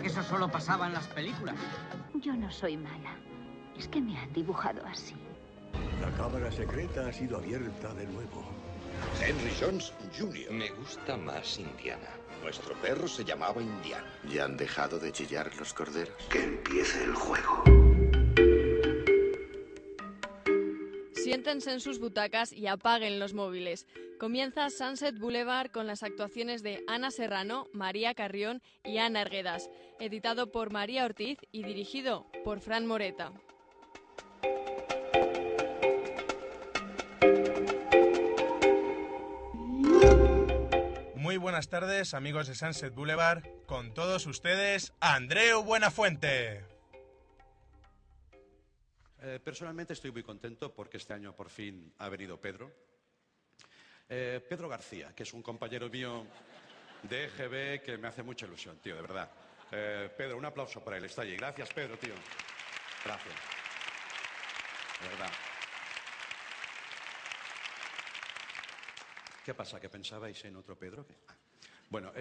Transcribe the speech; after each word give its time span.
Que 0.00 0.08
eso 0.08 0.22
solo 0.22 0.50
pasaba 0.50 0.86
en 0.86 0.94
las 0.94 1.06
películas. 1.08 1.56
Yo 2.14 2.34
no 2.34 2.50
soy 2.50 2.76
mala. 2.76 3.16
Es 3.78 3.88
que 3.88 4.00
me 4.00 4.18
han 4.18 4.32
dibujado 4.32 4.84
así. 4.86 5.14
La 6.00 6.10
cámara 6.16 6.50
secreta 6.50 7.06
ha 7.06 7.12
sido 7.12 7.38
abierta 7.38 7.94
de 7.94 8.06
nuevo. 8.06 8.44
Henry 9.24 9.52
Jones 9.60 9.92
Jr. 10.18 10.52
Me 10.52 10.70
gusta 10.70 11.16
más 11.16 11.58
Indiana. 11.58 12.08
Nuestro 12.42 12.74
perro 12.76 13.06
se 13.06 13.24
llamaba 13.24 13.62
Indiana. 13.62 14.10
¿Ya 14.28 14.44
han 14.44 14.56
dejado 14.56 14.98
de 14.98 15.12
chillar 15.12 15.50
los 15.56 15.74
corderos? 15.74 16.14
Que 16.30 16.42
empiece 16.42 17.04
el 17.04 17.14
juego. 17.14 17.64
Siéntense 21.30 21.70
en 21.70 21.78
sus 21.78 22.00
butacas 22.00 22.52
y 22.52 22.66
apaguen 22.66 23.20
los 23.20 23.34
móviles. 23.34 23.86
Comienza 24.18 24.68
Sunset 24.68 25.16
Boulevard 25.16 25.70
con 25.70 25.86
las 25.86 26.02
actuaciones 26.02 26.64
de 26.64 26.82
Ana 26.88 27.12
Serrano, 27.12 27.68
María 27.72 28.14
Carrión 28.14 28.62
y 28.82 28.98
Ana 28.98 29.20
Erguedas, 29.20 29.70
editado 30.00 30.50
por 30.50 30.72
María 30.72 31.04
Ortiz 31.04 31.38
y 31.52 31.62
dirigido 31.62 32.26
por 32.42 32.58
Fran 32.58 32.84
Moreta. 32.84 33.30
Muy 41.14 41.36
buenas 41.36 41.68
tardes, 41.68 42.12
amigos 42.12 42.48
de 42.48 42.56
Sunset 42.56 42.92
Boulevard. 42.92 43.44
Con 43.66 43.94
todos 43.94 44.26
ustedes, 44.26 44.94
Andreu 44.98 45.62
Buenafuente. 45.62 46.69
Eh, 49.22 49.38
personalmente 49.38 49.92
estoy 49.92 50.10
muy 50.12 50.22
contento 50.22 50.74
porque 50.74 50.96
este 50.96 51.12
año 51.12 51.36
por 51.36 51.50
fin 51.50 51.92
ha 51.98 52.08
venido 52.08 52.40
Pedro. 52.40 52.72
Eh, 54.08 54.44
Pedro 54.48 54.66
García, 54.66 55.14
que 55.14 55.24
es 55.24 55.32
un 55.34 55.42
compañero 55.42 55.90
mío 55.90 56.26
de 57.02 57.26
EGB 57.26 57.82
que 57.82 57.98
me 57.98 58.08
hace 58.08 58.22
mucha 58.22 58.46
ilusión, 58.46 58.78
tío, 58.78 58.96
de 58.96 59.02
verdad. 59.02 59.30
Eh, 59.72 60.10
Pedro, 60.16 60.38
un 60.38 60.44
aplauso 60.46 60.82
para 60.82 60.96
él, 60.96 61.04
está 61.04 61.22
allí. 61.22 61.36
Gracias, 61.36 61.70
Pedro, 61.74 61.98
tío. 61.98 62.14
Gracias. 63.04 63.34
De 65.02 65.08
verdad. 65.08 65.30
¿Qué 69.44 69.52
pasa? 69.52 69.78
¿Que 69.78 69.90
pensabais 69.90 70.42
en 70.46 70.56
otro 70.56 70.78
Pedro? 70.78 71.06
Ah. 71.28 71.34
Bueno, 71.90 72.12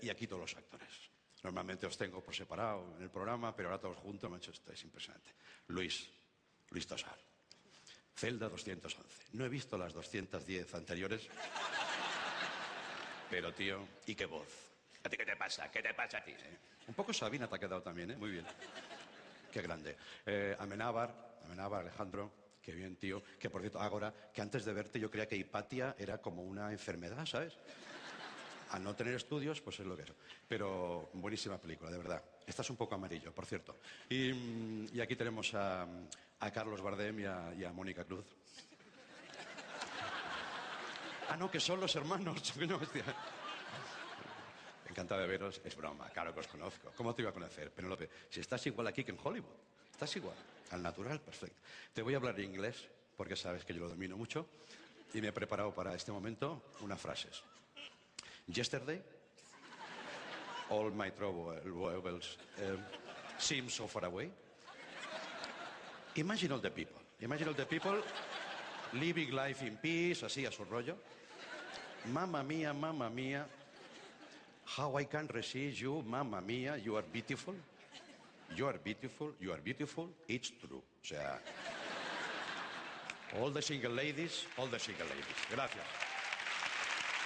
y 0.00 0.08
aquí 0.08 0.26
todos 0.26 0.40
los 0.40 0.56
actores. 0.56 1.10
Normalmente 1.42 1.86
os 1.86 1.98
tengo 1.98 2.22
por 2.22 2.34
separado 2.34 2.94
en 2.96 3.02
el 3.02 3.10
programa, 3.10 3.54
pero 3.54 3.68
ahora 3.68 3.80
todos 3.80 3.98
juntos, 3.98 4.30
macho, 4.30 4.52
esto 4.52 4.72
es 4.72 4.82
impresionante. 4.84 5.34
Luis, 5.68 6.08
Luis 6.70 6.86
Tosar. 6.86 7.16
Celda 8.14 8.48
211. 8.48 9.26
No 9.34 9.44
he 9.44 9.48
visto 9.48 9.76
las 9.76 9.92
210 9.92 10.74
anteriores. 10.74 11.28
Pero, 13.30 13.52
tío, 13.52 13.86
¿y 14.06 14.14
qué 14.14 14.26
voz? 14.26 14.48
¿A 15.04 15.08
ti 15.08 15.16
qué 15.16 15.24
te 15.26 15.36
pasa? 15.36 15.70
¿Qué 15.70 15.82
te 15.82 15.92
pasa 15.94 16.18
a 16.18 16.24
ti? 16.24 16.30
eh? 16.32 16.58
Un 16.88 16.94
poco 16.94 17.12
Sabina 17.12 17.48
te 17.48 17.56
ha 17.56 17.58
quedado 17.58 17.82
también, 17.82 18.12
¿eh? 18.12 18.16
Muy 18.16 18.30
bien. 18.30 18.46
Qué 19.52 19.60
grande. 19.60 19.96
Eh, 20.24 20.56
Amenábar, 20.58 21.38
Amenábar, 21.44 21.82
Alejandro, 21.82 22.32
qué 22.62 22.72
bien, 22.72 22.96
tío. 22.96 23.22
Que, 23.38 23.50
por 23.50 23.60
cierto, 23.60 23.80
ahora, 23.80 24.12
que 24.32 24.40
antes 24.40 24.64
de 24.64 24.72
verte 24.72 25.00
yo 25.00 25.10
creía 25.10 25.28
que 25.28 25.36
hipatia 25.36 25.94
era 25.98 26.18
como 26.18 26.42
una 26.42 26.72
enfermedad, 26.72 27.26
¿sabes? 27.26 27.54
Al 28.70 28.82
no 28.82 28.94
tener 28.96 29.14
estudios, 29.14 29.60
pues 29.60 29.78
es 29.80 29.86
lo 29.86 29.96
que 29.96 30.02
es. 30.02 30.12
Pero 30.48 31.10
buenísima 31.14 31.58
película, 31.58 31.90
de 31.90 31.98
verdad. 31.98 32.22
Estás 32.46 32.68
un 32.70 32.76
poco 32.76 32.94
amarillo, 32.94 33.32
por 33.32 33.46
cierto. 33.46 33.76
Y, 34.08 34.32
mm, 34.32 34.88
y 34.92 35.00
aquí 35.00 35.16
tenemos 35.16 35.52
a, 35.54 35.86
a 36.40 36.50
Carlos 36.50 36.80
Bardem 36.80 37.20
y 37.20 37.24
a, 37.24 37.54
y 37.54 37.64
a 37.64 37.72
Mónica 37.72 38.04
Cruz. 38.04 38.26
Ah, 41.28 41.36
no, 41.36 41.50
que 41.50 41.60
son 41.60 41.80
los 41.80 41.94
hermanos. 41.96 42.38
Hostia. 42.80 43.04
Encantado 44.88 45.20
de 45.20 45.26
veros. 45.26 45.60
Es 45.64 45.74
broma, 45.76 46.08
claro 46.10 46.32
que 46.32 46.40
os 46.40 46.46
conozco. 46.46 46.92
¿Cómo 46.96 47.14
te 47.14 47.22
iba 47.22 47.30
a 47.30 47.34
conocer, 47.34 47.70
Penélope? 47.70 48.08
Si 48.30 48.40
estás 48.40 48.64
igual 48.66 48.86
aquí 48.86 49.02
que 49.04 49.12
en 49.12 49.18
Hollywood. 49.22 49.54
Estás 49.90 50.14
igual. 50.16 50.36
Al 50.70 50.82
natural, 50.82 51.20
perfecto. 51.20 51.56
Te 51.92 52.02
voy 52.02 52.14
a 52.14 52.18
hablar 52.18 52.38
inglés, 52.40 52.88
porque 53.16 53.34
sabes 53.34 53.64
que 53.64 53.74
yo 53.74 53.80
lo 53.80 53.88
domino 53.88 54.16
mucho. 54.16 54.46
Y 55.14 55.20
me 55.20 55.28
he 55.28 55.32
preparado 55.32 55.74
para 55.74 55.94
este 55.94 56.12
momento 56.12 56.62
unas 56.80 57.00
frases. 57.00 57.42
Yesterday, 58.46 59.02
all 60.68 60.92
my 60.92 61.10
troubles 61.10 62.38
um, 62.58 62.78
seem 63.38 63.68
so 63.68 63.88
far 63.88 64.04
away. 64.04 64.30
Imagine 66.16 66.52
all 66.52 66.58
the 66.58 66.70
people. 66.70 67.00
Imagine 67.20 67.48
all 67.48 67.54
the 67.54 67.66
people 67.66 67.96
living 68.94 69.30
life 69.32 69.62
in 69.62 69.76
peace, 69.76 70.22
así 70.22 70.46
a 70.46 70.50
su 70.50 70.64
rollo. 70.64 70.96
Mamma 72.12 72.42
mía, 72.42 72.72
mamma 72.72 73.10
mía. 73.10 73.46
How 74.64 74.96
I 74.96 75.04
can 75.04 75.28
resist 75.28 75.80
you, 75.80 76.02
mamma 76.02 76.40
mía, 76.40 76.82
you 76.82 76.96
are 76.96 77.04
beautiful. 77.12 77.54
You 78.54 78.66
are 78.66 78.78
beautiful, 78.78 79.32
you 79.40 79.52
are 79.52 79.60
beautiful, 79.60 80.08
it's 80.28 80.50
true. 80.50 80.78
O 80.78 81.04
sea, 81.04 81.40
all 83.38 83.50
the 83.50 83.60
single 83.60 83.92
ladies, 83.92 84.46
all 84.56 84.68
the 84.68 84.78
single 84.78 85.06
ladies. 85.06 85.36
Gracias. 85.50 85.84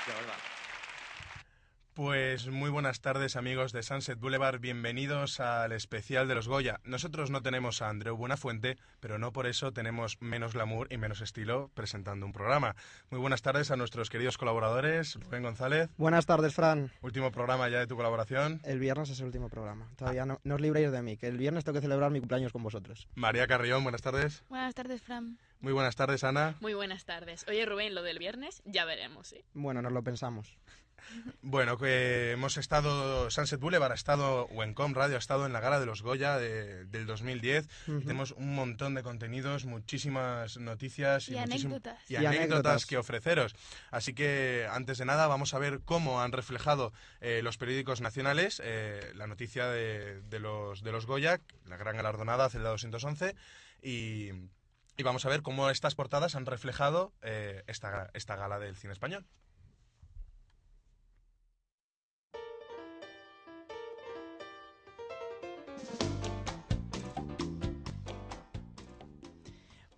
De 0.06 0.12
verdad. 0.12 0.59
Pues 2.02 2.48
muy 2.48 2.70
buenas 2.70 3.02
tardes 3.02 3.36
amigos 3.36 3.72
de 3.72 3.82
Sunset 3.82 4.18
Boulevard, 4.18 4.58
bienvenidos 4.58 5.38
al 5.38 5.72
especial 5.72 6.28
de 6.28 6.34
los 6.34 6.48
Goya. 6.48 6.80
Nosotros 6.82 7.30
no 7.30 7.42
tenemos 7.42 7.82
a 7.82 7.90
Andreu 7.90 8.16
Buenafuente, 8.16 8.78
pero 9.00 9.18
no 9.18 9.34
por 9.34 9.46
eso 9.46 9.74
tenemos 9.74 10.16
menos 10.22 10.54
glamour 10.54 10.90
y 10.90 10.96
menos 10.96 11.20
estilo 11.20 11.70
presentando 11.74 12.24
un 12.24 12.32
programa. 12.32 12.74
Muy 13.10 13.20
buenas 13.20 13.42
tardes 13.42 13.70
a 13.70 13.76
nuestros 13.76 14.08
queridos 14.08 14.38
colaboradores, 14.38 15.16
Rubén 15.16 15.42
González. 15.42 15.90
Buenas 15.98 16.24
tardes, 16.24 16.54
Fran. 16.54 16.90
Último 17.02 17.32
programa 17.32 17.68
ya 17.68 17.80
de 17.80 17.86
tu 17.86 17.96
colaboración. 17.96 18.62
El 18.64 18.78
viernes 18.78 19.10
es 19.10 19.20
el 19.20 19.26
último 19.26 19.50
programa. 19.50 19.86
Todavía 19.96 20.24
no, 20.24 20.40
no 20.42 20.54
os 20.54 20.60
libréis 20.62 20.90
de 20.90 21.02
mí, 21.02 21.18
que 21.18 21.26
el 21.26 21.36
viernes 21.36 21.64
tengo 21.64 21.74
que 21.74 21.82
celebrar 21.82 22.10
mi 22.10 22.20
cumpleaños 22.20 22.50
con 22.50 22.62
vosotros. 22.62 23.08
María 23.14 23.46
Carrión, 23.46 23.82
buenas 23.82 24.00
tardes. 24.00 24.42
Buenas 24.48 24.74
tardes, 24.74 25.02
Fran. 25.02 25.36
Muy 25.60 25.74
buenas 25.74 25.96
tardes, 25.96 26.24
Ana. 26.24 26.56
Muy 26.60 26.72
buenas 26.72 27.04
tardes. 27.04 27.44
Oye, 27.46 27.66
Rubén, 27.66 27.94
lo 27.94 28.02
del 28.02 28.18
viernes 28.18 28.62
ya 28.64 28.86
veremos, 28.86 29.26
¿sí? 29.26 29.44
Bueno, 29.52 29.82
nos 29.82 29.92
lo 29.92 30.02
pensamos. 30.02 30.56
Bueno, 31.42 31.78
que 31.78 32.32
hemos 32.32 32.56
estado, 32.56 33.30
Sunset 33.30 33.60
Boulevard 33.60 33.92
ha 33.92 33.94
estado, 33.94 34.44
o 34.46 34.62
Encom 34.62 34.94
Radio 34.94 35.16
ha 35.16 35.18
estado 35.18 35.46
en 35.46 35.52
la 35.52 35.60
gala 35.60 35.80
de 35.80 35.86
los 35.86 36.02
Goya 36.02 36.38
de- 36.38 36.84
del 36.86 37.06
2010. 37.06 37.66
Ujú. 37.88 38.00
Tenemos 38.00 38.32
un 38.32 38.54
montón 38.54 38.94
de 38.94 39.02
contenidos, 39.02 39.64
muchísimas 39.64 40.56
noticias 40.58 41.28
y, 41.28 41.34
Y 41.34 41.38
muchísim- 41.38 41.66
anécdotas. 41.72 41.98
y 42.10 42.12
Y 42.14 42.16
anécdotas 42.16 42.38
anécdotas. 42.40 42.86
que 42.86 42.96
ofreceros. 42.98 43.54
Así 43.90 44.14
que, 44.14 44.66
antes 44.70 44.98
de 44.98 45.04
nada, 45.04 45.26
vamos 45.26 45.54
a 45.54 45.58
ver 45.58 45.80
cómo 45.84 46.20
han 46.22 46.32
reflejado 46.32 46.92
eh, 47.20 47.40
los 47.42 47.56
periódicos 47.58 48.00
nacionales 48.00 48.60
eh, 48.64 49.12
la 49.14 49.26
noticia 49.26 49.66
de, 49.66 50.20
de 50.22 50.40
los, 50.40 50.82
de 50.82 50.92
los 50.92 51.06
Goya, 51.06 51.40
la 51.66 51.76
gran 51.76 51.96
galardonada, 51.96 52.48
Celda 52.50 52.70
211, 52.70 53.34
y, 53.82 54.30
y 54.96 55.02
vamos 55.02 55.24
a 55.24 55.28
ver 55.28 55.42
cómo 55.42 55.70
estas 55.70 55.94
portadas 55.94 56.34
han 56.34 56.46
reflejado 56.46 57.12
eh, 57.22 57.62
esta, 57.66 58.10
esta 58.14 58.36
gala 58.36 58.58
del 58.58 58.76
cine 58.76 58.92
español. 58.92 59.24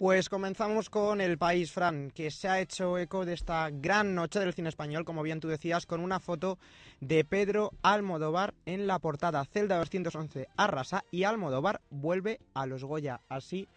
Pues 0.03 0.29
comenzamos 0.29 0.91
con 0.91 1.21
El 1.21 1.39
País, 1.39 1.71
Fran, 1.71 2.11
que 2.11 2.33
se 2.33 2.49
ha 2.49 2.61
hecho 2.61 2.99
eco 2.99 3.25
de 3.25 3.35
esta 3.35 3.71
gran 3.71 4.17
noche 4.17 4.41
del 4.41 4.53
cine 4.53 4.69
español, 4.69 5.05
como 5.05 5.23
bien 5.23 5.39
tú 5.39 5.47
decías, 5.47 5.87
con 5.87 6.01
una 6.01 6.19
foto 6.19 6.59
de 7.01 7.25
Pedro 7.25 7.71
Almodóvar 7.83 8.53
en 8.67 8.89
la 8.89 8.99
portada. 8.99 9.45
Celda 9.45 9.79
211 9.79 10.49
arrasa 10.57 11.05
y 11.13 11.23
Almodóvar 11.23 11.83
vuelve 11.91 12.41
a 12.53 12.67
los 12.67 12.83
Goya. 12.83 13.21
Así 13.29 13.69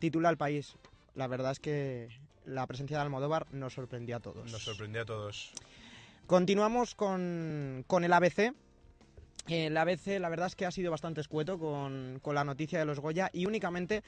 titula 0.00 0.30
El 0.30 0.36
País. 0.36 0.74
La 1.14 1.28
verdad 1.28 1.52
es 1.52 1.60
que 1.60 2.08
la 2.44 2.66
presencia 2.66 2.96
de 2.96 3.04
Almodóvar 3.04 3.46
nos 3.52 3.74
sorprendió 3.74 4.16
a 4.16 4.20
todos. 4.20 4.50
Nos 4.50 4.64
sorprendió 4.64 5.02
a 5.02 5.04
todos. 5.04 5.52
Continuamos 6.26 6.96
con, 6.96 7.84
con 7.86 8.02
el 8.02 8.12
ABC. 8.12 8.52
El 9.48 9.76
ABC, 9.76 10.18
la 10.20 10.28
verdad 10.28 10.46
es 10.48 10.56
que 10.56 10.66
ha 10.66 10.70
sido 10.70 10.90
bastante 10.90 11.20
escueto 11.22 11.58
con, 11.58 12.18
con 12.22 12.34
la 12.34 12.44
noticia 12.44 12.78
de 12.78 12.84
los 12.84 13.00
Goya 13.00 13.30
y 13.32 13.46
únicamente 13.46 14.02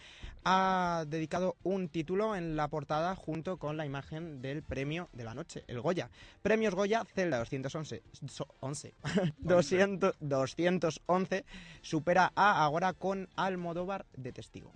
ha 0.44 1.04
dedicado 1.08 1.56
un 1.62 1.88
título 1.88 2.36
en 2.36 2.56
la 2.56 2.68
portada 2.68 3.16
junto 3.16 3.56
con 3.56 3.76
la 3.76 3.86
imagen 3.86 4.42
del 4.42 4.62
premio 4.62 5.08
de 5.12 5.24
la 5.24 5.32
noche, 5.34 5.64
el 5.66 5.80
Goya. 5.80 6.10
Premios 6.42 6.74
Goya, 6.74 7.04
Celda 7.14 7.38
211, 7.38 8.02
so- 8.28 8.48
11, 8.60 8.94
200, 9.38 10.16
211, 10.20 11.44
supera 11.80 12.32
a 12.34 12.62
ahora 12.62 12.92
con 12.92 13.28
Almodóvar 13.36 14.04
de 14.16 14.32
testigo. 14.32 14.72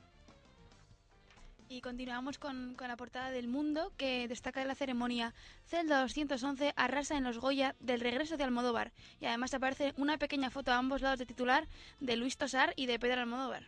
Y 1.75 1.81
continuamos 1.81 2.39
con, 2.39 2.77
con 2.77 2.87
la 2.87 2.97
portada 2.97 3.33
del 3.33 3.49
Mundo, 3.49 3.93
que 3.97 4.29
destaca 4.29 4.61
de 4.61 4.67
la 4.67 4.77
ceremonia. 4.77 5.35
Celda 5.67 6.03
211 6.03 6.73
arrasa 6.77 7.17
en 7.17 7.25
los 7.25 7.39
Goya 7.39 7.75
del 7.81 7.99
regreso 7.99 8.37
de 8.37 8.45
Almodóvar. 8.45 8.93
Y 9.21 9.27
además 9.27 9.55
aparece 9.55 9.93
una 9.97 10.17
pequeña 10.17 10.51
foto 10.51 10.71
a 10.71 10.77
ambos 10.79 11.03
lados 11.03 11.19
de 11.19 11.27
titular 11.27 11.67
de 11.99 12.15
Luis 12.15 12.37
Tosar 12.37 12.75
y 12.77 12.87
de 12.87 13.01
Pedro 13.01 13.23
Almodóvar. 13.23 13.65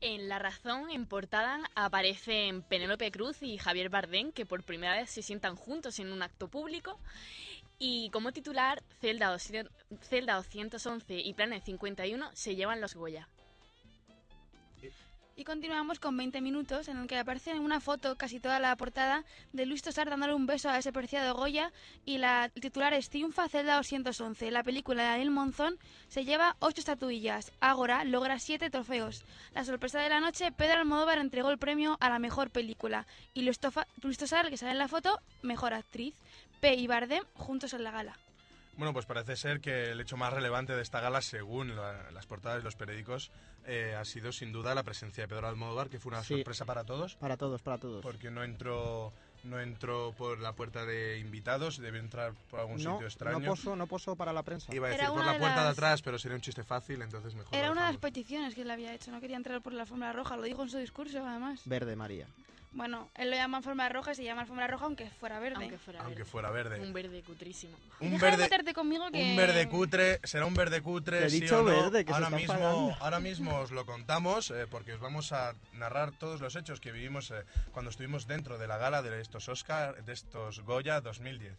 En 0.00 0.30
La 0.30 0.38
Razón, 0.38 0.90
en 0.90 1.04
portada, 1.04 1.60
aparecen 1.74 2.62
Penélope 2.62 3.10
Cruz 3.10 3.42
y 3.42 3.58
Javier 3.58 3.90
Bardem, 3.90 4.32
que 4.32 4.46
por 4.46 4.64
primera 4.64 4.96
vez 4.96 5.10
se 5.10 5.20
sientan 5.20 5.54
juntos 5.54 5.98
en 5.98 6.10
un 6.10 6.22
acto 6.22 6.48
público. 6.48 6.98
Y 7.78 8.08
como 8.08 8.32
titular, 8.32 8.82
Celda 9.02 9.30
200 9.30 9.70
Celda 10.00 10.36
211 10.36 11.14
y 11.14 11.34
Planet 11.34 11.62
51 11.62 12.30
se 12.32 12.56
llevan 12.56 12.80
los 12.80 12.94
Goya. 12.94 13.28
Y 15.42 15.44
continuamos 15.44 15.98
con 15.98 16.16
20 16.16 16.40
minutos, 16.40 16.86
en 16.86 16.98
el 16.98 17.08
que 17.08 17.18
aparece 17.18 17.58
una 17.58 17.80
foto, 17.80 18.14
casi 18.14 18.38
toda 18.38 18.60
la 18.60 18.76
portada, 18.76 19.24
de 19.52 19.66
Luis 19.66 19.82
Tosar 19.82 20.08
dándole 20.08 20.34
un 20.34 20.46
beso 20.46 20.70
a 20.70 20.78
ese 20.78 20.92
preciado 20.92 21.34
Goya. 21.34 21.72
Y 22.04 22.18
la 22.18 22.48
titular 22.50 22.94
es 22.94 23.10
Triunfa 23.10 23.48
Celda 23.48 23.74
211. 23.74 24.52
La 24.52 24.62
película 24.62 25.02
de 25.02 25.08
Daniel 25.08 25.32
Monzón 25.32 25.80
se 26.06 26.24
lleva 26.24 26.54
8 26.60 26.78
estatuillas. 26.78 27.50
Ágora 27.58 28.04
logra 28.04 28.38
7 28.38 28.70
trofeos. 28.70 29.24
La 29.52 29.64
sorpresa 29.64 29.98
de 29.98 30.10
la 30.10 30.20
noche, 30.20 30.52
Pedro 30.52 30.78
Almodóvar 30.78 31.18
entregó 31.18 31.50
el 31.50 31.58
premio 31.58 31.96
a 31.98 32.08
la 32.08 32.20
mejor 32.20 32.50
película. 32.50 33.08
Y 33.34 33.42
Luis 33.42 33.58
Tosar, 33.58 34.48
que 34.48 34.56
sale 34.56 34.70
en 34.70 34.78
la 34.78 34.86
foto, 34.86 35.18
mejor 35.42 35.74
actriz. 35.74 36.14
P 36.60 36.76
y 36.76 36.86
Bardem 36.86 37.24
juntos 37.34 37.74
en 37.74 37.82
la 37.82 37.90
gala. 37.90 38.16
Bueno, 38.76 38.94
pues 38.94 39.04
parece 39.04 39.36
ser 39.36 39.60
que 39.60 39.90
el 39.90 40.00
hecho 40.00 40.16
más 40.16 40.32
relevante 40.32 40.74
de 40.74 40.80
esta 40.80 41.00
gala, 41.00 41.20
según 41.20 41.76
la- 41.76 42.10
las 42.10 42.26
portadas 42.26 42.58
de 42.58 42.64
los 42.64 42.74
periódicos, 42.74 43.30
eh, 43.66 43.94
ha 43.98 44.04
sido 44.04 44.32
sin 44.32 44.50
duda 44.50 44.74
la 44.74 44.82
presencia 44.82 45.24
de 45.24 45.28
Pedro 45.28 45.46
Almodóvar, 45.46 45.90
que 45.90 45.98
fue 46.00 46.10
una 46.10 46.24
Sí. 46.24 46.34
sorpresa 46.36 46.64
para 46.64 46.82
todos, 46.84 47.14
Para 47.16 47.36
todos, 47.36 47.60
para 47.60 47.76
todos. 47.78 48.00
porque 48.02 48.30
no 48.30 48.42
entró, 48.42 49.12
no 49.44 49.60
entró 49.60 50.12
por 50.16 50.40
la 50.40 50.54
puerta 50.54 50.86
de 50.86 51.18
invitados, 51.18 51.76
debió 51.78 52.00
entrar 52.00 52.32
por 52.50 52.60
algún 52.60 52.82
No, 52.82 52.92
sitio 52.94 53.06
extraño. 53.06 53.40
no 53.40 53.46
posó, 53.50 53.76
no 53.76 53.86
posó 53.86 54.16
para 54.16 54.32
la 54.32 54.42
prensa. 54.42 54.74
Iba 54.74 54.86
a 54.86 54.90
Era 54.90 54.96
decir 54.96 55.08
por 55.10 55.16
una 55.18 55.26
la 55.26 55.32
de 55.34 55.38
puerta 55.38 55.60
de 55.60 55.64
las- 55.68 55.72
atrás, 55.78 56.02
pero 56.02 56.18
sería 56.18 56.36
un 56.36 56.42
chiste 56.42 56.64
fácil, 56.64 57.02
entonces 57.02 57.34
mejor. 57.34 57.54
Era 57.54 57.70
una 57.70 57.86
de 57.86 57.92
las 57.92 58.00
peticiones 58.00 58.54
que 58.54 58.62
él 58.62 58.70
había 58.70 58.94
hecho. 58.94 59.10
No 59.12 59.20
quería 59.20 59.36
entrar 59.36 59.60
por 59.60 59.74
la 59.74 59.82
alfombra 59.82 60.14
roja, 60.14 60.36
lo 60.36 60.44
dijo 60.44 60.62
en 60.62 60.70
su 60.70 60.78
discurso, 60.78 61.24
además. 61.24 61.60
Verde 61.66 61.94
María. 61.94 62.26
Bueno, 62.74 63.10
él 63.16 63.30
lo 63.30 63.36
llama 63.36 63.58
alfombra 63.58 63.88
roja 63.90 64.12
y 64.12 64.14
se 64.14 64.24
llama 64.24 64.42
alfombra 64.42 64.66
roja 64.66 64.86
aunque 64.86 65.10
fuera 65.10 65.38
verde. 65.38 65.56
Aunque 65.56 65.78
fuera 65.78 66.00
Aunque 66.00 66.14
verde. 66.20 66.30
fuera 66.30 66.50
verde. 66.50 66.80
Un 66.80 66.92
verde 66.92 67.22
cutrísimo. 67.22 67.76
Un 68.00 68.12
Deja 68.12 68.48
verde, 68.48 68.72
conmigo 68.72 69.10
que... 69.10 69.22
un 69.22 69.36
verde 69.36 69.68
cutre, 69.68 70.20
será 70.24 70.46
un 70.46 70.54
verde 70.54 70.80
cutre, 70.82 71.18
Te 71.20 71.26
he 71.26 71.30
sí 71.30 71.40
dicho 71.40 71.60
o 71.60 71.62
no. 71.62 71.82
verde, 71.82 72.04
que 72.04 72.12
ahora 72.12 72.30
mismo, 72.30 72.96
ahora 73.00 73.20
mismo 73.20 73.58
os 73.58 73.70
lo 73.72 73.84
contamos 73.84 74.50
eh, 74.50 74.66
porque 74.70 74.94
os 74.94 75.00
vamos 75.00 75.32
a 75.32 75.54
narrar 75.74 76.12
todos 76.12 76.40
los 76.40 76.56
hechos 76.56 76.80
que 76.80 76.92
vivimos 76.92 77.30
eh, 77.30 77.44
cuando 77.72 77.90
estuvimos 77.90 78.26
dentro 78.26 78.56
de 78.58 78.66
la 78.66 78.78
gala 78.78 79.02
de 79.02 79.20
estos 79.20 79.48
Oscar, 79.48 80.02
de 80.04 80.12
estos 80.12 80.60
Goya 80.60 81.00
2010. 81.00 81.54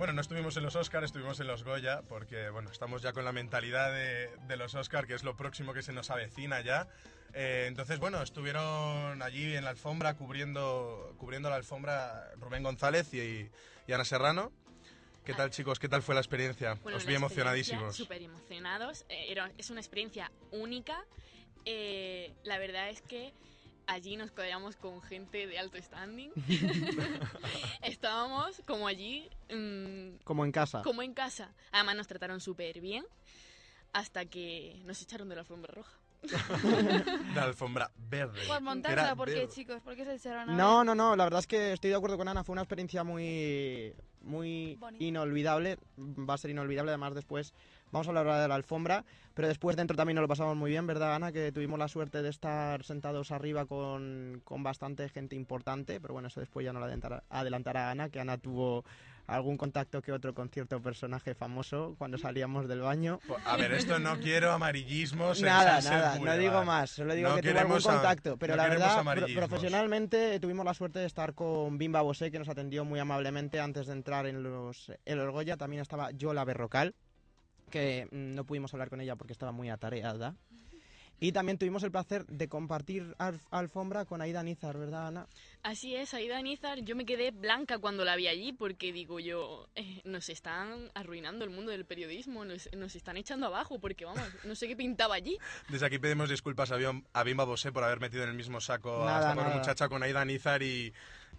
Bueno, 0.00 0.14
no 0.14 0.22
estuvimos 0.22 0.56
en 0.56 0.62
los 0.62 0.76
Oscar, 0.76 1.04
estuvimos 1.04 1.40
en 1.40 1.46
los 1.46 1.62
Goya, 1.62 2.00
porque 2.08 2.48
bueno, 2.48 2.70
estamos 2.70 3.02
ya 3.02 3.12
con 3.12 3.22
la 3.22 3.32
mentalidad 3.32 3.92
de, 3.92 4.30
de 4.46 4.56
los 4.56 4.74
Oscar, 4.74 5.06
que 5.06 5.12
es 5.12 5.24
lo 5.24 5.36
próximo 5.36 5.74
que 5.74 5.82
se 5.82 5.92
nos 5.92 6.08
avecina 6.08 6.62
ya. 6.62 6.88
Eh, 7.34 7.66
entonces, 7.68 7.98
bueno, 7.98 8.22
estuvieron 8.22 9.20
allí 9.20 9.54
en 9.54 9.62
la 9.62 9.68
alfombra, 9.68 10.14
cubriendo, 10.14 11.14
cubriendo 11.18 11.50
la 11.50 11.56
alfombra 11.56 12.30
Rubén 12.36 12.62
González 12.62 13.12
y, 13.12 13.50
y 13.86 13.92
Ana 13.92 14.06
Serrano. 14.06 14.52
¿Qué 15.22 15.34
tal, 15.34 15.50
chicos? 15.50 15.78
¿Qué 15.78 15.90
tal 15.90 16.00
fue 16.00 16.14
la 16.14 16.22
experiencia? 16.22 16.78
Bueno, 16.82 16.96
Os 16.96 17.04
vi 17.04 17.14
emocionadísimos. 17.14 17.94
Súper 17.94 18.22
emocionados. 18.22 19.04
Eh, 19.10 19.36
es 19.58 19.68
una 19.68 19.80
experiencia 19.80 20.32
única. 20.50 21.04
Eh, 21.66 22.32
la 22.44 22.56
verdad 22.56 22.88
es 22.88 23.02
que 23.02 23.34
allí 23.90 24.16
nos 24.16 24.30
codeamos 24.30 24.76
con 24.76 25.02
gente 25.02 25.46
de 25.46 25.58
alto 25.58 25.76
standing. 25.80 26.30
Estábamos 27.82 28.62
como 28.66 28.86
allí, 28.86 29.28
mm, 29.52 30.22
Como 30.24 30.44
en 30.44 30.52
casa. 30.52 30.82
como 30.82 31.02
en 31.02 31.12
casa. 31.14 31.52
Además 31.72 31.96
nos 31.96 32.06
trataron 32.06 32.40
súper 32.40 32.80
bien 32.80 33.04
hasta 33.92 34.24
que 34.26 34.80
nos 34.84 35.02
echaron 35.02 35.28
de 35.28 35.34
la 35.34 35.40
alfombra 35.42 35.72
roja. 35.74 35.92
La 37.34 37.44
alfombra 37.44 37.90
verde. 37.96 38.40
Por 38.46 38.56
Era 38.56 38.60
montarla, 38.60 39.16
¿por 39.16 39.26
qué, 39.28 39.34
verde. 39.36 39.48
chicos? 39.54 39.80
¿Por 39.82 39.96
qué 39.96 40.04
se 40.04 40.16
echaron 40.16 40.50
a 40.50 40.54
No, 40.54 40.84
no, 40.84 40.94
no, 40.94 41.16
la 41.16 41.24
verdad 41.24 41.40
es 41.40 41.46
que 41.46 41.72
estoy 41.72 41.88
de 41.90 41.96
acuerdo 41.96 42.18
con 42.18 42.28
Ana, 42.28 42.44
fue 42.44 42.52
una 42.52 42.60
experiencia 42.60 43.04
muy, 43.04 43.94
muy 44.20 44.78
inolvidable, 44.98 45.78
va 45.98 46.34
a 46.34 46.38
ser 46.38 46.50
inolvidable, 46.50 46.90
además 46.90 47.14
después 47.14 47.54
vamos 47.92 48.06
a 48.06 48.10
hablar 48.10 48.26
ahora 48.26 48.42
de 48.42 48.48
la 48.48 48.54
alfombra, 48.54 49.04
pero 49.34 49.48
después 49.48 49.76
dentro 49.76 49.96
también 49.96 50.16
nos 50.16 50.22
lo 50.22 50.28
pasamos 50.28 50.56
muy 50.56 50.70
bien, 50.70 50.86
¿verdad 50.86 51.14
Ana? 51.14 51.32
Que 51.32 51.52
tuvimos 51.52 51.78
la 51.78 51.88
suerte 51.88 52.22
de 52.22 52.28
estar 52.28 52.84
sentados 52.84 53.30
arriba 53.30 53.66
con, 53.66 54.40
con 54.44 54.62
bastante 54.62 55.08
gente 55.08 55.36
importante, 55.36 56.00
pero 56.00 56.14
bueno, 56.14 56.28
eso 56.28 56.40
después 56.40 56.64
ya 56.64 56.72
no 56.72 56.78
lo 56.80 56.84
adelantará, 56.86 57.22
adelantará 57.30 57.90
Ana, 57.90 58.08
que 58.08 58.20
Ana 58.20 58.38
tuvo 58.38 58.84
algún 59.26 59.56
contacto 59.56 60.02
que 60.02 60.10
otro 60.10 60.34
con 60.34 60.48
cierto 60.48 60.80
personaje 60.82 61.36
famoso 61.36 61.94
cuando 61.98 62.18
salíamos 62.18 62.66
del 62.66 62.80
baño. 62.80 63.20
Po- 63.28 63.36
A 63.46 63.56
ver, 63.56 63.72
esto 63.72 64.00
no 64.00 64.18
quiero 64.18 64.50
amarillismos. 64.50 65.40
Nada, 65.40 65.80
nada, 65.82 66.18
no 66.18 66.36
digo 66.36 66.64
más, 66.64 66.90
solo 66.90 67.14
digo 67.14 67.28
No 67.28 67.36
que 67.36 67.42
tuve 67.42 67.60
algún 67.60 67.76
contacto, 67.92 68.36
pero 68.36 68.54
no 68.56 68.56
la 68.56 68.68
verdad, 68.68 68.96
profesionalmente 69.48 70.40
tuvimos 70.40 70.64
la 70.64 70.74
suerte 70.74 70.98
de 70.98 71.06
estar 71.06 71.34
con 71.34 71.78
Bimba 71.78 72.02
Bosé, 72.02 72.32
que 72.32 72.40
nos 72.40 72.48
atendió 72.48 72.84
muy 72.84 72.98
amablemente 72.98 73.60
antes 73.60 73.86
de 73.86 73.92
entrar 73.92 74.26
en 74.26 74.42
los, 74.42 74.90
en 75.04 75.18
los 75.18 75.30
Goya, 75.30 75.56
también 75.56 75.80
estaba 75.82 76.10
Yola 76.10 76.44
Berrocal, 76.44 76.94
que 77.70 78.06
mm, 78.10 78.34
no 78.34 78.44
pudimos 78.44 78.72
hablar 78.74 78.90
con 78.90 79.00
ella 79.00 79.16
porque 79.16 79.32
estaba 79.32 79.52
muy 79.52 79.70
atareada. 79.70 80.34
Y 81.22 81.32
también 81.32 81.58
tuvimos 81.58 81.82
el 81.82 81.90
placer 81.90 82.24
de 82.28 82.48
compartir 82.48 83.14
alf- 83.18 83.46
alfombra 83.50 84.06
con 84.06 84.22
Aida 84.22 84.42
Nizar, 84.42 84.78
¿verdad, 84.78 85.08
Ana? 85.08 85.26
Así 85.62 85.94
es, 85.94 86.14
Aida 86.14 86.40
Nizar, 86.40 86.78
yo 86.80 86.96
me 86.96 87.04
quedé 87.04 87.30
blanca 87.30 87.78
cuando 87.78 88.06
la 88.06 88.16
vi 88.16 88.26
allí 88.26 88.54
porque 88.54 88.90
digo 88.90 89.20
yo, 89.20 89.68
eh, 89.74 90.00
nos 90.06 90.30
están 90.30 90.90
arruinando 90.94 91.44
el 91.44 91.50
mundo 91.50 91.72
del 91.72 91.84
periodismo, 91.84 92.46
nos, 92.46 92.70
nos 92.74 92.96
están 92.96 93.18
echando 93.18 93.48
abajo 93.48 93.78
porque 93.78 94.06
vamos, 94.06 94.22
no 94.44 94.54
sé 94.54 94.66
qué 94.66 94.76
pintaba 94.76 95.14
allí. 95.14 95.36
Desde 95.68 95.84
aquí 95.84 95.98
pedimos 95.98 96.30
disculpas 96.30 96.70
a, 96.72 96.78
Biom- 96.78 97.04
a 97.12 97.22
Bimba 97.22 97.44
Bosé 97.44 97.70
por 97.70 97.84
haber 97.84 98.00
metido 98.00 98.22
en 98.22 98.30
el 98.30 98.34
mismo 98.36 98.58
saco 98.62 99.04
Nada, 99.04 99.28
a 99.28 99.32
esta 99.32 99.42
pobre 99.44 99.58
muchacha 99.58 99.88
con 99.90 100.02
Aida 100.02 100.24
Nizar 100.24 100.62
y, 100.62 100.90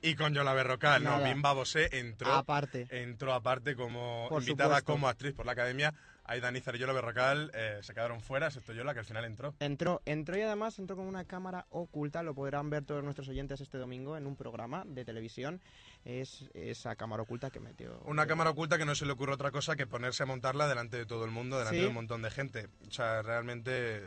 y 0.04 0.14
con 0.14 0.36
Yola 0.36 0.54
Berrocal. 0.54 1.04
No, 1.04 1.18
Nada. 1.18 1.28
Bimba 1.34 1.54
Bosé 1.54 1.90
entró, 1.98 2.32
Aparte. 2.34 2.86
entró 2.92 3.34
aparte 3.34 3.76
como 3.76 4.28
Por 4.30 4.44
invitada 4.44 4.76
supuesto. 4.78 4.92
como 4.94 5.08
actriz 5.08 5.34
por 5.34 5.48
la 5.48 5.54
academia. 5.54 5.92
Aida 6.26 6.52
Nizar 6.52 6.76
y 6.76 6.80
Yola 6.80 6.94
Berrocal 6.94 7.52
eh, 7.54 7.80
se 7.82 7.94
quedaron 7.94 8.22
fuera, 8.22 8.48
excepto 8.48 8.74
Yola, 8.74 8.94
que 8.94 9.00
al 9.00 9.06
final 9.06 9.26
entró. 9.26 9.54
Entró, 9.60 10.02
entró 10.06 10.38
y 10.38 10.42
además 10.42 10.78
entró 10.80 10.96
con 10.96 11.06
una 11.06 11.26
cámara 11.26 11.66
oculta, 11.70 12.24
lo 12.24 12.34
podrán 12.34 12.70
ver 12.70 12.86
todos 12.86 13.04
nuestros 13.04 13.28
oyentes 13.28 13.60
este 13.62 13.78
domingo 13.78 14.16
en 14.18 14.26
un 14.28 14.36
programa 14.36 14.84
de 14.86 15.04
televisión. 15.04 15.62
Es 16.06 16.50
esa 16.54 16.96
cámara 16.96 17.24
oculta 17.24 17.50
que 17.50 17.60
metió. 17.60 18.00
Una 18.06 18.26
cámara 18.28 18.52
oculta 18.52 18.78
que 18.78 18.86
no 18.86 18.96
se 18.96 19.06
le 19.06 19.12
ocurre 19.12 19.34
otra 19.34 19.52
cosa 19.52 19.76
que 19.76 19.88
ponerse 19.88 20.24
a 20.24 20.26
montarla 20.26 20.68
delante 20.68 20.98
de 20.98 21.06
todo 21.06 21.26
el 21.26 21.32
mundo, 21.32 21.58
delante 21.58 21.78
Sí. 21.78 21.82
de 21.84 21.88
un 21.90 21.94
montón 21.96 22.22
de 22.22 22.32
gente. 22.32 22.68
O 22.88 22.92
sea, 22.92 23.22
realmente, 23.22 24.02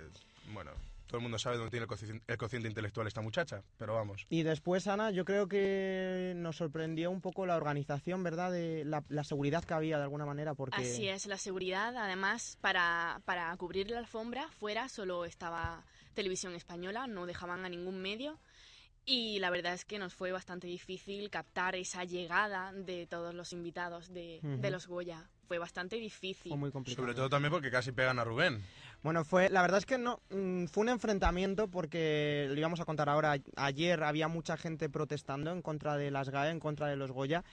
bueno, 0.52 0.71
todo 1.06 1.18
el 1.18 1.23
mundo 1.23 1.38
sabe 1.38 1.56
dónde 1.56 1.70
tiene 1.70 1.84
el 1.84 1.88
cociente, 1.88 2.25
el 2.26 2.38
cociente 2.38 2.68
intelectual 2.68 3.06
esta 3.06 3.20
muchacha, 3.20 3.62
pero 3.76 3.94
vamos. 3.94 4.26
Y 4.28 4.42
después, 4.42 4.87
Ana, 4.87 5.11
yo 5.11 5.25
creo 5.25 5.49
que 5.49 6.32
nos 6.37 6.56
sorprendió 6.56 7.11
un 7.11 7.20
poco 7.20 7.46
la 7.46 7.56
organización, 7.56 8.23
¿verdad? 8.23 8.52
De 8.52 8.84
la, 8.84 9.04
la 9.08 9.25
seguridad 9.25 9.64
que 9.64 9.75
había 9.75 9.99
de 9.99 10.04
alguna 10.04 10.26
manera, 10.26 10.54
porque... 10.54 10.82
Así 10.82 11.08
es, 11.08 11.26
la 11.26 11.38
seguridad, 11.38 11.96
además, 11.96 12.58
para, 12.61 13.20
para 13.25 13.56
cubrir 13.56 13.90
la 13.90 13.99
alfombra, 13.99 14.49
fuera 14.49 14.88
solo 14.88 15.25
estaba 15.25 15.84
Televisión 16.14 16.54
Española, 16.54 17.06
no 17.06 17.26
dejaban 17.26 17.64
a 17.64 17.68
ningún 17.68 18.00
medio. 18.00 18.38
Y 19.06 19.38
la 19.38 19.50
verdad 19.50 19.75
es 19.75 19.84
que 19.84 19.99
nos 19.99 20.14
fue 20.14 20.32
bastante 20.32 20.66
difícil 20.66 21.28
captar 21.28 21.76
esa 21.76 22.04
llegada 22.04 22.73
de 22.73 23.06
todos 23.06 23.34
los 23.34 23.52
invitados 23.52 24.12
de, 24.12 24.40
de 24.42 24.70
los 24.70 24.87
Goya. 24.87 25.28
Fue 25.46 25.58
bastante 25.58 25.96
difícil. 25.96 26.50
Fue 26.50 26.58
muy 26.58 26.70
complicado. 26.70 27.02
Sobre 27.02 27.14
todo 27.14 27.28
también 27.28 27.52
porque 27.52 27.70
casi 27.70 27.92
pegan 27.92 28.18
a 28.18 28.24
Rubén. 28.24 28.64
Bueno, 29.02 29.24
fue, 29.24 29.50
la 29.50 29.60
verdad 29.62 29.78
es 29.78 29.86
que 29.86 29.98
no, 29.98 30.20
mm, 30.30 30.66
fue 30.66 30.82
un 30.82 30.88
enfrentamiento 30.88 31.68
porque, 31.68 32.46
lo 32.48 32.58
íbamos 32.58 32.80
a 32.80 32.84
contar 32.84 33.08
ahora, 33.08 33.36
ayer 33.56 34.02
había 34.02 34.28
mucha 34.28 34.56
gente 34.56 34.88
protestando 34.88 35.52
en 35.52 35.60
contra 35.60 35.96
de 35.96 36.10
las 36.10 36.30
GAE, 36.30 36.50
en 36.50 36.60
contra 36.60 36.86
de 36.86 36.96
los 36.96 37.10
Goya, 37.10 37.44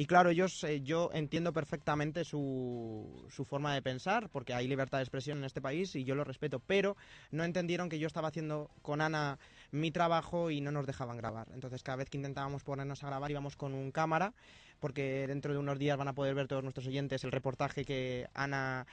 Y 0.00 0.06
claro, 0.06 0.30
ellos, 0.30 0.64
eh, 0.64 0.80
yo 0.80 1.10
entiendo 1.12 1.52
perfectamente 1.52 2.24
su, 2.24 3.26
su 3.28 3.44
forma 3.44 3.74
de 3.74 3.82
pensar, 3.82 4.30
porque 4.30 4.54
hay 4.54 4.66
libertad 4.66 4.96
de 4.96 5.04
expresión 5.04 5.36
en 5.36 5.44
este 5.44 5.60
país 5.60 5.94
y 5.94 6.04
yo 6.04 6.14
lo 6.14 6.24
respeto, 6.24 6.58
pero 6.58 6.96
no 7.30 7.44
entendieron 7.44 7.90
que 7.90 7.98
yo 7.98 8.06
estaba 8.06 8.28
haciendo 8.28 8.70
con 8.80 9.02
Ana 9.02 9.38
mi 9.72 9.90
trabajo 9.90 10.50
y 10.50 10.62
no 10.62 10.72
nos 10.72 10.86
dejaban 10.86 11.18
grabar. 11.18 11.48
Entonces 11.52 11.82
cada 11.82 11.96
vez 11.96 12.08
que 12.08 12.16
intentábamos 12.16 12.64
ponernos 12.64 13.04
a 13.04 13.08
grabar 13.08 13.30
íbamos 13.30 13.56
con 13.56 13.74
un 13.74 13.92
cámara, 13.92 14.32
porque 14.78 15.26
dentro 15.26 15.52
de 15.52 15.58
unos 15.58 15.78
días 15.78 15.98
van 15.98 16.08
a 16.08 16.14
poder 16.14 16.34
ver 16.34 16.48
todos 16.48 16.62
nuestros 16.62 16.86
oyentes 16.86 17.22
el 17.24 17.32
reportaje 17.32 17.84
que 17.84 18.26
Ana, 18.32 18.86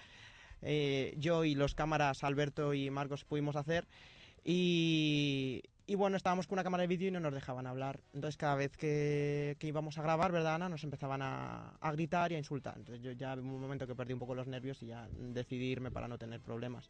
eh, 0.61 1.15
yo 1.17 1.45
y 1.45 1.55
los 1.55 1.73
cámaras 1.73 2.25
Alberto 2.25 2.73
y 2.73 2.89
Marcos 2.89 3.23
pudimos 3.23 3.55
hacer. 3.55 3.87
Y, 4.43 5.63
y 5.87 5.95
bueno, 5.95 6.17
estábamos 6.17 6.47
con 6.47 6.55
una 6.55 6.63
cámara 6.63 6.81
de 6.81 6.87
vídeo 6.87 7.07
y 7.07 7.11
no 7.11 7.19
nos 7.21 7.33
dejaban 7.33 7.65
hablar. 7.65 7.99
Entonces 8.13 8.35
cada 8.37 8.55
vez 8.55 8.75
que, 8.77 9.55
que 9.57 9.67
íbamos 9.67 9.97
a 9.97 10.01
grabar, 10.03 10.31
¿verdad, 10.33 10.55
Ana? 10.55 10.67
Nos 10.69 10.83
empezaban 10.83 11.21
a, 11.21 11.69
a 11.79 11.91
gritar 11.93 12.31
y 12.31 12.35
a 12.35 12.37
insultar. 12.37 12.75
Entonces 12.77 13.01
yo 13.03 13.13
ya 13.13 13.33
hubo 13.35 13.55
un 13.55 13.61
momento 13.61 13.87
que 13.87 13.95
perdí 13.95 14.11
un 14.13 14.19
poco 14.19 14.35
los 14.35 14.47
nervios 14.47 14.81
y 14.83 14.87
ya 14.87 15.07
decidí 15.11 15.65
irme 15.71 15.89
para 15.89 16.07
no 16.07 16.17
tener 16.17 16.41
problemas. 16.41 16.89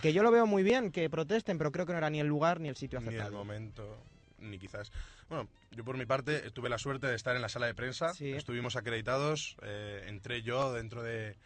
Que 0.00 0.12
yo 0.12 0.22
lo 0.22 0.30
veo 0.30 0.46
muy 0.46 0.62
bien, 0.62 0.90
que 0.90 1.10
protesten, 1.10 1.58
pero 1.58 1.70
creo 1.70 1.84
que 1.84 1.92
no 1.92 1.98
era 1.98 2.10
ni 2.10 2.18
el 2.20 2.26
lugar 2.28 2.60
ni 2.60 2.68
el 2.68 2.76
sitio 2.76 2.98
Ni 3.00 3.08
el 3.08 3.14
acertado. 3.14 3.36
momento, 3.36 4.02
ni 4.38 4.58
quizás. 4.58 4.90
Bueno, 5.28 5.46
yo 5.72 5.84
por 5.84 5.96
mi 5.98 6.06
parte 6.06 6.50
tuve 6.52 6.68
la 6.70 6.78
suerte 6.78 7.06
de 7.08 7.16
estar 7.16 7.36
en 7.36 7.42
la 7.42 7.48
sala 7.48 7.66
de 7.66 7.74
prensa. 7.74 8.14
Sí. 8.14 8.32
Estuvimos 8.32 8.74
acreditados. 8.76 9.56
eh, 9.62 10.04
entré 10.08 10.42
yo 10.42 10.72
dentro 10.72 11.02
de, 11.02 11.36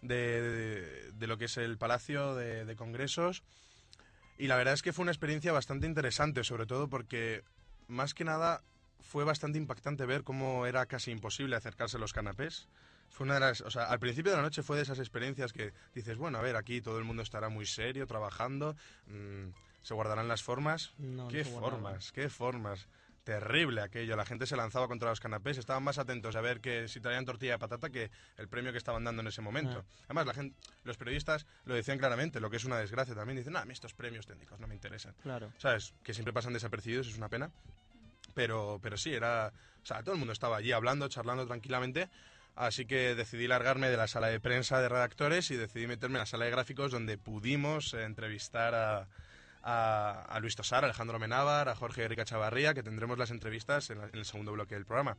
de, 0.00 0.40
de- 0.42 1.12
de 1.12 1.26
lo 1.26 1.36
que 1.36 1.44
es 1.44 1.56
el 1.58 1.76
Palacio 1.76 2.34
de, 2.36 2.64
de 2.64 2.74
Congresos. 2.76 3.42
Y 4.42 4.48
la 4.48 4.56
verdad 4.56 4.74
es 4.74 4.82
que 4.82 4.92
fue 4.92 5.04
una 5.04 5.12
experiencia 5.12 5.52
bastante 5.52 5.86
interesante, 5.86 6.42
sobre 6.42 6.66
todo 6.66 6.88
porque, 6.88 7.44
más 7.86 8.12
que 8.12 8.24
nada, 8.24 8.64
fue 8.98 9.22
bastante 9.22 9.56
impactante 9.56 10.04
ver 10.04 10.24
cómo 10.24 10.66
era 10.66 10.84
casi 10.86 11.12
imposible 11.12 11.54
acercarse 11.54 11.96
a 11.96 12.00
los 12.00 12.12
canapés. 12.12 12.66
Fue 13.08 13.24
una 13.24 13.34
de 13.34 13.40
las, 13.40 13.60
o 13.60 13.70
sea, 13.70 13.84
al 13.84 14.00
principio 14.00 14.32
de 14.32 14.38
la 14.38 14.42
noche 14.42 14.64
fue 14.64 14.76
de 14.76 14.82
esas 14.82 14.98
experiencias 14.98 15.52
que 15.52 15.72
dices, 15.94 16.16
bueno, 16.16 16.38
a 16.38 16.42
ver, 16.42 16.56
aquí 16.56 16.80
todo 16.80 16.98
el 16.98 17.04
mundo 17.04 17.22
estará 17.22 17.50
muy 17.50 17.66
serio, 17.66 18.04
trabajando, 18.08 18.74
mm, 19.06 19.50
se 19.82 19.94
guardarán 19.94 20.26
las 20.26 20.42
formas. 20.42 20.92
No, 20.98 21.22
no 21.22 21.28
¿Qué 21.28 21.44
guardaban. 21.44 21.70
formas? 21.70 22.10
¿Qué 22.10 22.28
formas? 22.28 22.88
Terrible 23.24 23.82
aquello, 23.82 24.16
la 24.16 24.24
gente 24.24 24.46
se 24.46 24.56
lanzaba 24.56 24.88
contra 24.88 25.08
los 25.08 25.20
canapés, 25.20 25.56
estaban 25.56 25.84
más 25.84 25.98
atentos 25.98 26.34
a 26.34 26.40
ver 26.40 26.60
que 26.60 26.88
si 26.88 27.00
traían 27.00 27.24
tortilla 27.24 27.52
de 27.52 27.58
patata 27.58 27.88
que 27.90 28.10
el 28.36 28.48
premio 28.48 28.72
que 28.72 28.78
estaban 28.78 29.04
dando 29.04 29.22
en 29.22 29.28
ese 29.28 29.40
momento. 29.40 29.84
Ah. 29.86 30.02
Además, 30.06 30.26
la 30.26 30.34
gente, 30.34 30.56
los 30.82 30.96
periodistas 30.96 31.46
lo 31.64 31.74
decían 31.74 31.98
claramente, 31.98 32.40
lo 32.40 32.50
que 32.50 32.56
es 32.56 32.64
una 32.64 32.78
desgracia 32.78 33.14
también. 33.14 33.36
Dicen, 33.36 33.52
"No, 33.52 33.60
a 33.60 33.64
mí 33.64 33.72
estos 33.72 33.94
premios 33.94 34.26
técnicos 34.26 34.58
no 34.58 34.66
me 34.66 34.74
interesan. 34.74 35.14
Claro. 35.22 35.52
¿Sabes? 35.58 35.94
Que 36.02 36.14
siempre 36.14 36.32
pasan 36.32 36.52
desapercibidos, 36.52 37.06
es 37.06 37.16
una 37.16 37.28
pena. 37.28 37.52
Pero, 38.34 38.80
pero 38.82 38.96
sí, 38.96 39.12
era. 39.12 39.52
O 39.82 39.86
sea, 39.86 40.02
todo 40.02 40.14
el 40.14 40.18
mundo 40.18 40.32
estaba 40.32 40.56
allí 40.56 40.72
hablando, 40.72 41.08
charlando 41.08 41.46
tranquilamente. 41.46 42.08
Así 42.54 42.86
que 42.86 43.14
decidí 43.14 43.46
largarme 43.46 43.88
de 43.88 43.96
la 43.96 44.08
sala 44.08 44.28
de 44.28 44.40
prensa 44.40 44.80
de 44.80 44.88
redactores 44.88 45.50
y 45.50 45.56
decidí 45.56 45.86
meterme 45.86 46.16
en 46.16 46.20
la 46.20 46.26
sala 46.26 46.44
de 46.44 46.50
gráficos 46.50 46.92
donde 46.92 47.16
pudimos 47.18 47.94
entrevistar 47.94 48.74
a, 48.74 49.08
a, 49.62 50.22
a 50.28 50.40
Luis 50.40 50.56
Tosar, 50.56 50.84
a 50.84 50.86
Alejandro 50.86 51.18
Menábar, 51.18 51.68
a 51.68 51.74
Jorge 51.74 52.04
Erika 52.04 52.24
Chavarría, 52.24 52.74
que 52.74 52.82
tendremos 52.82 53.18
las 53.18 53.30
entrevistas 53.30 53.90
en, 53.90 53.98
la- 53.98 54.06
en 54.08 54.18
el 54.18 54.24
segundo 54.24 54.52
bloque 54.52 54.74
del 54.74 54.84
programa. 54.86 55.16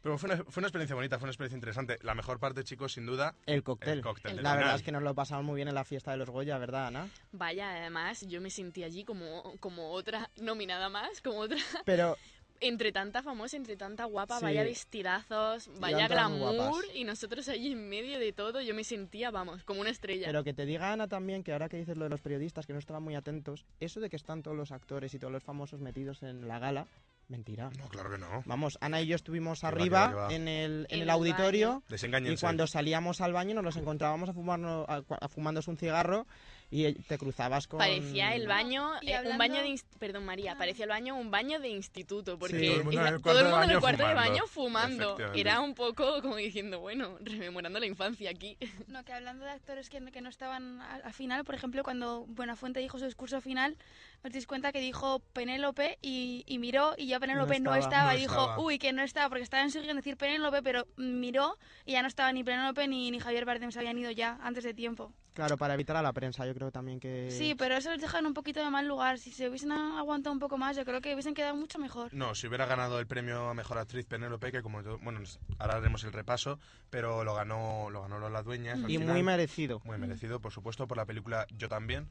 Pero 0.00 0.16
fue 0.16 0.30
una, 0.30 0.44
fue 0.44 0.60
una 0.60 0.68
experiencia 0.68 0.94
bonita, 0.94 1.18
fue 1.18 1.24
una 1.26 1.32
experiencia 1.32 1.56
interesante. 1.56 1.98
La 2.02 2.14
mejor 2.14 2.38
parte, 2.38 2.62
chicos, 2.62 2.92
sin 2.92 3.04
duda, 3.04 3.34
El 3.46 3.64
cóctel. 3.64 3.98
el 3.98 4.00
cóctel. 4.02 4.36
del 4.36 4.44
La 4.44 4.50
verdad 4.52 4.66
final. 4.66 4.76
es 4.78 4.82
que 4.84 4.92
nos 4.92 5.02
lo 5.02 5.12
pasamos 5.14 5.44
muy 5.44 5.56
bien 5.56 5.66
en 5.66 5.74
la 5.74 5.84
fiesta 5.84 6.12
de 6.12 6.18
los 6.18 6.30
Goya, 6.30 6.56
¿verdad, 6.56 6.86
Ana? 6.86 7.08
Vaya, 7.32 7.70
además, 7.70 8.24
yo 8.28 8.40
me 8.40 8.48
sentí 8.50 8.84
allí 8.84 9.04
como, 9.04 9.54
como 9.58 9.90
otra 9.90 10.30
nominada 10.36 10.88
más, 10.88 11.20
como 11.20 11.38
otra. 11.40 11.58
Pero 11.84 12.16
Entre 12.60 12.92
tanta 12.92 13.22
famosa, 13.22 13.56
entre 13.56 13.76
tanta 13.76 14.04
guapa, 14.04 14.38
Sí. 14.38 14.44
vaya 14.44 14.62
vestidazos, 14.64 15.70
vaya 15.80 16.08
glamour, 16.08 16.84
y 16.94 17.04
nosotros 17.04 17.48
allí 17.48 17.72
en 17.72 17.88
medio 17.88 18.18
de 18.18 18.32
todo, 18.32 18.60
yo 18.60 18.74
me 18.74 18.84
sentía, 18.84 19.30
vamos, 19.30 19.62
como 19.64 19.80
una 19.80 19.90
estrella. 19.90 20.26
Pero 20.26 20.42
que 20.44 20.54
te 20.54 20.66
diga 20.66 20.92
Ana 20.92 21.08
también 21.08 21.42
que 21.44 21.52
ahora 21.52 21.68
que 21.68 21.76
dices 21.76 21.96
lo 21.96 22.04
de 22.04 22.10
los 22.10 22.20
periodistas 22.20 22.66
que 22.66 22.72
no 22.72 22.78
estaban 22.78 23.02
muy 23.02 23.14
atentos, 23.14 23.64
eso 23.80 24.00
de 24.00 24.10
que 24.10 24.16
están 24.16 24.42
todos 24.42 24.56
los 24.56 24.72
actores 24.72 25.14
y 25.14 25.18
todos 25.18 25.32
los 25.32 25.42
famosos 25.42 25.80
metidos 25.80 26.22
en 26.22 26.48
la 26.48 26.58
gala, 26.58 26.86
mentira. 27.28 27.70
No, 27.78 27.88
claro 27.88 28.10
que 28.10 28.18
no. 28.18 28.42
Vamos, 28.46 28.78
Ana 28.80 29.00
y 29.02 29.06
yo 29.06 29.16
estuvimos 29.16 29.62
arriba 29.62 30.08
va, 30.08 30.14
va. 30.26 30.34
en 30.34 30.48
el, 30.48 30.72
en 30.72 30.86
En 30.88 30.96
el 30.96 31.02
el 31.02 31.10
auditorio 31.10 31.82
y 32.24 32.36
cuando 32.36 32.66
salíamos 32.66 33.20
al 33.20 33.32
baño 33.32 33.54
nos 33.54 33.64
los 33.64 33.76
encontrábamos 33.76 34.28
a 34.30 34.32
fumarnos, 34.32 34.88
a, 34.88 35.02
a 35.20 35.28
fumándose 35.28 35.70
un 35.70 35.76
cigarro 35.76 36.26
y 36.70 36.92
te 36.92 37.16
cruzabas 37.16 37.66
con... 37.66 37.78
Parecía 37.78 38.34
el 38.34 38.46
baño, 38.46 38.90
eh, 39.00 39.14
hablando- 39.14 39.30
un 39.32 39.38
baño 39.38 39.60
de... 39.62 39.68
inst- 39.68 39.86
Perdón, 39.98 40.24
María, 40.26 40.56
parecía 40.58 40.84
el 40.84 40.90
baño 40.90 41.16
un 41.16 41.30
baño 41.30 41.60
de 41.60 41.68
instituto, 41.70 42.38
porque 42.38 42.58
Sí. 42.58 42.66
Todo 42.66 42.76
el 42.78 42.84
mundo 42.84 43.00
en 43.00 43.06
era- 43.06 43.16
el 43.16 43.22
todo 43.22 43.22
cuarto 43.22 43.38
el 43.40 43.44
de 43.46 43.50
mundo 43.50 43.64
en 43.64 43.70
el 43.70 43.76
baño 43.76 43.80
cuarto 43.80 44.02
de 44.02 44.08
fumando. 44.10 44.30
baño 44.30 44.46
fumando. 44.46 45.04
Efectivamente. 45.04 45.40
Era 45.40 45.60
un 45.60 45.74
poco 45.74 46.20
como 46.22 46.36
diciendo, 46.36 46.80
bueno, 46.80 47.16
rememorando 47.20 47.78
la 47.80 47.86
infancia 47.86 48.30
aquí. 48.30 48.56
No, 48.88 49.04
que 49.04 49.12
hablando 49.12 49.44
de 49.44 49.50
actores 49.52 49.88
que, 49.90 50.00
que 50.10 50.20
no 50.20 50.28
estaban 50.28 50.80
al, 50.82 51.02
al 51.04 51.12
final, 51.14 51.44
por 51.44 51.54
ejemplo, 51.54 51.82
cuando 51.82 52.26
Buenafuente 52.26 52.80
dijo 52.80 52.98
su 52.98 53.04
discurso 53.06 53.40
final, 53.40 53.76
os 54.24 54.32
dais 54.32 54.46
cuenta 54.46 54.72
que 54.72 54.80
dijo 54.80 55.20
Penélope 55.32 55.98
y, 56.02 56.44
y 56.46 56.58
miró 56.58 56.94
y 56.98 57.06
ya 57.06 57.20
Penélope 57.20 57.60
no 57.60 57.74
estaba, 57.74 57.78
estaba, 57.78 58.12
no 58.12 58.18
y 58.18 58.20
dijo, 58.20 58.34
estaba. 58.40 58.58
uy, 58.60 58.78
que 58.78 58.92
no 58.92 59.02
estaba, 59.02 59.28
porque 59.28 59.44
estaba 59.44 59.62
en 59.62 59.70
su 59.70 59.80
guion 59.80 59.96
decir 59.96 60.16
Penélope, 60.16 60.62
pero 60.62 60.86
miró 60.96 61.56
y 61.86 61.92
ya 61.92 62.02
no 62.02 62.08
estaba 62.08 62.32
ni 62.32 62.42
Penélope 62.44 62.88
ni, 62.88 63.10
ni 63.10 63.20
Javier 63.20 63.44
Bardem, 63.44 63.70
se 63.70 63.78
habían 63.78 63.98
ido 63.98 64.10
ya 64.10 64.38
antes 64.42 64.64
de 64.64 64.74
tiempo. 64.74 65.12
Claro, 65.34 65.56
para 65.56 65.74
evitar 65.74 65.96
a 65.96 66.02
la 66.02 66.12
prensa, 66.12 66.44
yo 66.46 66.52
creo 66.52 66.72
también 66.72 66.98
que... 66.98 67.30
Sí, 67.30 67.54
pero 67.54 67.76
eso 67.76 67.92
les 67.92 68.00
deja 68.00 68.18
en 68.18 68.26
un 68.26 68.34
poquito 68.34 68.58
de 68.58 68.70
mal 68.70 68.88
lugar. 68.88 69.20
Si 69.20 69.30
se 69.30 69.48
hubiesen 69.48 69.70
aguantado 69.70 70.32
un 70.32 70.40
poco 70.40 70.58
más, 70.58 70.76
yo 70.76 70.84
creo 70.84 71.00
que 71.00 71.12
hubiesen 71.14 71.32
quedado 71.32 71.54
mucho 71.54 71.78
mejor. 71.78 72.12
No, 72.12 72.34
si 72.34 72.48
hubiera 72.48 72.66
ganado 72.66 72.98
el 72.98 73.06
premio 73.06 73.48
a 73.48 73.54
mejor 73.54 73.78
actriz 73.78 74.04
Penélope, 74.06 74.50
que 74.50 74.62
como 74.62 74.82
todo- 74.82 74.98
bueno, 74.98 75.20
nos- 75.20 75.38
ahora 75.60 75.76
haremos 75.76 76.02
el 76.02 76.12
repaso, 76.12 76.58
pero 76.90 77.22
lo 77.22 77.34
ganó, 77.36 77.88
lo 77.88 78.02
ganó 78.02 78.18
Lola 78.18 78.42
Dueñas. 78.42 78.82
al 78.82 78.90
Y 78.90 78.98
final. 78.98 79.14
muy 79.14 79.22
merecido. 79.22 79.80
Muy 79.84 79.96
merecido, 79.96 80.40
por 80.40 80.50
supuesto, 80.52 80.88
por 80.88 80.96
la 80.96 81.06
película 81.06 81.46
Yo 81.56 81.68
también. 81.68 82.08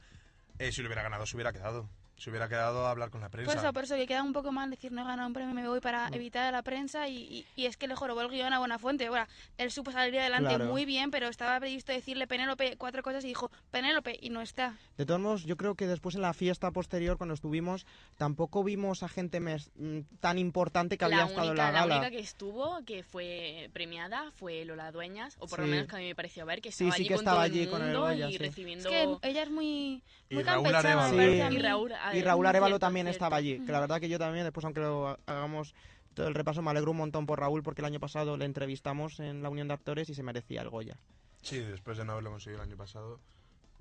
Eh, 0.60 0.72
si 0.72 0.82
lo 0.82 0.88
hubiera 0.88 1.04
ganado, 1.04 1.26
se 1.26 1.36
hubiera 1.36 1.54
quedado. 1.54 1.90
Se 2.18 2.32
hubiera 2.32 2.50
quedado 2.50 2.88
a 2.88 2.90
hablar 2.92 3.12
con 3.12 3.22
la 3.22 3.30
prensa. 3.30 3.52
Por 3.52 3.60
eso, 3.64 3.74
por 3.74 3.84
eso, 3.84 3.96
que 3.96 4.08
queda 4.08 4.24
un 4.24 4.34
poco 4.34 4.52
mal 4.52 4.72
decir 4.72 4.92
no 4.92 5.02
he 5.02 5.06
ganado 5.06 5.28
un 5.28 5.34
premio, 5.34 5.54
me 5.54 5.68
voy 5.68 5.80
para 5.82 6.08
evitar 6.12 6.46
a 6.46 6.52
la 6.52 6.64
prensa 6.64 7.08
y, 7.08 7.16
y- 7.18 7.46
y 7.56 7.66
es 7.68 7.78
que 7.78 7.88
le 7.88 7.96
jorobó 7.96 8.22
el 8.22 8.30
guion 8.30 8.52
a 8.54 8.60
Buenafuente. 8.60 9.06
Ahora, 9.06 9.28
él 9.58 9.70
supo 9.72 9.92
salir 9.92 10.20
adelante 10.20 10.50
Claro. 10.56 10.66
muy 10.66 10.86
bien, 10.86 11.12
pero 11.12 11.28
estaba 11.28 11.60
previsto 11.60 11.92
decirle 11.92 12.26
Penélope 12.26 12.76
cuatro 12.78 13.04
cosas 13.04 13.24
y 13.24 13.28
dijo 13.28 13.52
Penélope 13.70 14.18
y 14.20 14.32
no 14.32 14.42
está. 14.42 14.76
De 14.98 15.06
todos 15.06 15.20
modos, 15.20 15.44
yo 15.46 15.58
creo 15.58 15.76
que 15.76 15.86
después 15.86 16.16
en 16.16 16.22
la 16.22 16.34
fiesta 16.34 16.72
posterior, 16.72 17.18
cuando 17.18 17.36
estuvimos, 17.36 17.86
tampoco 18.18 18.64
vimos 18.64 19.04
a 19.04 19.10
gente 19.10 19.40
mes- 19.40 19.70
mm, 19.76 20.00
tan 20.20 20.40
importante 20.40 20.98
que 20.98 21.06
había 21.06 21.18
la 21.20 21.26
estado 21.28 21.48
única, 21.50 21.68
en 21.68 21.74
la 21.74 21.80
gala. 21.82 21.98
única 21.98 22.10
que 22.10 22.20
estuvo, 22.20 22.84
que 22.84 23.04
fue 23.04 23.70
premiada, 23.74 24.32
fue 24.32 24.66
Lola 24.66 24.92
Dueñas, 24.92 25.36
o 25.40 25.46
por 25.48 25.60
lo 25.60 25.66
Sí. 25.66 25.72
menos 25.72 25.88
que 25.88 25.96
a 25.96 26.00
mí 26.00 26.06
me 26.08 26.16
pareció 26.16 26.46
ver 26.48 26.62
que 26.62 26.72
Sí, 26.72 26.86
estaba 26.86 26.96
sí 26.96 27.02
allí 27.02 27.08
que 27.10 27.14
con 27.14 27.22
estaba 27.22 27.36
todo 27.38 27.46
allí 27.46 27.60
el 27.62 27.70
con 27.70 27.82
el 27.82 27.88
mundo 27.90 28.02
Goya, 28.02 28.28
y 28.28 28.32
sí. 28.32 28.38
recibiendo... 28.40 28.90
Es 28.90 28.96
que 29.22 29.30
ella 29.30 29.44
es 29.44 29.52
muy, 29.52 30.02
Y 30.30 30.34
muy 30.36 30.44
Raúl 30.44 30.74
Arevalo. 30.74 31.12
me 31.12 31.18
parece 31.18 31.44
a 31.44 31.48
Sí. 31.50 31.52
mí. 31.54 31.60
Y 31.60 31.62
Raúl, 31.62 31.94
Y 32.16 32.22
Raúl 32.22 32.46
Arevalo 32.46 32.74
cierto, 32.76 32.80
también 32.86 33.06
cierto. 33.08 33.18
estaba 33.18 33.36
allí. 33.38 33.60
Que 33.66 33.72
la 33.72 33.80
verdad 33.80 34.00
que 34.00 34.10
yo 34.10 34.20
también, 34.20 34.44
después 34.46 34.64
aunque 34.66 34.80
lo 34.82 35.08
ha- 35.10 35.20
hagamos 35.26 35.74
todo 36.14 36.28
el 36.28 36.34
repaso, 36.36 36.62
me 36.62 36.72
alegro 36.72 36.92
un 36.92 36.98
montón 36.98 37.26
por 37.26 37.40
Raúl 37.40 37.64
porque 37.64 37.82
el 37.82 37.86
año 37.86 38.00
pasado 38.00 38.38
le 38.38 38.46
entrevistamos 38.46 39.20
en 39.20 39.44
la 39.44 39.50
Unión 39.50 39.68
de 39.68 39.74
Actores 39.76 40.10
y 40.10 40.16
se 40.16 40.24
merecía 40.24 40.62
el 40.62 40.70
Goya. 40.70 40.98
Sí, 41.42 41.60
después 41.60 41.98
de 41.98 42.06
no 42.06 42.14
haberlo 42.14 42.32
conseguido 42.32 42.62
el 42.64 42.68
año 42.70 42.78
pasado, 42.78 43.20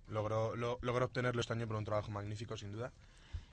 logró, 0.09 0.55
lo- 0.57 0.79
logró 0.83 1.07
obtenerlo 1.07 1.41
este 1.41 1.53
año 1.55 1.67
por 1.67 1.77
un 1.77 1.85
trabajo 1.85 2.11
magnífico, 2.11 2.57
sin 2.57 2.73
duda. 2.73 2.93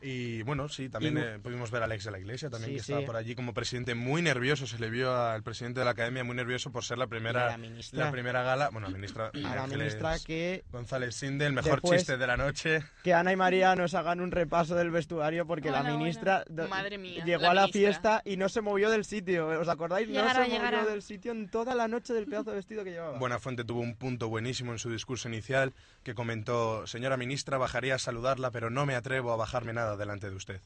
Y 0.02 0.42
bueno, 0.42 0.68
sí, 0.68 0.90
también 0.90 1.18
Y- 1.18 1.22
eh, 1.22 1.40
pudimos 1.42 1.72
ver 1.72 1.82
a 1.82 1.86
Alex 1.86 2.04
de 2.04 2.12
la 2.12 2.20
Iglesia, 2.20 2.50
también 2.50 2.72
Sí, 2.72 2.76
que 2.76 2.82
estaba 2.82 3.00
sí. 3.00 3.06
por 3.06 3.16
allí 3.16 3.36
como 3.36 3.54
presidente, 3.54 3.96
muy 3.96 4.22
nervioso. 4.22 4.68
Se 4.68 4.78
le 4.78 4.90
vio 4.90 5.16
al 5.16 5.44
presidente 5.44 5.80
de 5.80 5.86
la 5.86 5.92
academia 5.92 6.26
muy 6.26 6.36
nervioso 6.36 6.72
por 6.74 6.84
ser 6.84 6.98
la 6.98 7.08
primera, 7.08 7.48
la 7.52 7.58
ministra. 7.58 8.06
la 8.06 8.12
primera 8.12 8.44
gala. 8.44 8.70
Bueno, 8.70 8.88
la 8.90 8.94
ministra. 8.94 9.32
A 9.34 9.56
la 9.56 9.68
ministra 9.68 10.16
que, 10.20 10.66
González 10.74 11.16
Sinde, 11.16 11.46
el 11.46 11.54
mejor 11.54 11.82
Después- 11.82 12.02
chiste 12.02 12.18
de 12.18 12.28
la 12.28 12.36
noche. 12.36 12.84
que 13.04 13.14
Ana 13.14 13.32
y 13.32 13.38
María 13.38 13.76
nos 13.78 13.94
hagan 13.94 14.20
un 14.20 14.32
repaso 14.32 14.76
del 14.76 14.92
vestuario 14.92 15.48
porque 15.48 15.72
la 15.72 15.82
Bueno, 15.84 15.98
ministra 16.00 16.44
bueno. 16.50 16.70
Madre 16.70 16.98
mía, 16.98 17.24
llegó 17.24 17.44
la 17.44 17.52
a 17.52 17.54
la 17.54 17.62
ministra. 17.62 17.80
fiesta 17.92 18.22
y 18.26 18.36
no 18.36 18.50
se 18.50 18.60
movió 18.60 18.90
del 18.90 19.06
sitio. 19.06 19.48
¿Os 19.60 19.70
acordáis? 19.70 20.10
Llegará, 20.10 20.40
no 20.40 20.46
se 20.46 20.52
llegará. 20.52 20.78
movió 20.80 20.92
del 20.92 21.02
sitio 21.02 21.32
en 21.32 21.48
toda 21.50 21.76
la 21.76 21.88
noche 21.88 22.14
del 22.14 22.26
pedazo 22.26 22.50
de 22.50 22.58
vestido 22.58 22.84
que 22.84 22.92
llevaba. 22.92 23.18
Buenafuente 23.20 23.64
tuvo 23.64 23.80
un 23.80 23.96
punto 23.96 24.28
buenísimo 24.28 24.74
en 24.74 24.80
su 24.80 24.90
discurso 24.92 25.30
inicial 25.30 25.72
que 26.04 26.14
comentó, 26.14 26.86
señora 26.88 27.16
ministra, 27.16 27.58
bajaría 27.58 27.96
a 27.96 28.00
saludarla, 28.00 28.52
pero 28.52 28.70
no 28.70 28.86
me 28.86 28.96
atrevo 28.96 29.32
a 29.32 29.38
bajarme 29.38 29.72
nada 29.72 29.93
delante 29.98 30.30
de 30.30 30.36
usted. 30.36 30.62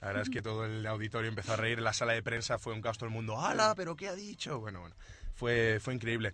La 0.00 0.08
verdad 0.08 0.22
es 0.22 0.30
que 0.30 0.42
todo 0.42 0.64
el 0.64 0.86
auditorio 0.86 1.28
empezó 1.28 1.54
a 1.54 1.56
reír, 1.56 1.80
la 1.80 1.92
sala 1.92 2.12
de 2.12 2.22
prensa 2.22 2.58
fue 2.58 2.72
un 2.72 2.80
caos 2.80 2.98
todo 2.98 3.08
el 3.08 3.14
mundo, 3.14 3.40
¡hala! 3.40 3.74
¿Pero 3.74 3.96
qué 3.96 4.08
ha 4.08 4.14
dicho? 4.14 4.60
Bueno, 4.60 4.80
bueno, 4.80 4.94
fue, 5.34 5.78
fue 5.80 5.94
increíble. 5.94 6.32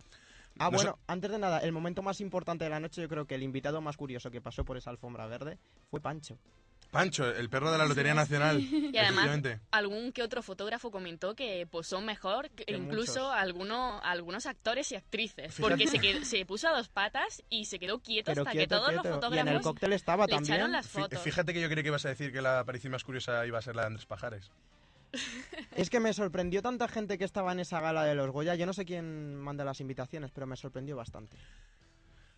Ah, 0.59 0.69
bueno, 0.69 0.99
antes 1.07 1.31
de 1.31 1.39
nada, 1.39 1.59
el 1.61 1.73
momento 1.73 2.03
más 2.03 2.21
importante 2.21 2.65
de 2.65 2.71
la 2.71 2.79
noche, 2.79 3.01
yo 3.01 3.09
creo 3.09 3.27
que 3.27 3.35
el 3.35 3.43
invitado 3.43 3.81
más 3.81 3.97
curioso 3.97 4.31
que 4.31 4.41
pasó 4.41 4.65
por 4.65 4.77
esa 4.77 4.91
alfombra 4.91 5.27
verde 5.27 5.59
fue 5.91 6.01
Pancho. 6.01 6.39
Pancho, 6.95 7.29
el 7.29 7.51
perro 7.51 7.71
de 7.71 7.79
la 7.79 7.85
Lotería 7.87 8.15
Nacional. 8.15 8.59
Y 8.95 8.97
además, 8.97 9.29
algún 9.73 10.13
que 10.13 10.23
otro 10.23 10.43
fotógrafo 10.43 10.91
comentó 10.91 11.35
que 11.35 11.67
posó 11.71 12.01
mejor 12.01 12.49
que 12.51 12.65
Que 12.65 12.77
incluso 12.77 13.31
algunos, 13.31 14.01
algunos 14.05 14.47
actores 14.47 14.91
y 14.93 14.97
actrices. 14.97 15.53
Fíjate. 15.55 15.63
Porque 15.63 15.87
se, 15.89 15.99
quedó- 15.99 16.25
se 16.25 16.47
puso 16.47 16.69
a 16.69 16.77
dos 16.77 16.89
patas 16.89 17.43
y 17.51 17.65
se 17.67 17.79
quedó 17.79 17.99
quieto 17.99 18.31
Pero 18.33 18.43
hasta 18.43 18.53
quieto, 18.53 18.63
que 18.77 18.79
todos 18.79 18.89
quieto. 18.89 19.03
los 19.03 19.05
Y 19.05 19.09
en 19.09 19.15
fotógrafos 19.21 19.53
el 19.57 19.61
cóctel 19.63 19.93
estaba 19.93 20.27
le 20.27 20.33
también. 20.35 20.55
echaron 20.55 20.73
las 20.73 20.89
fotos. 20.89 21.21
Fíjate 21.21 21.53
que 21.53 21.61
yo 21.61 21.69
creía 21.69 21.83
que 21.83 21.89
ibas 21.89 22.05
a 22.07 22.09
decir 22.09 22.33
que 22.33 22.41
la 22.41 22.61
aparición 22.61 22.93
más 22.93 23.05
curiosa 23.05 23.45
iba 23.47 23.59
a 23.59 23.63
ser 23.63 23.75
la 23.77 23.83
de 23.83 23.87
Andrés 23.89 24.07
Pajares. 24.07 24.51
Es 25.77 25.91
que 25.91 26.01
me 26.01 26.13
sorprendió 26.13 26.63
tanta 26.63 26.87
gente 26.89 27.19
que 27.19 27.25
estaba 27.25 27.53
en 27.53 27.61
esa 27.61 27.81
gala 27.81 28.05
de 28.05 28.15
los 28.15 28.31
Goya. 28.31 28.55
Yo 28.55 28.67
no 28.67 28.73
sé 28.73 28.85
quién 28.85 29.35
manda 29.37 29.65
las 29.65 29.81
invitaciones, 29.81 30.31
pero 30.31 30.47
me 30.47 30.57
sorprendió 30.57 30.97
bastante. 30.97 31.37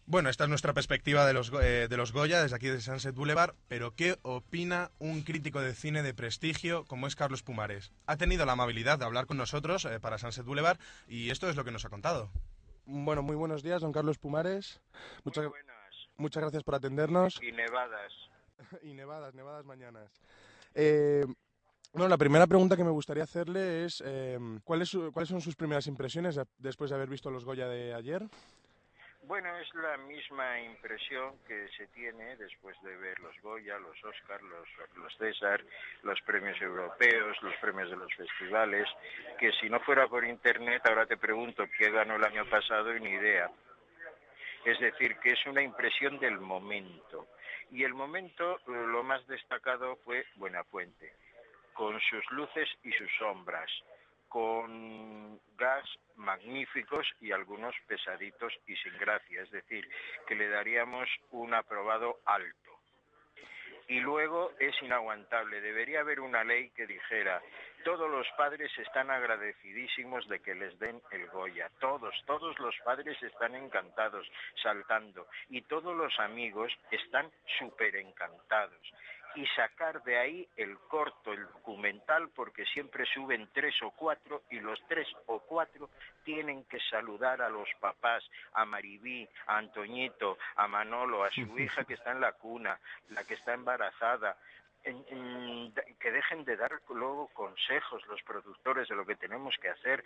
Bueno, 0.09 0.29
esta 0.29 0.45
es 0.45 0.51
nuestra 0.51 0.73
perspectiva 0.73 1.27
de 1.27 1.33
los, 1.33 1.53
eh, 1.61 1.89
de 1.91 1.97
los 1.97 2.13
Goya 2.13 2.41
desde 2.41 2.55
aquí 2.55 2.69
de 2.69 2.81
Sunset 2.81 3.17
Boulevard, 3.17 3.57
pero 3.67 3.97
¿qué 3.97 4.19
opina 4.23 4.93
un 5.01 5.23
crítico 5.23 5.61
de 5.61 5.75
cine 5.75 6.05
de 6.05 6.15
prestigio 6.15 6.85
como 6.85 7.09
es 7.09 7.17
Carlos 7.17 7.43
Pumares? 7.43 7.91
Ha 8.07 8.17
tenido 8.17 8.47
la 8.47 8.53
amabilidad 8.53 9.01
de 9.01 9.05
hablar 9.05 9.27
con 9.27 9.37
nosotros 9.37 9.85
eh, 9.85 9.99
para 9.99 10.19
Sunset 10.19 10.47
Boulevard 10.47 10.79
y 11.09 11.31
esto 11.31 11.51
es 11.51 11.57
lo 11.57 11.65
que 11.65 11.73
nos 11.73 11.85
ha 11.85 11.89
contado. 11.89 12.31
Bueno, 12.85 13.23
muy 13.23 13.35
buenos 13.35 13.65
días, 13.65 13.83
don 13.83 13.91
Carlos 13.91 14.17
Pumares. 14.17 14.81
Muchas, 15.25 15.45
muchas 16.17 16.41
gracias 16.41 16.63
por 16.63 16.77
atendernos. 16.77 17.41
Y 17.43 17.51
nevadas. 17.51 18.13
y 18.85 18.95
nevadas, 18.95 19.35
nevadas 19.35 19.65
mañanas. 19.65 20.09
Eh, 20.73 21.27
bueno, 21.93 22.09
la 22.09 22.17
primera 22.17 22.47
pregunta 22.47 22.77
que 22.77 22.85
me 22.85 22.91
gustaría 22.91 23.25
hacerle 23.25 23.85
es, 23.85 24.05
eh, 24.07 24.39
¿cuáles, 24.63 24.97
¿cuáles 25.13 25.31
son 25.31 25.41
sus 25.41 25.57
primeras 25.57 25.89
impresiones 25.89 26.39
después 26.59 26.91
de 26.91 26.97
haber 26.97 27.09
visto 27.09 27.29
los 27.29 27.45
Goya 27.45 27.67
de 27.67 27.93
ayer? 27.93 28.29
Bueno, 29.27 29.57
es 29.57 29.75
la 29.75 29.97
misma 29.97 30.61
impresión 30.61 31.35
que 31.49 31.67
se 31.77 31.89
tiene 31.89 32.37
después 32.37 32.81
de 32.83 32.97
ver 32.97 33.19
los 33.19 33.37
Goya, 33.43 33.77
los 33.77 34.05
Oscar, 34.05 34.41
los, 34.41 34.69
los 34.95 35.17
César, 35.17 35.65
los 36.05 36.21
premios 36.21 36.63
europeos, 36.63 37.37
los 37.43 37.57
premios 37.57 37.91
de 37.91 37.97
los 37.97 38.15
festivales, 38.15 38.87
que 39.37 39.51
si 39.55 39.69
no 39.69 39.81
fuera 39.81 40.07
por 40.07 40.25
Internet, 40.25 40.81
ahora 40.87 41.07
te 41.07 41.17
pregunto 41.17 41.65
qué 41.77 41.91
ganó 41.91 42.15
el 42.15 42.25
año 42.25 42.49
pasado 42.49 42.95
y 42.95 43.01
ni 43.01 43.11
idea. 43.11 43.51
Es 44.65 44.79
decir, 44.79 45.17
que 45.17 45.33
es 45.33 45.47
una 45.47 45.63
impresión 45.63 46.21
del 46.21 46.39
momento. 46.39 47.27
Y 47.73 47.83
el 47.83 47.95
momento, 47.95 48.59
lo 48.69 49.03
más 49.03 49.27
destacado 49.27 49.97
fue 50.05 50.25
Buenafuente, 50.37 51.13
con 51.73 52.01
sus 52.01 52.25
luces 52.31 52.69
y 52.85 52.93
sus 52.93 53.11
sombras, 53.19 53.73
con 54.29 55.41
gas 55.57 55.85
magníficos 56.17 57.07
y 57.21 57.33
algunos 57.33 57.75
pesaditos 57.87 58.53
y 58.67 58.77
sin 58.77 58.97
gracia, 58.99 59.43
es 59.43 59.51
decir, 59.51 59.89
que 60.27 60.35
le 60.35 60.49
daríamos 60.49 61.09
un 61.31 61.55
aprobado 61.55 62.21
alto. 62.25 62.67
Y 63.89 64.01
luego 64.01 64.51
es 64.59 64.75
inaguantable, 64.83 65.61
debería 65.61 66.01
haber 66.01 66.19
una 66.19 66.43
ley 66.43 66.71
que 66.71 66.89
dijera, 66.89 67.41
todos 67.85 68.11
los 68.11 68.27
padres 68.37 68.77
están 68.79 69.13
agradecidísimos 69.13 70.27
de 70.29 70.41
que 70.41 70.57
les 70.57 70.77
den 70.81 71.01
el 71.13 71.29
Goya, 71.29 71.71
todos, 71.79 72.13
todos 72.27 72.59
los 72.59 72.75
padres 72.85 73.23
están 73.23 73.55
encantados, 73.55 74.29
saltando, 74.61 75.29
y 75.51 75.63
todos 75.63 75.97
los 75.97 76.19
amigos 76.19 76.77
están 76.91 77.31
súper 77.59 77.95
encantados 77.95 78.93
y 79.37 79.47
sacar 79.49 80.03
de 80.03 80.19
ahí 80.19 80.49
el 80.57 80.79
corto, 80.89 81.33
el 81.33 81.47
documental, 81.47 82.31
porque 82.35 82.65
siempre 82.65 83.05
suben 83.05 83.49
tres 83.53 83.75
o 83.83 83.91
cuatro 83.91 84.43
y 84.51 84.59
los 84.61 84.81
tres 84.89 85.07
o 85.27 85.41
cuatro 85.41 85.91
tienen 86.25 86.65
que 86.65 86.81
saludar 86.91 87.43
a 87.43 87.51
los 87.51 87.69
papás, 87.79 88.25
a 88.55 88.65
Maribí, 88.65 89.29
a 89.47 89.59
Antoñito, 89.59 90.39
a 90.57 90.67
Manolo, 90.67 91.23
a 91.23 91.31
su 91.31 91.41
hija 91.59 91.85
que 91.85 91.95
está 91.95 92.13
en 92.13 92.23
la 92.23 92.33
cuna, 92.33 92.81
la 93.11 93.25
que 93.25 93.35
está 93.35 93.53
embarazada, 93.53 94.37
que 94.83 96.11
dejen 96.11 96.45
de 96.45 96.57
dar 96.57 96.81
luego 96.89 97.29
consejos 97.35 98.07
los 98.07 98.23
productores 98.23 98.89
de 98.89 98.95
lo 98.95 99.05
que 99.05 99.17
tenemos 99.17 99.55
que 99.61 99.69
hacer. 99.69 100.03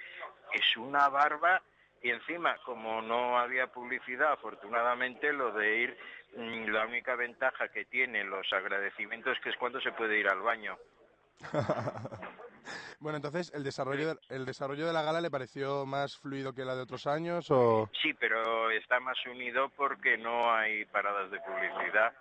Es 0.53 0.77
una 0.77 1.09
barba 1.09 1.63
y 2.02 2.11
encima, 2.11 2.57
como 2.64 3.02
no 3.02 3.38
había 3.38 3.66
publicidad, 3.66 4.33
afortunadamente 4.33 5.33
lo 5.33 5.52
de 5.52 5.76
ir 5.76 5.97
Mm, 6.37 6.69
la 6.71 6.87
única 6.87 7.16
ventaja 7.16 7.69
que 7.69 7.85
tienen 7.87 8.30
los 8.30 8.52
agradecimientos 8.52 9.38
que 9.42 9.50
es 9.50 9.57
cuando 9.57 9.80
se 9.80 9.92
puede 9.92 10.19
ir 10.19 10.28
al 10.28 10.40
baño. 10.40 10.76
bueno, 13.00 13.16
entonces, 13.16 13.52
¿el 13.54 13.64
desarrollo, 13.64 14.14
de, 14.14 14.21
¿el 14.28 14.47
desarrollo 14.47 14.87
de 14.87 14.92
la 14.92 15.02
gala 15.02 15.21
le 15.21 15.30
pareció 15.30 15.87
más 15.87 16.16
fluido 16.16 16.54
que 16.54 16.64
la 16.64 16.76
de 16.76 16.83
otros 16.83 17.07
años? 17.07 17.50
O... 17.50 17.90
Sí, 18.00 18.14
pero 18.14 18.71
está 18.71 19.00
más 19.00 19.19
unido 19.26 19.71
porque 19.71 20.16
no 20.19 20.52
hay 20.52 20.85
paradas 20.87 21.30
de 21.30 21.40
publicidad. 21.40 22.12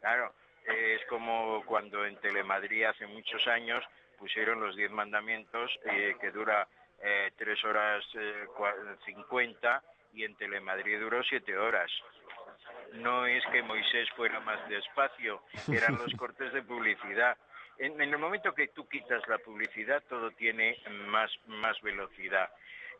Claro, 0.00 0.32
es 0.64 1.04
como 1.08 1.62
cuando 1.66 2.06
en 2.06 2.16
Telemadrid 2.20 2.84
hace 2.84 3.06
muchos 3.06 3.46
años 3.48 3.84
pusieron 4.18 4.60
los 4.60 4.76
diez 4.76 4.90
mandamientos 4.90 5.70
eh, 5.84 6.16
que 6.20 6.30
dura 6.30 6.66
eh, 7.02 7.32
tres 7.36 7.62
horas 7.64 8.04
eh, 8.14 8.46
cincuenta 9.04 9.82
y 10.12 10.24
en 10.24 10.34
Telemadrid 10.36 11.00
duró 11.00 11.22
siete 11.22 11.56
horas 11.56 11.90
no 12.94 13.26
es 13.26 13.44
que 13.46 13.62
Moisés 13.62 14.08
fuera 14.16 14.40
más 14.40 14.66
despacio, 14.68 15.42
eran 15.72 15.98
los 15.98 16.12
cortes 16.18 16.52
de 16.52 16.62
publicidad. 16.62 17.36
En, 17.78 18.00
el 18.00 18.18
momento 18.18 18.54
que 18.54 18.68
tú 18.68 18.88
quitas 18.88 19.26
la 19.28 19.38
publicidad, 19.38 20.02
todo 20.08 20.30
tiene 20.32 20.78
más, 21.06 21.30
más 21.46 21.80
velocidad. 21.80 22.50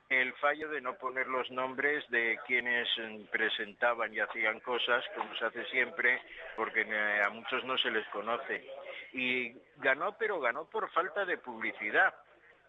El 0.09 0.33
fallo 0.35 0.71
de 0.71 0.81
no 0.81 0.95
poner 0.95 1.27
los 1.27 1.51
nombres 1.51 2.09
de 2.09 2.39
quienes 2.47 2.89
presentaban 3.31 4.15
y 4.15 4.21
hacían 4.21 4.61
cosas, 4.61 5.05
como 5.15 5.35
se 5.37 5.45
hace 5.45 5.65
siempre, 5.67 6.23
porque 6.57 6.87
a 7.23 7.29
muchos 7.29 7.63
no 7.65 7.77
se 7.77 7.91
les 7.91 8.07
conoce. 8.09 8.65
Y 9.13 9.53
ganó, 9.77 10.17
pero 10.17 10.41
ganó 10.41 10.65
por 10.65 10.91
falta 10.93 11.27
de 11.27 11.37
publicidad 11.39 12.15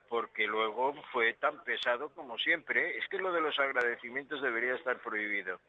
porque 0.09 0.47
luego 0.47 0.93
fue 1.11 1.33
tan 1.35 1.63
pesado 1.63 2.09
como 2.09 2.37
siempre. 2.37 2.97
Es 2.97 3.07
que 3.07 3.19
lo 3.19 3.31
de 3.31 3.41
los 3.41 3.57
agradecimientos 3.59 4.41
debería 4.41 4.75
estar 4.75 4.99
prohibido. 4.99 5.59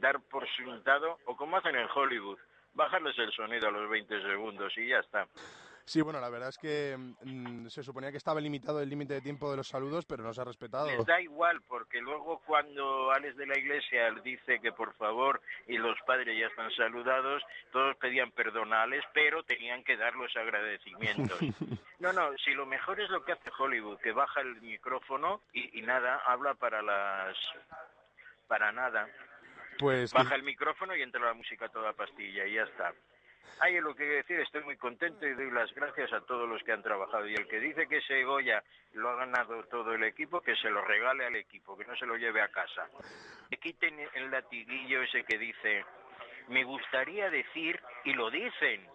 Dar 0.00 0.20
por 0.20 0.46
sentado, 0.56 1.18
o 1.26 1.36
como 1.36 1.56
hacen 1.56 1.76
en 1.76 1.88
Hollywood, 1.94 2.38
bajarles 2.74 3.16
el 3.18 3.32
sonido 3.32 3.68
a 3.68 3.70
los 3.70 3.88
20 3.88 4.22
segundos 4.22 4.76
y 4.76 4.88
ya 4.88 4.98
está. 4.98 5.26
Sí, 5.86 6.00
bueno, 6.00 6.18
la 6.18 6.30
verdad 6.30 6.48
es 6.48 6.56
que 6.56 6.96
mm, 6.96 7.66
se 7.66 7.82
suponía 7.82 8.10
que 8.10 8.16
estaba 8.16 8.40
limitado 8.40 8.80
el 8.80 8.88
límite 8.88 9.14
de 9.14 9.20
tiempo 9.20 9.50
de 9.50 9.58
los 9.58 9.68
saludos, 9.68 10.06
pero 10.06 10.22
no 10.22 10.32
se 10.32 10.40
ha 10.40 10.44
respetado. 10.44 10.86
Les 10.86 11.04
da 11.04 11.20
igual, 11.20 11.60
porque 11.68 12.00
luego 12.00 12.40
cuando 12.46 13.10
Alex 13.10 13.36
de 13.36 13.46
la 13.46 13.58
Iglesia 13.58 14.10
dice 14.24 14.60
que 14.60 14.72
por 14.72 14.94
favor 14.94 15.42
y 15.66 15.76
los 15.76 15.98
padres 16.06 16.38
ya 16.38 16.46
están 16.46 16.70
saludados, 16.70 17.42
todos 17.70 17.96
pedían 17.96 18.30
perdón 18.30 18.72
a 18.72 18.82
Alex, 18.82 19.04
pero 19.12 19.42
tenían 19.42 19.84
que 19.84 19.98
dar 19.98 20.16
los 20.16 20.34
agradecimientos. 20.36 21.38
no, 21.98 22.14
no, 22.14 22.30
si 22.38 22.54
lo 22.54 22.64
mejor 22.64 23.00
es 23.00 23.10
lo 23.10 23.22
que 23.22 23.32
hace 23.32 23.50
Hollywood, 23.58 23.98
que 23.98 24.12
baja 24.12 24.40
el 24.40 24.62
micrófono 24.62 25.42
y, 25.52 25.82
nada, 25.82 26.22
habla 26.26 26.54
para 26.54 26.80
las... 26.80 27.36
para 28.48 28.72
nada. 28.72 29.06
Pues 29.78 30.14
baja 30.14 30.34
el 30.34 30.44
micrófono 30.44 30.96
y 30.96 31.02
entra 31.02 31.20
la 31.20 31.34
música 31.34 31.68
toda 31.68 31.92
pastilla 31.92 32.46
y 32.46 32.54
ya 32.54 32.62
está. 32.62 32.94
Hay 33.60 33.80
lo 33.80 33.94
que 33.94 34.04
decir, 34.04 34.40
estoy 34.40 34.62
muy 34.64 34.76
contento 34.76 35.26
y 35.26 35.34
doy 35.34 35.50
las 35.50 35.72
gracias 35.74 36.12
a 36.12 36.20
todos 36.20 36.48
los 36.48 36.62
que 36.62 36.72
han 36.72 36.82
trabajado. 36.82 37.26
Y 37.26 37.34
el 37.34 37.46
que 37.46 37.60
dice 37.60 37.86
que 37.86 37.98
ese 37.98 38.24
Goya 38.24 38.62
lo 38.94 39.10
ha 39.10 39.16
ganado 39.16 39.62
todo 39.64 39.94
el 39.94 40.04
equipo, 40.04 40.40
que 40.40 40.56
se 40.56 40.70
lo 40.70 40.82
regale 40.84 41.24
al 41.26 41.36
equipo, 41.36 41.76
que 41.76 41.84
no 41.84 41.96
se 41.96 42.06
lo 42.06 42.16
lleve 42.16 42.42
a 42.42 42.48
casa. 42.48 42.88
Que 43.50 43.56
quiten 43.58 43.98
el 44.14 44.30
latiguillo 44.30 45.02
ese 45.02 45.24
que 45.24 45.38
dice, 45.38 45.84
me 46.48 46.64
gustaría 46.64 47.30
decir, 47.30 47.80
y 48.04 48.12
lo 48.12 48.30
dicen, 48.30 48.86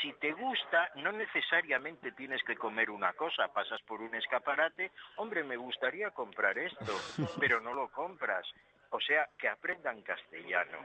si 0.00 0.12
te 0.14 0.32
gusta, 0.32 0.90
no 0.96 1.12
necesariamente 1.12 2.12
tienes 2.12 2.42
que 2.42 2.56
comer 2.56 2.90
una 2.90 3.12
cosa, 3.12 3.48
pasas 3.48 3.80
por 3.82 4.00
un 4.00 4.14
escaparate, 4.14 4.90
hombre, 5.16 5.44
me 5.44 5.56
gustaría 5.56 6.10
comprar 6.10 6.58
esto, 6.58 7.00
pero 7.40 7.60
no 7.60 7.74
lo 7.74 7.88
compras. 7.88 8.46
O 8.90 9.00
sea, 9.00 9.28
que 9.38 9.48
aprendan 9.48 10.02
castellano. 10.02 10.78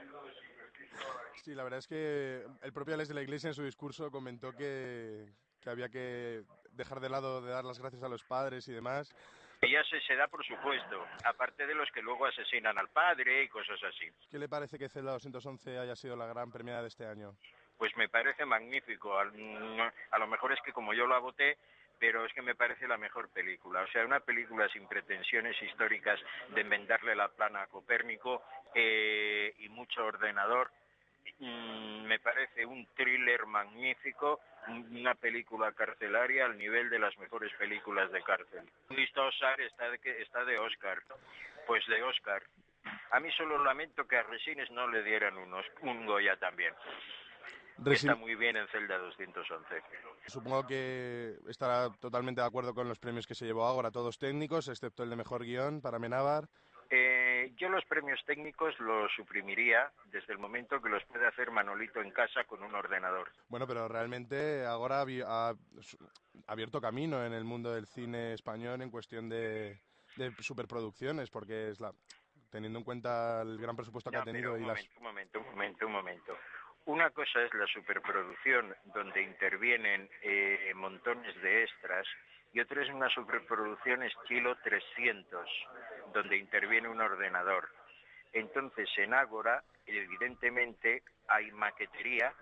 Sí, 1.42 1.54
la 1.54 1.64
verdad 1.64 1.78
es 1.80 1.88
que 1.88 2.44
el 2.62 2.72
propio 2.72 2.94
Alex 2.94 3.08
de 3.08 3.14
la 3.14 3.22
Iglesia 3.22 3.48
en 3.48 3.54
su 3.54 3.64
discurso 3.64 4.10
comentó 4.10 4.52
que, 4.52 5.26
había 5.66 5.88
que 5.88 6.42
dejar 6.70 7.00
de 7.00 7.08
lado 7.08 7.40
de 7.40 7.50
dar 7.50 7.64
las 7.64 7.78
gracias 7.78 8.02
a 8.02 8.08
los 8.08 8.22
padres 8.22 8.68
y 8.68 8.72
demás. 8.72 9.14
Ya 9.62 9.82
se, 9.84 10.00
se 10.00 10.16
da, 10.16 10.26
por 10.28 10.44
supuesto, 10.44 11.04
aparte 11.24 11.66
de 11.66 11.74
los 11.74 11.90
que 11.92 12.02
luego 12.02 12.26
asesinan 12.26 12.78
al 12.78 12.88
padre 12.88 13.44
y 13.44 13.48
cosas 13.48 13.82
así. 13.84 14.10
¿Qué 14.30 14.38
le 14.38 14.48
parece 14.48 14.78
que 14.78 14.88
Celda 14.88 15.12
211 15.12 15.78
haya 15.78 15.96
sido 15.96 16.16
la 16.16 16.26
gran 16.26 16.50
premiada 16.50 16.82
de 16.82 16.88
este 16.88 17.06
año? 17.06 17.36
Pues 17.76 17.96
me 17.96 18.08
parece 18.08 18.44
magnífico. 18.44 19.18
A 19.18 20.18
lo 20.18 20.26
mejor 20.26 20.52
es 20.52 20.60
que 20.64 20.72
como 20.72 20.94
yo 20.94 21.06
la 21.06 21.18
voté, 21.18 21.58
pero 22.02 22.24
es 22.24 22.32
que 22.32 22.42
me 22.42 22.56
parece 22.56 22.88
la 22.88 22.96
mejor 22.96 23.28
película. 23.30 23.82
O 23.82 23.86
sea, 23.86 24.04
una 24.04 24.18
película 24.18 24.68
sin 24.68 24.88
pretensiones 24.88 25.60
históricas 25.62 26.18
de 26.52 26.62
enmendarle 26.62 27.14
la 27.14 27.28
plana 27.28 27.62
a 27.62 27.66
Copérnico 27.68 28.42
eh, 28.74 29.54
y 29.58 29.68
mucho 29.68 30.04
ordenador 30.04 30.72
Mm, 31.38 32.04
me 32.06 32.18
parece 32.20 32.64
un 32.64 32.86
thriller 32.94 33.46
magnífico, 33.46 34.40
una 34.68 35.14
película 35.14 35.72
carcelaria 35.72 36.46
al 36.46 36.56
nivel 36.56 36.88
de 36.88 36.98
las 36.98 37.16
mejores 37.18 37.52
películas 37.54 38.10
de 38.12 38.22
cárcel. 38.22 38.70
Listo 38.90 39.26
Oscar 39.26 39.60
está 39.60 39.90
de, 39.90 39.98
está 40.20 40.44
de 40.44 40.58
Oscar, 40.58 41.02
pues 41.66 41.84
de 41.86 42.02
Oscar. 42.02 42.42
A 43.10 43.20
mí 43.20 43.30
solo 43.32 43.62
lamento 43.62 44.06
que 44.06 44.16
a 44.16 44.22
Resines 44.22 44.70
no 44.70 44.88
le 44.88 45.02
dieran 45.02 45.36
unos, 45.36 45.66
un 45.82 46.06
Goya 46.06 46.36
también. 46.36 46.74
Está 47.84 48.14
muy 48.14 48.34
bien 48.36 48.56
en 48.56 48.68
Celda 48.68 48.98
211. 48.98 49.82
Supongo 50.26 50.66
que 50.66 51.34
estará 51.48 51.90
totalmente 51.98 52.40
de 52.40 52.46
acuerdo 52.46 52.74
con 52.74 52.88
los 52.88 52.98
premios 52.98 53.26
que 53.26 53.34
se 53.34 53.46
llevó 53.46 53.64
ahora, 53.64 53.90
todos 53.90 54.18
técnicos, 54.18 54.68
excepto 54.68 55.02
el 55.02 55.10
de 55.10 55.16
mejor 55.16 55.42
guion 55.42 55.80
para 55.80 55.98
Menábar. 55.98 56.44
Eh, 56.90 57.31
Eh, 57.42 57.52
yo 57.56 57.68
los 57.68 57.84
premios 57.86 58.20
técnicos 58.24 58.78
los 58.78 59.10
suprimiría 59.16 59.90
desde 60.06 60.32
el 60.32 60.38
momento 60.38 60.80
que 60.80 60.88
los 60.88 61.04
puede 61.04 61.26
hacer 61.26 61.50
Manolito 61.50 62.00
en 62.00 62.10
casa 62.10 62.44
con 62.44 62.62
un 62.62 62.74
ordenador. 62.74 63.32
Bueno, 63.48 63.66
pero 63.66 63.88
realmente 63.88 64.64
ahora 64.64 65.04
ha, 65.26 65.54
abierto 66.46 66.80
camino 66.80 67.24
en 67.24 67.32
el 67.32 67.44
mundo 67.44 67.72
del 67.72 67.86
cine 67.86 68.34
español 68.34 68.80
en 68.82 68.90
cuestión 68.90 69.28
de, 69.28 69.80
de 70.16 70.32
superproducciones, 70.38 71.30
porque 71.30 71.70
es 71.70 71.80
la 71.80 71.92
teniendo 72.50 72.78
en 72.78 72.84
cuenta 72.84 73.42
el 73.42 73.58
gran 73.58 73.74
presupuesto 73.74 74.10
que 74.10 74.18
ha 74.18 74.24
tenido 74.24 74.56
y 74.58 74.62
un 74.62 74.68
las 74.68 74.86
momento, 75.00 75.00
un 75.00 75.04
momento, 75.04 75.38
un 75.40 75.46
momento, 75.46 75.86
un 75.86 75.92
momento. 75.92 76.38
Una 76.84 77.10
cosa 77.10 77.42
es 77.42 77.54
la 77.54 77.66
superproducción 77.66 78.74
donde 78.92 79.22
intervienen 79.22 80.08
eh, 80.20 80.72
montones 80.74 81.34
de 81.40 81.62
extras 81.62 82.06
y 82.52 82.60
otra 82.60 82.82
es 82.82 82.88
una 82.90 83.08
superproducción 83.08 84.02
estilo 84.02 84.56
300 84.56 85.48
donde 86.12 86.36
interviene 86.36 86.88
un 86.88 87.00
ordenador. 87.00 87.68
Entonces 88.32 88.88
en 88.98 89.14
Ágora 89.14 89.62
evidentemente 89.86 91.02
hay 91.28 91.50
maquetería, 91.52 92.32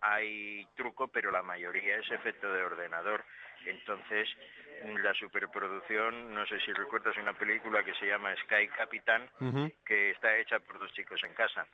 hay 0.00 0.66
truco, 0.76 1.08
pero 1.08 1.30
la 1.30 1.42
mayoría 1.42 1.98
es 1.98 2.10
efecto 2.10 2.52
de 2.52 2.62
ordenador. 2.62 3.24
Entonces 3.64 4.28
la 5.02 5.14
superproducción, 5.14 6.34
no 6.34 6.46
sé 6.46 6.60
si 6.60 6.72
recuerdas 6.72 7.16
una 7.16 7.32
película 7.32 7.82
que 7.82 7.94
se 7.94 8.06
llama 8.06 8.34
Sky 8.44 8.68
Capitán, 8.68 9.28
que 9.84 10.10
está 10.10 10.36
hecha 10.36 10.60
por 10.60 10.78
dos 10.78 10.92
chicos 10.92 11.22
en 11.24 11.34
casa. 11.34 11.66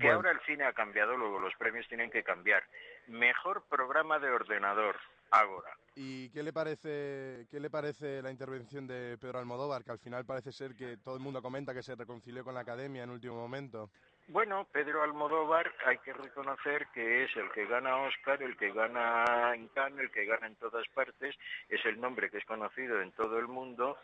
Que 0.00 0.10
ahora 0.10 0.32
el 0.32 0.40
cine 0.40 0.64
ha 0.64 0.72
cambiado, 0.72 1.16
luego 1.16 1.38
los 1.38 1.54
premios 1.54 1.86
tienen 1.88 2.10
que 2.10 2.24
cambiar. 2.24 2.64
Mejor 3.06 3.64
programa 3.68 4.18
de 4.18 4.30
ordenador, 4.30 4.98
Ágora. 5.40 5.70
¿Y 5.96 6.28
qué 6.30 6.42
le 6.42 6.52
parece 6.52 7.46
qué 7.50 7.60
le 7.60 7.70
parece 7.70 8.20
la 8.20 8.30
intervención 8.30 8.86
de 8.86 9.16
Pedro 9.20 9.38
Almodóvar, 9.38 9.84
que 9.84 9.92
al 9.92 9.98
final 9.98 10.24
parece 10.24 10.50
ser 10.50 10.74
que 10.74 10.96
todo 10.96 11.14
el 11.14 11.20
mundo 11.20 11.40
comenta 11.40 11.72
que 11.72 11.82
se 11.82 11.94
reconcilió 11.94 12.42
con 12.42 12.54
la 12.54 12.60
Academia 12.60 13.04
en 13.04 13.10
último 13.10 13.36
momento? 13.36 13.90
Bueno, 14.26 14.66
Pedro 14.72 15.02
Almodóvar 15.02 15.70
hay 15.84 15.98
que 15.98 16.12
reconocer 16.12 16.86
que 16.94 17.24
es 17.24 17.36
el 17.36 17.50
que 17.52 17.66
gana 17.66 17.96
Oscar, 17.98 18.42
el 18.42 18.56
que 18.56 18.72
gana 18.72 19.54
en 19.54 19.68
Cannes, 19.68 20.00
el 20.00 20.10
que 20.10 20.24
gana 20.24 20.46
en 20.46 20.56
todas 20.56 20.88
partes, 20.88 21.36
es 21.68 21.84
el 21.84 22.00
nombre 22.00 22.30
que 22.30 22.38
es 22.38 22.44
conocido 22.46 23.02
en 23.02 23.12
todo 23.12 23.38
el 23.38 23.46
mundo 23.46 23.98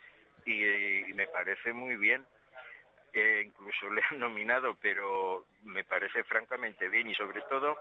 y, 0.44 1.10
y 1.10 1.12
me 1.14 1.26
parece 1.26 1.72
muy 1.72 1.96
bien. 1.96 2.24
Eh, 3.12 3.42
incluso 3.46 3.90
le 3.90 4.02
han 4.10 4.18
nominado, 4.18 4.76
pero 4.80 5.46
me 5.64 5.84
parece 5.84 6.22
francamente 6.24 6.88
bien 6.88 7.08
y 7.08 7.14
sobre 7.14 7.40
todo 7.42 7.76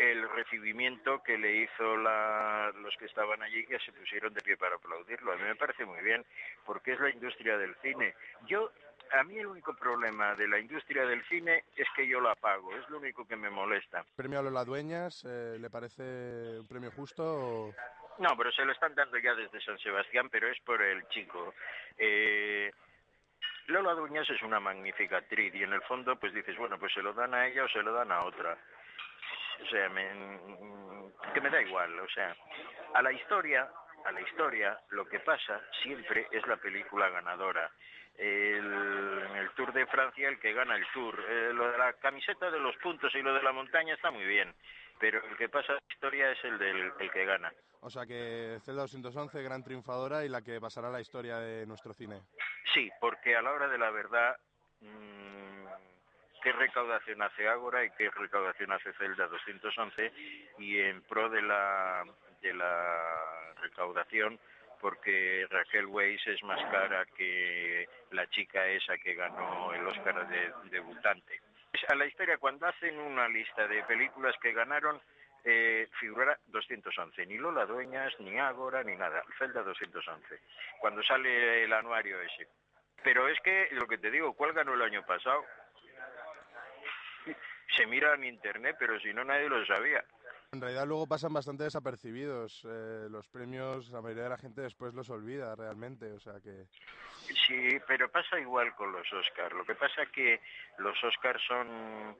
el 0.00 0.28
recibimiento 0.30 1.22
que 1.22 1.36
le 1.36 1.56
hizo 1.56 1.96
la- 1.98 2.72
los 2.76 2.96
que 2.96 3.04
estaban 3.04 3.42
allí 3.42 3.66
que 3.66 3.78
se 3.80 3.92
pusieron 3.92 4.32
de 4.32 4.40
pie 4.40 4.56
para 4.56 4.76
aplaudirlo. 4.76 5.32
A 5.32 5.36
mí 5.36 5.42
me 5.42 5.54
parece 5.56 5.84
muy 5.84 6.00
bien 6.02 6.24
porque 6.64 6.92
es 6.92 7.00
la 7.00 7.10
industria 7.10 7.58
del 7.58 7.74
cine. 7.82 8.14
Yo 8.46 8.70
a 9.12 9.22
mí 9.24 9.38
el 9.38 9.46
único 9.46 9.74
problema 9.74 10.34
de 10.36 10.48
la 10.48 10.58
industria 10.58 11.04
del 11.04 11.22
cine 11.28 11.64
es 11.76 11.86
que 11.94 12.06
yo 12.06 12.20
la 12.20 12.34
pago, 12.34 12.74
es 12.76 12.88
lo 12.88 12.98
único 12.98 13.26
que 13.26 13.36
me 13.36 13.50
molesta. 13.50 14.04
¿Premio 14.16 14.38
a 14.38 14.42
Lola 14.42 14.64
Dueñas 14.64 15.24
eh, 15.28 15.58
le 15.60 15.68
parece 15.68 16.02
un 16.60 16.66
premio 16.66 16.90
justo? 16.92 17.22
o- 17.24 17.74
No, 18.18 18.36
pero 18.36 18.50
se 18.52 18.64
lo 18.64 18.72
están 18.72 18.94
dando 18.94 19.18
ya 19.18 19.34
desde 19.34 19.60
San 19.60 19.78
Sebastián, 19.78 20.28
pero 20.30 20.48
es 20.48 20.58
por 20.60 20.80
el 20.80 21.06
chico. 21.08 21.54
Eh, 21.98 22.70
Lola 23.66 23.92
Dueñas 23.94 24.28
es 24.30 24.42
una 24.42 24.60
magnífica 24.60 25.18
actriz 25.18 25.54
y 25.54 25.62
en 25.62 25.72
el 25.72 25.82
fondo 25.82 26.16
pues 26.16 26.32
dices, 26.32 26.56
bueno, 26.56 26.78
pues 26.78 26.92
se 26.92 27.02
lo 27.02 27.12
dan 27.12 27.34
a 27.34 27.46
ella 27.46 27.64
o 27.64 27.68
se 27.68 27.82
lo 27.82 27.92
dan 27.92 28.10
a 28.12 28.24
otra. 28.24 28.56
O 29.62 29.66
sea, 29.66 29.88
me- 29.88 30.40
que 31.34 31.40
me 31.40 31.50
da 31.50 31.60
igual, 31.62 31.98
o 32.00 32.08
sea, 32.08 32.34
a 32.94 33.02
la 33.02 33.12
historia, 33.12 33.68
a 34.04 34.12
la 34.12 34.20
historia 34.20 34.78
lo 34.90 35.06
que 35.06 35.20
pasa 35.20 35.60
siempre 35.82 36.26
es 36.30 36.46
la 36.46 36.56
película 36.56 37.08
ganadora. 37.10 37.70
El, 38.16 39.22
en 39.30 39.36
el 39.36 39.50
Tour 39.52 39.72
de 39.72 39.86
Francia 39.86 40.28
el 40.28 40.38
que 40.40 40.52
gana 40.52 40.76
el 40.76 40.84
Tour. 40.92 41.18
Eh, 41.28 41.52
lo 41.54 41.70
de 41.70 41.78
la 41.78 41.92
camiseta 41.94 42.50
de 42.50 42.58
los 42.58 42.76
puntos 42.78 43.14
y 43.14 43.22
lo 43.22 43.32
de 43.32 43.42
la 43.42 43.52
montaña 43.52 43.94
está 43.94 44.10
muy 44.10 44.24
bien, 44.26 44.52
pero 44.98 45.24
el 45.24 45.36
que 45.36 45.48
pasa 45.48 45.72
la 45.74 45.80
historia 45.88 46.30
es 46.32 46.44
el 46.44 46.58
del 46.58 46.92
el 46.98 47.10
que 47.10 47.24
gana. 47.24 47.52
O 47.82 47.88
sea 47.88 48.04
que 48.04 48.58
Zelda 48.62 48.82
211, 48.82 49.42
gran 49.42 49.62
triunfadora 49.64 50.24
y 50.24 50.28
la 50.28 50.42
que 50.42 50.60
pasará 50.60 50.88
a 50.88 50.92
la 50.92 51.00
historia 51.00 51.38
de 51.38 51.66
nuestro 51.66 51.94
cine. 51.94 52.20
Sí, 52.74 52.90
porque 53.00 53.34
a 53.36 53.40
la 53.42 53.52
hora 53.52 53.68
de 53.68 53.78
la 53.78 53.90
verdad, 53.90 54.36
mm, 54.80 55.66
¿qué 56.42 56.52
recaudación 56.52 57.22
hace 57.22 57.48
Ágora 57.48 57.84
y 57.84 57.90
qué 57.90 58.10
recaudación 58.10 58.72
hace 58.72 58.92
Zelda 58.94 59.26
211? 59.28 60.12
Y 60.58 60.78
en 60.78 61.02
pro 61.02 61.28
de 61.28 61.42
la, 61.42 62.04
de 62.40 62.54
la 62.54 63.54
recaudación, 63.60 64.38
porque 64.80 65.46
Raquel 65.50 65.86
Weisz 65.86 66.26
es 66.26 66.42
más 66.42 66.60
cara 66.70 67.04
que 67.16 67.88
la 68.12 68.26
chica 68.30 68.66
esa 68.66 68.96
que 68.98 69.14
ganó 69.14 69.72
el 69.74 69.86
Oscar 69.86 70.26
de 70.28 70.52
debutante. 70.70 71.40
A 71.88 71.94
la 71.94 72.06
historia, 72.06 72.38
cuando 72.38 72.66
hacen 72.66 72.98
una 72.98 73.28
lista 73.28 73.66
de 73.68 73.82
películas 73.84 74.34
que 74.42 74.52
ganaron, 74.52 75.00
eh, 75.44 75.88
figurará 75.98 76.38
211, 76.48 77.26
ni 77.26 77.38
Lola 77.38 77.64
Dueñas, 77.64 78.12
ni 78.20 78.38
Ágora, 78.38 78.82
ni 78.82 78.96
nada, 78.96 79.22
Zelda 79.38 79.62
211, 79.62 80.40
cuando 80.80 81.02
sale 81.02 81.64
el 81.64 81.72
anuario 81.72 82.20
ese. 82.20 82.48
Pero 83.02 83.28
es 83.28 83.38
que, 83.40 83.68
lo 83.72 83.86
que 83.86 83.98
te 83.98 84.10
digo, 84.10 84.34
¿cuál 84.34 84.52
ganó 84.52 84.74
el 84.74 84.82
año 84.82 85.02
pasado? 85.06 85.44
Se 87.80 87.86
mira 87.86 88.12
en 88.14 88.24
internet, 88.24 88.76
pero 88.78 89.00
si 89.00 89.10
no 89.14 89.24
nadie 89.24 89.48
lo 89.48 89.64
sabía. 89.64 90.04
En 90.52 90.60
realidad 90.60 90.86
luego 90.86 91.06
pasan 91.06 91.32
bastante 91.32 91.64
desapercibidos. 91.64 92.62
eh, 92.68 93.06
los 93.08 93.26
premios, 93.28 93.88
la 93.88 94.02
mayoría 94.02 94.24
de 94.24 94.28
la 94.28 94.36
gente 94.36 94.60
después 94.60 94.92
los 94.92 95.08
olvida 95.08 95.56
realmente. 95.56 96.12
O 96.12 96.20
sea 96.20 96.34
que... 96.42 96.66
Sí, 97.46 97.78
pero 97.86 98.10
pasa 98.10 98.38
igual 98.38 98.74
con 98.74 98.92
los 98.92 99.10
Oscars. 99.10 99.54
Lo 99.54 99.64
que 99.64 99.76
pasa 99.76 100.02
es 100.02 100.10
que 100.10 100.40
los 100.76 101.02
Oscars 101.02 101.42
son 101.46 102.14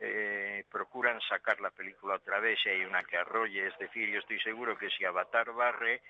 eh, 0.00 0.64
procuran 0.70 1.18
sacar 1.22 1.60
la 1.60 1.70
película 1.70 2.16
otra 2.16 2.38
vez 2.40 2.58
si 2.62 2.68
hay 2.68 2.84
una 2.84 3.02
que 3.04 3.16
arrolle. 3.16 3.68
Es 3.68 3.78
decir, 3.78 4.10
yo 4.10 4.18
estoy 4.18 4.38
seguro 4.40 4.76
que 4.76 4.90
si 4.90 5.06
Avatar 5.06 5.50
barre, 5.54 6.02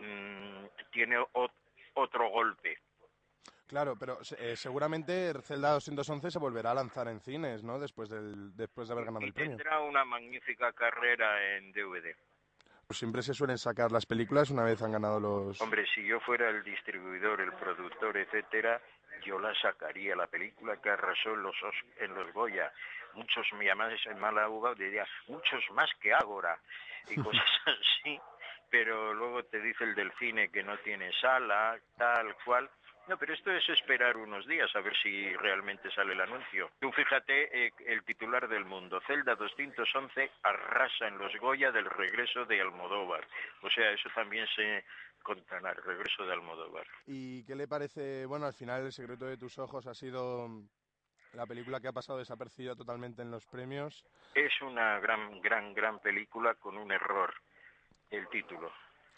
mm, 0.00 0.64
tiene 0.90 1.16
ot- 1.20 1.52
otro 1.94 2.28
golpe. 2.30 2.76
Claro, 3.68 3.96
pero 3.98 4.18
eh, 4.38 4.56
seguramente 4.56 5.32
Zelda 5.42 5.72
211 5.72 6.30
se 6.30 6.38
volverá 6.38 6.70
a 6.70 6.74
lanzar 6.74 7.06
en 7.08 7.20
cines, 7.20 7.62
¿no? 7.62 7.78
Después, 7.78 8.08
del, 8.08 8.56
después 8.56 8.88
de 8.88 8.94
haber 8.94 9.04
ganado 9.04 9.24
Y 9.24 9.28
el 9.28 9.34
premio. 9.34 9.56
tendrá 9.56 9.80
una 9.80 10.04
magnífica 10.06 10.72
carrera 10.72 11.56
en 11.56 11.70
DVD. 11.72 12.14
Pues 12.86 12.98
siempre 12.98 13.20
se 13.22 13.34
suelen 13.34 13.58
sacar 13.58 13.92
las 13.92 14.06
películas 14.06 14.48
una 14.50 14.62
vez 14.64 14.80
han 14.80 14.92
ganado 14.92 15.20
los... 15.20 15.60
Hombre, 15.60 15.84
si 15.94 16.02
yo 16.06 16.18
fuera 16.20 16.48
el 16.48 16.64
distribuidor, 16.64 17.42
el 17.42 17.52
productor, 17.52 18.16
etcétera, 18.16 18.80
yo 19.26 19.38
la 19.38 19.54
sacaría, 19.60 20.16
la 20.16 20.26
película 20.26 20.80
que 20.80 20.88
arrasó 20.88 21.34
en 21.34 21.42
los, 21.42 21.62
Os- 21.62 21.84
en 22.00 22.14
los 22.14 22.32
Goya. 22.32 22.72
Muchos, 23.12 23.46
mi 23.58 23.66
además 23.66 23.92
en 24.06 24.18
mal 24.18 24.38
abogado 24.38 24.74
diría, 24.76 25.06
muchos 25.26 25.62
más 25.72 25.90
que 26.00 26.14
Ágora 26.14 26.58
y 27.10 27.16
cosas 27.22 27.44
así. 27.66 28.18
Pero 28.70 29.12
luego 29.12 29.42
te 29.44 29.60
dice 29.60 29.84
el 29.84 29.94
del 29.94 30.10
cine 30.18 30.48
que 30.50 30.62
no 30.62 30.78
tiene 30.78 31.10
sala, 31.20 31.78
tal 31.98 32.34
cual. 32.46 32.70
No, 33.08 33.16
pero 33.16 33.32
esto 33.32 33.50
es 33.50 33.66
esperar 33.70 34.18
unos 34.18 34.46
días 34.46 34.70
a 34.76 34.80
ver 34.80 34.94
si 35.02 35.32
realmente 35.36 35.90
sale 35.90 36.12
el 36.12 36.20
anuncio. 36.20 36.70
Tú 36.78 36.92
fíjate 36.92 37.66
eh, 37.66 37.72
el 37.86 38.04
titular 38.04 38.46
del 38.48 38.66
mundo, 38.66 39.00
Zelda 39.06 39.34
211 39.34 40.30
arrasa 40.42 41.08
en 41.08 41.16
los 41.16 41.34
Goya 41.36 41.72
del 41.72 41.86
regreso 41.86 42.44
de 42.44 42.60
Almodóvar. 42.60 43.26
O 43.62 43.70
sea, 43.70 43.90
eso 43.92 44.10
también 44.14 44.46
se 44.54 44.84
contará, 45.22 45.70
el 45.70 45.82
regreso 45.82 46.26
de 46.26 46.32
Almodóvar. 46.34 46.86
¿Y 47.06 47.44
qué 47.44 47.54
le 47.54 47.66
parece? 47.66 48.26
Bueno, 48.26 48.46
al 48.46 48.52
final 48.52 48.84
El 48.84 48.92
secreto 48.92 49.24
de 49.24 49.38
tus 49.38 49.58
ojos 49.58 49.86
ha 49.86 49.94
sido 49.94 50.46
la 51.32 51.46
película 51.46 51.80
que 51.80 51.88
ha 51.88 51.92
pasado 51.92 52.18
desapercibida 52.18 52.74
totalmente 52.74 53.22
en 53.22 53.30
los 53.30 53.46
premios. 53.46 54.04
Es 54.34 54.60
una 54.60 54.98
gran, 55.00 55.40
gran, 55.40 55.72
gran 55.72 55.98
película 56.00 56.54
con 56.56 56.76
un 56.76 56.92
error, 56.92 57.34
el 58.10 58.28
título. 58.28 58.70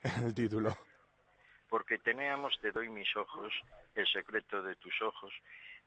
el 0.24 0.34
título. 0.34 0.76
porque 1.68 1.98
teníamos 1.98 2.58
Te 2.60 2.72
doy 2.72 2.88
mis 2.88 3.14
ojos, 3.16 3.52
El 3.94 4.06
secreto 4.06 4.62
de 4.62 4.76
tus 4.76 5.00
ojos, 5.02 5.32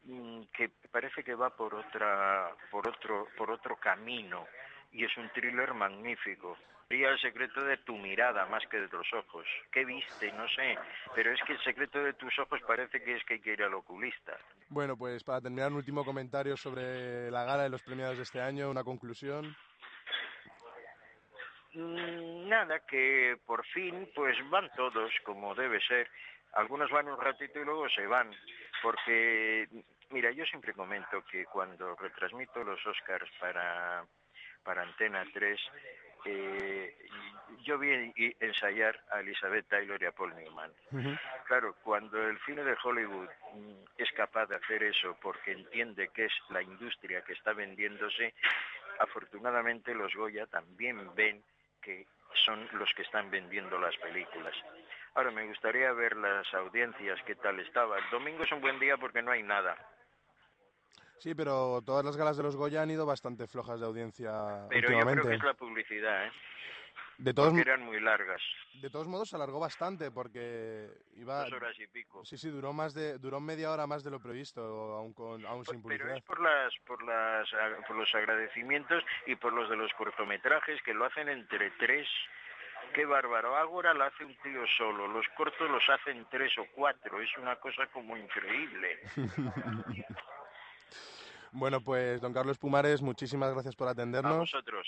mm, 0.04 0.44
que 0.56 0.70
parece 0.92 1.24
que 1.24 1.36
va 1.36 1.56
por 1.56 1.74
otra, 1.74 2.52
por 2.70 2.88
otro, 2.88 3.28
por 3.38 3.52
otro 3.52 3.78
camino 3.78 4.46
y 4.94 5.04
es 5.04 5.18
un 5.18 5.30
thriller 5.30 5.74
magnífico. 5.74 6.58
Sería 6.88 7.10
el 7.10 7.20
secreto 7.20 7.64
de 7.64 7.78
tu 7.78 7.98
mirada 7.98 8.46
más 8.46 8.64
que 8.68 8.78
de 8.78 8.88
los 8.90 9.12
ojos. 9.14 9.48
¿Qué 9.72 9.84
viste? 9.84 10.32
No 10.34 10.48
sé. 10.50 10.78
Pero 11.16 11.32
es 11.32 11.42
que 11.42 11.54
el 11.54 11.64
secreto 11.64 12.04
de 12.04 12.14
tus 12.14 12.38
ojos 12.38 12.62
parece 12.68 13.02
que 13.02 13.16
es 13.16 13.24
que 13.24 13.36
hay 13.36 13.40
que 13.40 13.54
ir 13.54 13.64
al 13.64 13.74
oculista. 13.74 14.38
Bueno, 14.70 14.96
pues 14.96 15.24
para 15.24 15.42
terminar, 15.42 15.72
un 15.72 15.78
último 15.78 16.06
comentario 16.06 16.56
sobre 16.56 17.32
la 17.32 17.46
gala 17.46 17.64
de 17.64 17.70
los 17.70 17.82
premiados 17.82 18.18
de 18.18 18.24
este 18.24 18.40
año, 18.40 18.70
una 18.70 18.84
conclusión. 18.84 19.56
Mm, 21.74 22.48
Nada, 22.48 22.80
que 22.86 23.38
por 23.48 23.66
fin 23.68 24.08
pues 24.14 24.38
van 24.52 24.70
todos 24.76 25.12
como 25.24 25.56
debe 25.56 25.82
ser. 25.82 26.08
Algunos 26.54 26.90
van 26.92 27.10
un 27.10 27.20
ratito 27.20 27.60
y 27.60 27.66
luego 27.66 27.90
se 27.90 28.06
van, 28.06 28.32
porque 28.82 29.68
mira, 30.10 30.32
yo 30.32 30.46
siempre 30.46 30.74
comento 30.74 31.24
que 31.26 31.46
cuando 31.46 31.96
retransmito 31.96 32.64
los 32.64 32.86
Oscars 32.86 33.30
para, 33.40 34.06
para 34.64 34.84
Antena 34.84 35.26
3, 35.34 35.60
eh, 36.26 36.96
yo 37.64 37.78
vi 37.78 38.14
ensayar 38.40 39.00
a 39.12 39.20
Elizabeth 39.20 39.68
Taylor 39.68 40.02
y 40.02 40.06
a 40.06 40.12
Paul 40.12 40.36
Newman. 40.36 40.72
Claro, 41.46 41.76
cuando 41.84 42.22
el 42.28 42.40
cine 42.46 42.64
de 42.64 42.78
Hollywood 42.82 43.28
mm, 43.54 43.74
es 43.98 44.12
capaz 44.14 44.48
de 44.48 44.56
hacer 44.56 44.84
eso 44.84 45.18
porque 45.22 45.52
entiende 45.52 46.10
que 46.10 46.26
es 46.26 46.34
la 46.50 46.62
industria 46.62 47.24
que 47.24 47.34
está 47.34 47.54
vendiéndose, 47.54 48.34
afortunadamente 49.00 49.94
los 49.94 50.14
Goya 50.14 50.46
también 50.48 51.14
ven 51.16 51.44
que 51.82 52.06
son 52.46 52.68
los 52.74 52.90
que 52.96 53.04
están 53.04 53.30
vendiendo 53.30 53.78
las 53.80 53.96
películas. 53.98 54.54
Ahora 55.16 55.32
me 55.32 55.48
gustaría 55.48 55.92
ver 55.94 56.18
las 56.18 56.52
audiencias, 56.54 57.20
qué 57.26 57.36
tal 57.36 57.60
estaba. 57.60 57.98
El 57.98 58.10
domingo 58.12 58.44
es 58.44 58.52
un 58.52 58.62
buen 58.62 58.80
día 58.80 58.98
porque 58.98 59.22
no 59.22 59.32
hay 59.32 59.44
nada. 59.44 59.78
Sí, 61.20 61.36
pero 61.36 61.82
todas 61.86 62.04
las 62.04 62.18
galas 62.18 62.36
de 62.36 62.44
los 62.44 62.56
Goya 62.56 62.82
han 62.82 62.92
ido 62.92 63.06
bastante 63.06 63.48
flojas 63.48 63.80
de 63.80 63.86
audiencia 63.86 64.68
Pero 64.70 64.92
yo 64.92 65.06
creo 65.06 65.24
que 65.24 65.36
es 65.36 65.44
la 65.44 65.54
publicidad, 65.54 66.26
¿eh? 66.26 66.32
De 67.18 67.34
todos, 67.34 67.50
Porque 67.50 67.62
eran 67.62 67.84
muy 67.84 68.00
largas, 68.00 68.42
de 68.82 68.90
todos 68.90 69.08
modos 69.08 69.30
se 69.30 69.36
alargó 69.36 69.60
bastante 69.60 70.10
porque 70.12 70.90
iba... 71.16 71.44
dos 71.44 71.54
horas 71.54 71.80
y 71.80 71.86
pico. 71.88 72.26
Sí, 72.26 72.38
sí, 72.38 72.50
duró 72.50 72.74
más 72.74 72.94
de 72.94 73.20
duró 73.20 73.40
media 73.40 73.72
hora 73.72 73.86
más 73.86 74.04
de 74.04 74.10
lo 74.12 74.20
previsto, 74.20 74.62
aún, 74.62 75.14
con, 75.14 75.46
aún 75.46 75.64
sin 75.64 75.76
Pero 75.76 75.84
publicidad. 75.84 76.18
es 76.18 76.24
por 76.24 76.42
las, 76.42 76.74
por 76.88 77.04
las, 77.04 77.48
por 77.88 77.96
los 77.96 78.14
agradecimientos 78.16 79.04
y 79.28 79.36
por 79.36 79.54
los 79.54 79.70
de 79.70 79.76
los 79.78 79.94
cortometrajes 79.94 80.82
que 80.82 80.94
lo 80.94 81.06
hacen 81.06 81.30
entre 81.30 81.70
tres. 81.72 82.08
Qué 82.94 83.06
bárbaro. 83.06 83.56
Ágora 83.56 83.94
lo 83.94 84.04
hace 84.04 84.26
un 84.26 84.36
tío 84.44 84.62
solo. 84.78 85.08
Los 85.08 85.26
cortos 85.38 85.70
los 85.70 85.84
hacen 85.90 86.28
tres 86.30 86.52
o 86.60 86.66
cuatro. 86.76 87.22
Es 87.22 87.30
una 87.38 87.56
cosa 87.56 87.88
como 87.88 88.18
increíble. 88.18 89.00
Bueno, 91.56 91.82
pues 91.82 92.20
don 92.20 92.34
Carlos 92.34 92.58
Pumares, 92.58 93.02
muchísimas 93.04 93.54
gracias 93.54 93.76
por 93.76 93.88
A 93.88 93.92
atendernos. 93.92 94.40
vosotros. 94.40 94.88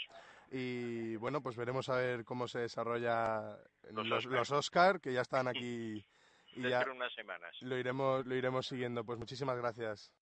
Y 0.57 1.17
bueno, 1.17 1.41
pues 1.41 1.57
veremos 1.57 1.89
a 1.89 1.97
ver 1.97 2.23
cómo 2.23 2.47
se 2.47 2.59
desarrolla 2.59 3.57
Los 3.91 4.07
los, 4.07 4.19
Oscar. 4.19 4.31
los 4.39 4.51
Oscar, 4.51 5.01
que 5.01 5.11
ya 5.11 5.19
están 5.19 5.49
aquí 5.49 6.05
y 6.55 6.61
Dentro 6.61 6.69
ya 6.69 6.91
unas 6.91 7.13
semanas. 7.13 7.53
lo 7.59 7.77
iremos, 7.77 8.25
lo 8.25 8.35
iremos 8.35 8.65
siguiendo. 8.65 9.03
Pues 9.03 9.19
muchísimas 9.19 9.57
gracias. 9.57 10.13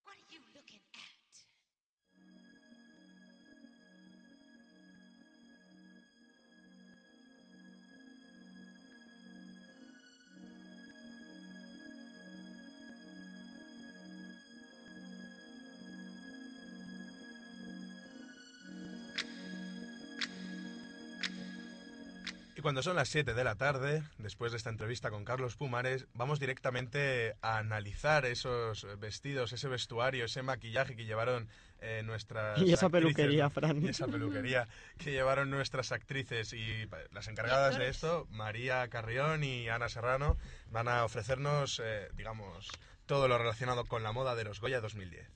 Cuando 22.63 22.82
son 22.82 22.95
las 22.95 23.10
7 23.10 23.34
de 23.34 23.43
la 23.43 23.56
tarde, 23.56 24.04
después 24.17 24.54
de 24.54 24.58
esta 24.58 24.69
entrevista 24.69 25.12
con 25.12 25.26
Carlos 25.26 25.58
Pumares, 25.58 26.08
vamos 26.13 26.39
directamente 26.39 27.36
a 27.41 27.58
analizar 27.58 28.26
esos 28.26 28.88
vestidos, 28.99 29.52
ese 29.52 29.67
vestuario, 29.67 30.23
ese 30.26 30.43
maquillaje 30.43 30.95
que 30.95 31.04
llevaron 31.04 31.49
eh, 31.82 32.04
nuestras 32.06 32.58
Y 32.60 32.71
esa 32.71 32.86
actrices, 32.86 33.15
peluquería. 33.15 33.49
Fran. 33.49 33.84
Y 33.84 33.89
esa 33.89 34.08
peluquería 34.08 34.69
que 34.97 35.12
llevaron 35.12 35.49
nuestras 35.49 35.91
actrices 35.91 36.54
y 36.54 36.88
las 37.12 37.28
encargadas 37.28 37.78
de 37.78 37.89
esto, 37.89 38.28
María 38.30 38.88
Carrión 38.88 39.43
y 39.43 39.67
Ana 39.67 39.89
Serrano, 39.89 40.38
van 40.71 40.88
a 40.88 41.04
ofrecernos, 41.04 41.82
eh, 41.84 42.08
digamos, 42.15 42.69
todo 43.06 43.28
lo 43.28 43.38
relacionado 43.38 43.84
con 43.84 44.04
la 44.04 44.13
moda 44.13 44.36
de 44.36 44.45
los 44.45 44.62
Goya 44.62 44.80
2010. 44.80 45.28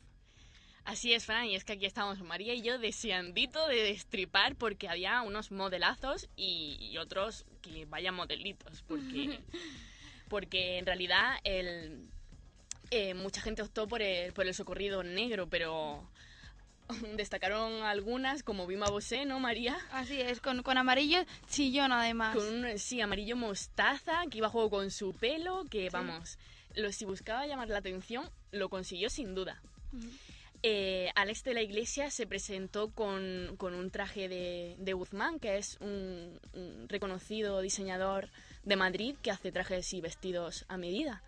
Así 0.88 1.12
es, 1.12 1.26
Fran, 1.26 1.48
y 1.48 1.56
es 1.56 1.66
que 1.66 1.74
aquí 1.74 1.86
estamos 1.86 2.22
María 2.22 2.54
y 2.54 2.62
yo 2.62 2.80
deseandito 2.80 3.68
de 3.68 3.84
destripar 3.84 4.56
porque 4.56 4.88
había 4.88 5.22
unos 5.22 5.52
modelazos 5.52 6.30
y, 6.38 6.78
y 6.80 6.98
otros 6.98 7.44
que 7.62 7.86
vaya 7.88 8.14
modelitos, 8.14 8.84
porque, 8.88 9.42
porque 10.30 10.78
en 10.78 10.86
realidad 10.86 11.40
el, 11.44 12.08
eh, 12.90 13.14
mucha 13.16 13.42
gente 13.42 13.64
optó 13.64 13.86
por 13.86 14.02
el, 14.02 14.32
por 14.32 14.48
el 14.48 14.54
socorrido 14.54 15.04
negro, 15.04 15.50
pero 15.50 16.10
destacaron 17.18 17.84
algunas 17.84 18.42
como 18.42 18.66
Bima 18.66 18.88
Bosé, 18.88 19.26
¿no, 19.26 19.42
María? 19.42 19.78
Así 19.92 20.22
es, 20.22 20.40
con, 20.40 20.64
con 20.64 20.78
amarillo 20.78 21.20
chillón 21.50 21.92
además. 21.92 22.34
Con 22.34 22.64
un, 22.64 22.80
sí, 22.80 23.02
amarillo 23.02 23.36
mostaza, 23.36 24.22
que 24.32 24.38
iba 24.38 24.48
a 24.48 24.52
juego 24.52 24.70
con 24.70 24.90
su 24.90 25.14
pelo, 25.14 25.66
que 25.70 25.90
vamos, 25.90 26.40
lo, 26.76 26.94
si 26.94 27.04
buscaba 27.04 27.46
llamar 27.46 27.68
la 27.68 27.80
atención, 27.80 28.30
lo 28.54 28.70
consiguió 28.70 29.10
sin 29.10 29.36
duda. 29.36 29.62
Eh, 30.64 31.10
Alex 31.16 31.44
de 31.44 31.54
la 31.54 31.62
Iglesia 31.62 32.10
se 32.10 32.26
presentó 32.26 32.90
con, 32.90 33.56
con 33.58 33.74
un 33.74 33.92
traje 33.92 34.28
de, 34.28 34.76
de 34.80 34.94
Guzmán, 34.94 35.40
que 35.40 35.58
es 35.58 35.78
un, 35.82 36.40
un 36.54 36.90
reconocido 36.90 37.62
diseñador 37.62 38.30
de 38.64 38.76
Madrid 38.76 39.16
que 39.22 39.32
hace 39.32 39.52
trajes 39.52 39.94
y 39.94 40.02
vestidos 40.02 40.66
a 40.68 40.78
medida. 40.78 41.22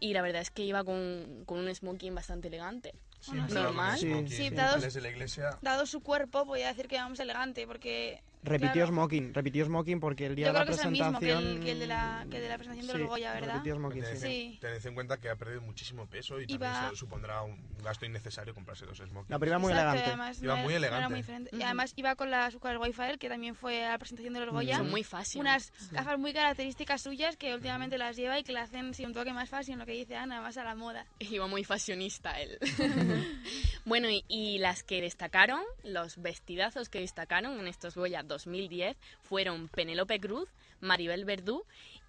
Y 0.00 0.12
la 0.12 0.22
verdad 0.22 0.42
es 0.42 0.50
que 0.50 0.64
iba 0.64 0.84
con, 0.84 1.44
con 1.46 1.60
un 1.60 1.74
smoking 1.74 2.14
bastante 2.14 2.48
elegante. 2.48 2.94
Siempre 3.20 3.54
normal. 3.54 3.98
Sí, 3.98 4.50
la 4.50 5.08
iglesia. 5.08 5.58
Dado 5.62 5.86
su 5.86 6.00
cuerpo, 6.00 6.44
podría 6.44 6.68
decir 6.68 6.88
que 6.88 6.96
vamos 6.96 7.20
elegante, 7.20 7.66
porque... 7.66 8.22
Repitió 8.44 8.72
claro, 8.72 8.88
Smoking, 8.88 9.34
repitió 9.34 9.64
Smoking 9.64 10.00
porque 10.00 10.26
el 10.26 10.34
día 10.34 10.46
Yo 10.48 10.52
de 10.52 10.58
la 10.58 10.64
creo 10.66 10.76
que 10.76 10.80
es 10.80 10.84
el 10.86 10.92
mismo 10.92 11.06
que 11.18 11.26
presentación... 11.26 11.56
el, 11.56 11.64
que 11.64 11.70
el 11.72 11.78
de 11.80 11.86
la, 11.86 12.26
que 12.30 12.36
el 12.36 12.42
de 12.42 12.48
la 12.48 12.54
presentación 12.58 12.86
de 12.86 12.92
Sí, 12.92 12.98
los 13.00 13.08
Goya, 13.08 13.32
¿verdad? 13.34 13.52
repitió 13.54 13.74
Smoking, 13.76 14.02
Tened, 14.02 14.16
sí. 14.20 14.26
Sí. 14.52 14.58
tened 14.60 14.86
en 14.86 14.94
cuenta 14.94 15.16
que 15.18 15.30
ha 15.30 15.36
perdido 15.36 15.60
muchísimo 15.62 16.06
peso 16.06 16.40
y 16.40 16.44
Iba- 16.48 16.70
también 16.72 16.90
se 16.92 16.96
supondrá 16.96 17.42
un 17.42 17.58
gasto 17.82 18.04
innecesario 18.06 18.54
comprarse 18.54 18.84
dos 18.86 18.98
smokings. 18.98 19.30
La 19.30 19.38
primera 19.38 19.58
muy 19.58 19.72
Exacto, 19.72 19.98
elegante. 19.98 20.44
Iba 20.44 20.56
no 20.56 20.62
muy 20.62 20.74
era- 20.74 20.80
no 20.80 20.86
era 20.86 20.96
elegante. 20.96 21.08
muy 21.10 21.16
diferente. 21.20 21.50
Y 21.56 21.62
además 21.62 21.92
iba 21.96 22.14
con 22.16 22.30
la 22.30 22.50
con 22.60 22.70
el 22.70 22.78
Wi-Fi, 22.78 23.18
que 23.18 23.28
también 23.28 23.54
fue 23.54 23.84
a 23.84 23.90
la 23.92 23.98
presentación 23.98 24.34
de 24.34 24.40
los 24.40 24.50
Goya. 24.50 24.76
Son 24.76 24.90
muy 24.90 25.02
fáciles. 25.04 25.40
Unas 25.40 25.72
gafas 25.90 26.18
muy 26.18 26.32
características 26.32 27.02
suyas 27.02 27.36
que 27.36 27.54
últimamente 27.54 27.96
las 27.98 28.16
lleva 28.16 28.38
y 28.38 28.44
que 28.44 28.52
le 28.52 28.60
hacen 28.60 28.92
sí, 28.94 29.04
un 29.04 29.14
toque 29.14 29.32
más 29.32 29.48
fácil, 29.48 29.78
lo 29.78 29.86
que 29.86 29.92
dice 29.92 30.16
Ana, 30.16 30.40
más 30.40 30.56
a 30.58 30.64
la 30.64 30.74
moda. 30.74 31.06
Iba 31.18 31.46
muy 31.46 31.64
fashionista 31.64 32.38
él. 32.40 32.58
bueno, 33.84 34.08
y, 34.10 34.24
y 34.28 34.58
las 34.58 34.82
que 34.82 35.00
destacaron, 35.00 35.60
los 35.82 36.20
vestidazos 36.20 36.88
que 36.88 37.00
destacaron 37.00 37.58
en 37.58 37.66
estos 37.68 37.94
Goya 37.94 38.22
2010 38.34 38.96
fueron 39.22 39.68
Penélope 39.68 40.20
Cruz, 40.20 40.48
Maribel 40.80 41.24
Verdú 41.24 41.64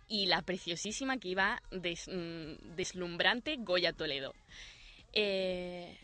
y 0.07 0.25
la 0.27 0.41
preciosísima 0.41 1.17
que 1.17 1.29
iba 1.29 1.61
des- 1.71 2.07
mm, 2.07 2.75
deslumbrante 2.75 3.55
Goya 3.59 3.93
Toledo. 3.93 4.33
Eh, 5.13 5.97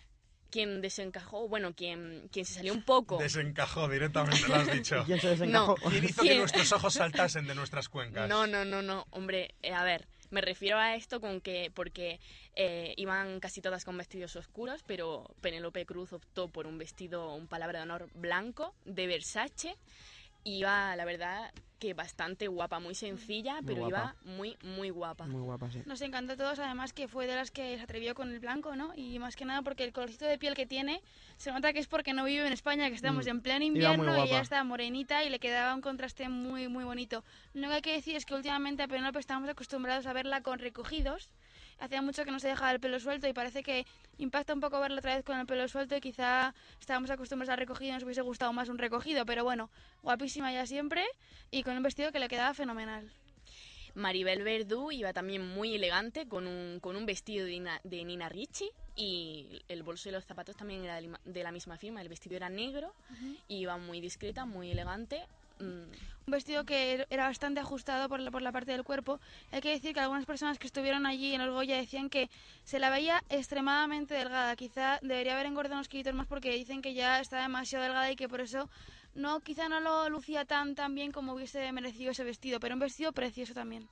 quien 0.50 0.82
desencajó, 0.82 1.48
bueno, 1.48 1.74
quien, 1.74 2.28
quien 2.32 2.46
se 2.46 2.56
salió 2.56 2.74
un 2.74 2.84
poco... 2.84 3.18
Desencajó 3.20 3.88
directamente, 3.88 4.48
lo 4.48 4.56
has 4.56 4.72
dicho. 4.72 5.04
¿Quién 5.06 5.20
se 5.20 5.30
desencajó? 5.30 5.76
No. 5.84 5.90
¿Quién 5.90 6.06
hizo 6.06 6.24
que 6.24 6.36
nuestros 6.36 6.72
ojos 6.74 6.94
saltasen 6.94 7.48
de 7.48 7.56
nuestras 7.56 7.90
cuencas? 7.90 8.28
No, 8.28 8.48
no, 8.48 8.66
no, 8.66 8.82
no, 8.82 9.06
hombre, 9.12 9.56
eh, 9.62 9.72
a 9.74 9.84
ver, 9.84 10.08
me 10.32 10.42
refiero 10.42 10.78
a 10.78 10.96
esto 10.96 11.22
con 11.22 11.42
que, 11.42 11.72
porque 11.74 12.20
eh, 12.56 12.94
iban 12.98 13.40
casi 13.40 13.62
todas 13.62 13.86
con 13.86 13.98
vestidos 13.98 14.36
oscuros, 14.36 14.84
pero 14.84 15.36
Penélope 15.42 15.86
Cruz 15.86 16.14
optó 16.14 16.48
por 16.48 16.66
un 16.68 16.78
vestido, 16.78 17.36
un 17.36 17.48
palabra 17.48 17.80
de 17.80 17.84
honor 17.84 18.10
blanco, 18.16 18.74
de 18.86 19.08
Versace, 19.08 19.78
iba, 20.44 20.96
la 20.96 21.06
verdad, 21.06 21.52
que 21.80 21.94
bastante 21.96 22.48
guapa, 22.48 22.80
muy 22.80 22.94
sencilla, 22.94 23.56
Muy 23.56 23.66
pero 23.66 23.82
guapa. 23.88 24.16
iba 24.24 24.34
muy, 24.38 24.56
muy 24.62 24.92
guapa. 24.92 25.26
Muy 25.26 25.42
guapa, 25.42 25.72
sí. 25.72 25.82
Nos 25.88 26.00
encantó 26.02 26.34
a 26.34 26.38
todos, 26.38 26.60
además 26.60 26.94
que 26.94 27.08
fue 27.08 27.26
de 27.26 27.36
las 27.36 27.50
que 27.50 27.76
se 27.76 27.82
atrevió 27.84 28.14
con 28.14 28.30
el 28.32 28.40
blanco, 28.40 28.76
¿no? 28.76 28.94
Y 28.96 29.18
más 29.18 29.36
que 29.36 29.46
nada 29.46 29.64
porque 29.64 29.84
el 29.84 29.92
colorcito 29.92 30.26
de 30.26 30.38
piel 30.38 30.54
que 30.54 30.68
tiene, 30.68 31.02
se 31.38 31.52
nota 31.52 31.74
que 31.74 31.80
es 31.80 31.88
porque 31.88 32.14
no 32.14 32.24
vive 32.26 32.46
en 32.46 32.54
España, 32.54 32.88
que 32.90 32.96
estamos 32.96 33.26
Mm. 33.26 33.30
en 33.30 33.42
pleno 33.42 33.66
invierno 33.66 34.16
y 34.18 34.28
ella 34.28 34.42
está 34.42 34.64
morenita 34.64 35.24
y 35.24 35.32
le 35.32 35.40
quedaba 35.40 35.74
un 35.74 35.82
contraste 35.82 36.30
muy, 36.30 36.68
muy 36.68 36.84
bonito. 36.84 37.24
Lo 37.54 37.68
que 37.70 37.74
hay 37.74 37.82
que 37.82 37.94
decir 37.94 38.16
es 38.16 38.26
que 38.28 38.36
últimamente 38.36 38.84
a 38.84 38.88
Penélope 38.88 39.18
estamos 39.20 39.50
acostumbrados 39.50 40.06
a 40.06 40.14
verla 40.14 40.42
con 40.42 40.60
recogidos. 40.60 41.32
Hacía 41.82 42.02
mucho 42.04 42.24
que 42.24 42.30
no 42.32 42.40
se 42.40 42.48
dejaba 42.48 42.72
el 42.72 42.80
pelo 42.80 43.00
suelto 43.00 43.28
y 43.28 43.34
parece 43.34 43.64
que 43.64 43.88
impacta 44.20 44.54
un 44.54 44.60
poco 44.60 44.80
verla 44.80 45.00
otra 45.00 45.16
vez 45.16 45.26
con 45.26 45.40
el 45.40 45.48
pelo 45.48 45.68
suelto 45.68 45.96
y 45.96 46.00
quizá 46.00 46.54
estábamos 46.80 47.10
acostumbrados 47.10 47.52
a 47.52 47.56
recogido 47.56 47.90
y 47.90 47.94
nos 47.94 48.04
hubiese 48.04 48.22
gustado 48.22 48.54
más 48.54 48.70
un 48.70 48.78
recogido, 48.78 49.26
pero 49.26 49.44
bueno, 49.44 49.72
guapísima 50.04 50.54
ya 50.54 50.68
siempre 50.68 51.04
y 51.50 51.64
con 51.64 51.76
un 51.76 51.82
vestido 51.82 52.12
que 52.12 52.20
le 52.20 52.28
quedaba 52.28 52.54
fenomenal. 52.54 53.12
Maribel 53.96 54.44
Verdú 54.44 54.92
iba 54.92 55.12
también 55.12 55.46
muy 55.46 55.74
elegante 55.76 56.28
con 56.28 56.46
un, 56.48 56.80
con 56.80 56.96
un 56.96 57.06
vestido 57.08 57.46
de 57.46 57.52
Nina, 57.54 57.82
de 57.84 58.06
Nina 58.06 58.30
Ricci 58.30 58.70
y 58.96 59.64
el 59.68 59.82
bolso 59.82 60.08
y 60.08 60.12
los 60.12 60.24
zapatos 60.24 60.56
también 60.56 60.84
era 60.84 60.96
de 60.96 61.08
la- 61.08 61.20
de 61.26 61.44
la 61.44 61.52
misma 61.52 61.78
firma. 61.78 62.00
El 62.02 62.08
vestido 62.10 62.36
era 62.38 62.48
negro 62.50 62.94
y 63.50 63.58
iba 63.58 63.76
muy 63.78 64.00
discreta, 64.00 64.46
muy 64.46 64.70
elegante. 64.72 65.26
Mm, 65.62 65.92
un 66.28 66.32
vestido 66.32 66.64
que 66.66 66.94
er- 66.96 67.08
era 67.10 67.26
bastante 67.28 67.60
ajustado 67.60 68.08
por 68.10 68.20
la, 68.20 68.32
por 68.32 68.42
la 68.42 68.52
parte 68.52 68.72
del 68.72 68.84
cuerpo. 68.84 69.20
Hay 69.52 69.62
que 69.62 69.70
decir 69.72 69.94
que 69.94 70.00
algunas 70.00 70.26
personas 70.26 70.60
que 70.60 70.68
estuvieron 70.68 71.06
allí 71.06 71.34
en 71.34 71.42
Orgoya 71.42 71.78
decían 71.78 72.10
que 72.10 72.30
se 72.64 72.80
la 72.80 72.90
veía 72.90 73.24
extremadamente 73.30 74.14
delgada. 74.14 74.56
Quizá 74.56 75.00
debería 75.02 75.34
haber 75.34 75.48
engordado 75.48 75.76
unos 75.76 75.88
kilitos 75.88 76.14
más 76.14 76.28
porque 76.28 76.52
dicen 76.54 76.82
que 76.82 76.94
ya 76.94 77.20
está 77.20 77.42
demasiado 77.42 77.84
delgada 77.84 78.12
y 78.12 78.16
que 78.16 78.30
por 78.30 78.42
eso 78.42 78.70
no 79.16 79.40
quizá 79.42 79.68
no 79.68 79.80
lo 79.80 80.10
lucía 80.10 80.46
tan 80.46 80.76
tan 80.76 80.96
bien 80.96 81.12
como 81.12 81.34
hubiese 81.34 81.72
merecido 81.72 82.12
ese 82.12 82.24
vestido, 82.24 82.60
pero 82.60 82.76
un 82.76 82.80
vestido 82.80 83.12
precioso 83.12 83.54
también. 83.54 83.88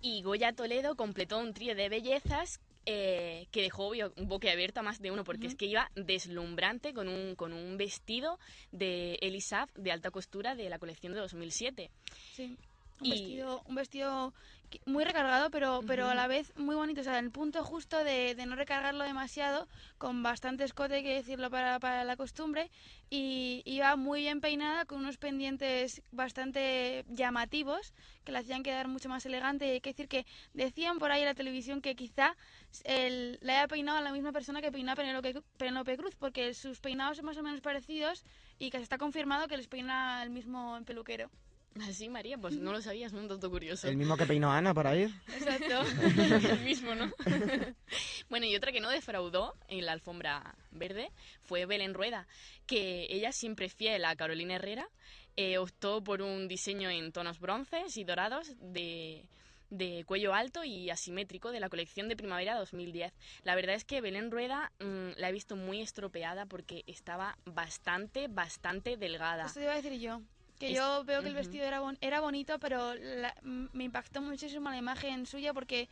Y 0.00 0.22
Goya 0.22 0.52
Toledo 0.52 0.94
completó 0.96 1.38
un 1.38 1.52
trío 1.54 1.74
de 1.74 1.88
bellezas 1.88 2.60
eh, 2.90 3.46
que 3.50 3.60
dejó 3.60 3.90
bio- 3.90 4.14
boquiabierto 4.16 4.80
a 4.80 4.82
más 4.82 4.98
de 5.02 5.10
uno, 5.10 5.22
porque 5.22 5.46
es 5.46 5.54
que 5.54 5.66
iba 5.66 5.90
deslumbrante 5.94 6.94
con 6.94 7.06
un, 7.08 7.34
con 7.34 7.52
un 7.52 7.76
vestido 7.76 8.38
de 8.72 9.18
Elisab 9.20 9.70
de 9.74 9.92
alta 9.92 10.10
costura 10.10 10.54
de 10.54 10.70
la 10.70 10.78
colección 10.78 11.12
de 11.12 11.20
2007. 11.20 11.90
Sí. 12.32 12.56
Un 13.00 13.06
Y- 13.06 13.10
vestido, 13.10 13.62
un 13.66 13.74
vestido 13.76 14.34
que- 14.70 14.80
muy 14.84 15.04
recargado, 15.04 15.50
pero, 15.50 15.80
pero 15.86 16.08
a 16.08 16.14
la 16.14 16.26
vez 16.26 16.52
muy 16.56 16.74
bonito. 16.74 17.00
O 17.00 17.04
sea, 17.04 17.18
en 17.18 17.26
el 17.26 17.30
punto 17.30 17.62
justo 17.64 18.02
de, 18.02 18.34
de 18.34 18.44
no 18.44 18.56
recargarlo 18.56 19.04
demasiado, 19.04 19.68
con 19.98 20.22
bastante 20.22 20.64
escote, 20.64 20.96
hay 20.96 21.02
que 21.04 21.14
decirlo, 21.14 21.48
para, 21.48 21.78
para 21.78 22.02
la 22.04 22.16
costumbre. 22.16 22.70
Y 23.08 23.62
iba 23.64 23.94
muy 23.96 24.22
bien 24.22 24.40
peinada, 24.40 24.84
con 24.84 24.98
unos 24.98 25.16
pendientes 25.16 26.02
bastante 26.10 27.04
llamativos, 27.08 27.94
que 28.24 28.32
la 28.32 28.40
hacían 28.40 28.62
quedar 28.64 28.88
mucho 28.88 29.08
más 29.08 29.24
elegante. 29.24 29.66
Y 29.66 29.70
hay 29.70 29.80
que 29.80 29.90
decir 29.90 30.08
que 30.08 30.26
decían 30.52 30.98
por 30.98 31.12
ahí 31.12 31.20
en 31.20 31.26
la 31.28 31.34
televisión 31.34 31.80
que 31.80 31.94
quizá 31.94 32.36
el, 32.84 33.38
la 33.40 33.54
haya 33.60 33.68
peinado 33.68 33.98
a 33.98 34.02
la 34.02 34.12
misma 34.12 34.32
persona 34.32 34.60
que 34.60 34.72
Penélope, 34.72 35.40
Penélope 35.56 35.96
Cruz, 35.96 36.16
porque 36.16 36.52
sus 36.52 36.80
peinados 36.80 37.16
son 37.16 37.26
más 37.26 37.36
o 37.38 37.42
menos 37.42 37.60
parecidos 37.60 38.24
y 38.58 38.70
que 38.70 38.78
se 38.78 38.82
está 38.82 38.98
confirmado 38.98 39.46
que 39.48 39.56
les 39.56 39.68
peina 39.68 40.22
el 40.22 40.30
mismo 40.30 40.78
peluquero. 40.84 41.30
Así, 41.82 42.08
María, 42.08 42.36
pues 42.38 42.56
no 42.56 42.72
lo 42.72 42.80
sabías, 42.80 43.12
un 43.12 43.28
dato 43.28 43.50
curioso. 43.50 43.88
El 43.88 43.96
mismo 43.96 44.16
que 44.16 44.26
peinó 44.26 44.50
a 44.50 44.58
Ana 44.58 44.74
para 44.74 44.96
ir. 44.96 45.10
Exacto, 45.28 45.82
el 46.52 46.60
mismo, 46.64 46.94
¿no? 46.94 47.12
bueno, 48.28 48.46
y 48.46 48.56
otra 48.56 48.72
que 48.72 48.80
no 48.80 48.90
defraudó 48.90 49.54
en 49.68 49.86
la 49.86 49.92
alfombra 49.92 50.56
verde 50.70 51.12
fue 51.42 51.66
Belén 51.66 51.94
Rueda, 51.94 52.26
que 52.66 53.06
ella 53.10 53.32
siempre 53.32 53.68
fiel 53.68 54.04
a 54.04 54.16
Carolina 54.16 54.56
Herrera, 54.56 54.88
eh, 55.36 55.58
optó 55.58 56.02
por 56.02 56.20
un 56.20 56.48
diseño 56.48 56.90
en 56.90 57.12
tonos 57.12 57.38
bronces 57.38 57.96
y 57.96 58.02
dorados 58.02 58.54
de, 58.58 59.28
de 59.70 60.04
cuello 60.04 60.34
alto 60.34 60.64
y 60.64 60.90
asimétrico 60.90 61.52
de 61.52 61.60
la 61.60 61.68
colección 61.68 62.08
de 62.08 62.16
primavera 62.16 62.56
2010. 62.56 63.12
La 63.44 63.54
verdad 63.54 63.76
es 63.76 63.84
que 63.84 64.00
Belén 64.00 64.30
Rueda 64.30 64.72
mm, 64.80 65.10
la 65.16 65.28
he 65.28 65.32
visto 65.32 65.54
muy 65.54 65.80
estropeada 65.80 66.46
porque 66.46 66.82
estaba 66.86 67.38
bastante, 67.44 68.26
bastante 68.28 68.96
delgada. 68.96 69.46
Esto 69.46 69.60
te 69.60 69.64
iba 69.64 69.74
a 69.74 69.76
decir 69.80 69.92
yo. 70.00 70.22
Que 70.58 70.70
Es- 70.70 70.76
yo 70.76 71.04
veo 71.04 71.22
que 71.22 71.28
el 71.28 71.34
vestido 71.34 71.64
era, 71.64 71.80
bon- 71.80 71.98
era 72.00 72.20
bonito, 72.20 72.58
pero 72.58 72.94
la- 72.94 73.34
me 73.42 73.84
impactó 73.84 74.20
muchísimo 74.20 74.70
la 74.70 74.76
imagen 74.76 75.24
suya 75.26 75.54
porque 75.54 75.88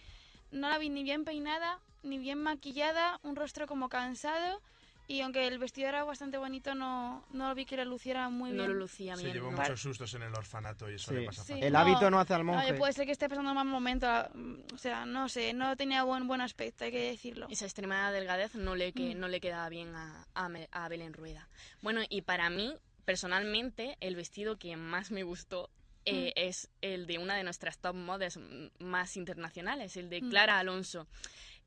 no 0.50 0.68
la 0.68 0.78
vi 0.78 0.88
ni 0.88 1.02
bien 1.04 1.24
peinada, 1.24 1.78
ni 2.02 2.18
bien 2.18 2.42
maquillada, 2.42 3.20
un 3.22 3.36
rostro 3.36 3.66
como 3.66 3.88
cansado. 3.88 4.60
Y 5.08 5.20
aunque 5.20 5.46
el 5.46 5.60
vestido 5.60 5.88
era 5.88 6.02
bastante 6.02 6.36
bonito, 6.36 6.74
no, 6.74 7.24
no 7.30 7.54
vi 7.54 7.64
que 7.64 7.76
lo 7.76 7.84
luciera 7.84 8.28
muy 8.28 8.50
No 8.50 8.56
bien. 8.64 8.68
lo 8.70 8.74
lucía 8.74 9.14
Se 9.14 9.22
bien. 9.22 9.34
llevó 9.34 9.52
Vale. 9.52 9.60
muchos 9.60 9.80
sustos 9.80 10.12
en 10.14 10.22
el 10.24 10.34
orfanato 10.34 10.90
y 10.90 10.94
eso 10.94 11.10
Sí. 11.12 11.16
le 11.20 11.26
pasa 11.26 11.44
Sí. 11.44 11.52
El 11.62 11.76
hábito 11.76 12.10
no 12.10 12.18
hace 12.18 12.34
al 12.34 12.42
monje. 12.42 12.70
Oye, 12.70 12.74
puede 12.76 12.92
ser 12.92 13.06
que 13.06 13.12
esté 13.12 13.28
pasando 13.28 13.50
un 13.52 13.54
mal 13.54 13.66
momento. 13.68 14.08
mm, 14.34 14.74
O 14.74 14.78
sea, 14.78 15.06
no 15.06 15.28
sé, 15.28 15.52
no 15.52 15.76
tenía 15.76 16.02
buen, 16.02 16.26
buen 16.26 16.40
aspecto, 16.40 16.82
hay 16.84 16.90
que 16.90 17.10
decirlo. 17.12 17.46
Esa 17.48 17.66
extremada 17.66 18.10
delgadez 18.10 18.56
no 18.56 18.74
le, 18.74 18.92
que, 18.92 19.14
Mm. 19.14 19.20
no 19.20 19.28
le 19.28 19.40
quedaba 19.40 19.68
bien 19.68 19.94
a, 19.94 20.26
a, 20.34 20.48
Me- 20.48 20.68
a 20.72 20.88
Belén 20.88 21.12
Rueda. 21.12 21.46
Bueno, 21.82 22.00
y 22.08 22.22
para 22.22 22.50
mí, 22.50 22.74
personalmente, 23.06 23.96
el 24.00 24.16
vestido 24.16 24.58
que 24.58 24.76
más 24.76 25.10
me 25.10 25.22
gustó 25.22 25.70
eh, 26.04 26.32
es 26.36 26.68
el 26.82 27.06
de 27.06 27.18
una 27.18 27.34
de 27.36 27.42
nuestras 27.42 27.78
top 27.78 27.94
models 27.94 28.36
mm, 28.36 28.84
más 28.84 29.16
internacionales, 29.16 29.96
el 29.96 30.10
de 30.10 30.20
Mm. 30.20 30.30
Clara 30.30 30.58
Alonso, 30.58 31.06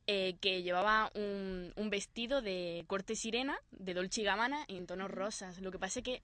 eh, 0.05 0.37
que 0.41 0.61
llevaba 0.61 1.11
un, 1.15 1.73
un 1.75 1.89
vestido 1.89 2.41
de 2.41 2.83
corte 2.87 3.15
sirena, 3.15 3.57
de 3.71 3.93
Dolce 3.93 4.21
y 4.21 4.23
Gabbana, 4.25 4.65
en 4.67 4.85
tonos 4.85 5.09
rosas. 5.09 5.59
Lo 5.59 5.71
que 5.71 5.79
pasa 5.79 5.99
es 5.99 6.03
que 6.03 6.21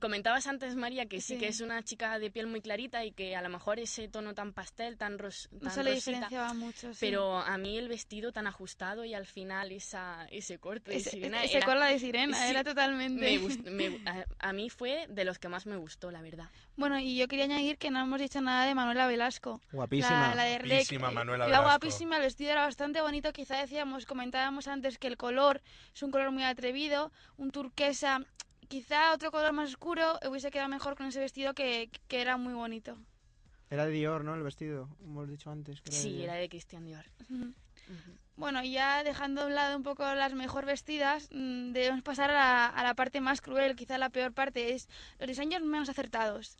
comentabas 0.00 0.46
antes, 0.46 0.74
María, 0.76 1.06
que 1.06 1.20
sí, 1.20 1.34
Sí. 1.34 1.38
que 1.38 1.48
es 1.48 1.60
una 1.60 1.82
chica 1.82 2.18
de 2.18 2.30
piel 2.30 2.46
muy 2.46 2.60
clarita 2.60 3.04
y 3.04 3.12
que 3.12 3.36
a 3.36 3.42
lo 3.42 3.48
mejor 3.48 3.78
ese 3.78 4.08
tono 4.08 4.34
tan 4.34 4.52
pastel, 4.52 4.96
tan, 4.98 5.18
ros, 5.18 5.48
No 5.52 5.70
tan 5.70 5.84
le 5.84 5.92
rosita, 5.92 6.10
diferenciaba 6.12 6.54
mucho. 6.54 6.92
sí. 6.94 6.98
pero 7.00 7.38
a 7.38 7.56
mí 7.58 7.76
el 7.78 7.88
vestido 7.88 8.32
tan 8.32 8.46
ajustado 8.46 9.04
y 9.04 9.14
al 9.14 9.26
final 9.26 9.70
esa, 9.72 10.26
ese 10.30 10.58
corte 10.58 10.90
de 10.90 10.96
Ese- 10.98 11.10
sirena 11.10 11.42
ese 11.44 11.58
era- 11.58 11.86
de 11.86 11.98
sirena, 11.98 12.36
Sí, 12.36 12.50
era 12.50 12.64
totalmente... 12.64 13.20
me 13.20 13.38
gust- 13.40 13.64
me- 13.70 14.00
a, 14.08 14.24
a 14.38 14.52
mí 14.52 14.70
fue 14.70 15.06
de 15.08 15.24
los 15.24 15.38
que 15.38 15.48
más 15.48 15.66
me 15.66 15.76
gustó, 15.76 16.10
la 16.10 16.22
verdad. 16.22 16.48
Bueno, 16.76 16.98
y 16.98 17.16
yo 17.16 17.28
quería 17.28 17.44
añadir 17.44 17.76
que 17.78 17.90
no 17.90 18.00
hemos 18.00 18.18
dicho 18.20 18.40
nada 18.40 18.66
de 18.66 18.74
Manuela 18.74 19.06
Velasco. 19.06 19.60
Guapísima. 19.72 20.28
La, 20.30 20.34
la 20.34 20.44
de 20.44 20.58
Rec. 20.58 20.68
Guapísima 20.70 21.10
eh, 21.10 21.14
Manuela 21.14 21.44
Velasco. 21.46 21.64
guapísima, 21.66 22.16
el 22.16 22.22
vestido 22.22 22.50
era 22.52 22.62
bastante 22.64 23.00
bonito. 23.02 23.32
Quizá 23.32 23.58
decíamos, 23.58 24.06
comentábamos 24.06 24.68
antes 24.68 24.98
que 24.98 25.06
el 25.06 25.16
color 25.18 25.60
es 25.94 26.02
un 26.02 26.10
color 26.10 26.30
muy 26.30 26.44
atrevido, 26.44 27.12
un 27.36 27.50
turquesa. 27.50 28.24
Quizá 28.72 29.12
otro 29.12 29.30
color 29.30 29.52
más 29.52 29.68
oscuro 29.68 30.18
hubiese 30.26 30.50
quedado 30.50 30.70
mejor 30.70 30.96
con 30.96 31.04
ese 31.06 31.20
vestido 31.20 31.52
que, 31.52 31.90
que 32.08 32.22
era 32.22 32.38
muy 32.38 32.54
bonito. 32.54 32.96
Era 33.68 33.84
de 33.84 33.92
Dior, 33.92 34.24
¿no? 34.24 34.34
El 34.34 34.42
vestido. 34.42 34.88
Hemos 35.04 35.28
dicho 35.28 35.50
antes. 35.50 35.82
Que 35.82 35.90
era 35.90 35.98
Sí, 35.98 36.22
era 36.22 36.34
de 36.36 36.48
Christian 36.48 36.86
Dior. 36.86 37.04
Bueno, 38.36 38.62
y 38.64 38.72
ya 38.72 39.04
dejando 39.04 39.42
a 39.42 39.46
un 39.46 39.54
lado 39.54 39.76
un 39.76 39.82
poco 39.82 40.02
las 40.14 40.32
mejor 40.32 40.64
vestidas, 40.64 41.28
mm, 41.32 41.72
debemos 41.72 42.02
pasar 42.02 42.30
a 42.30 42.32
la, 42.32 42.66
a 42.66 42.82
la 42.82 42.94
parte 42.94 43.20
más 43.20 43.42
cruel, 43.42 43.76
quizá 43.76 43.98
la 43.98 44.08
peor 44.08 44.32
parte, 44.32 44.72
es 44.72 44.88
los 45.18 45.28
diseños 45.28 45.60
menos 45.62 45.90
acertados. 45.90 46.56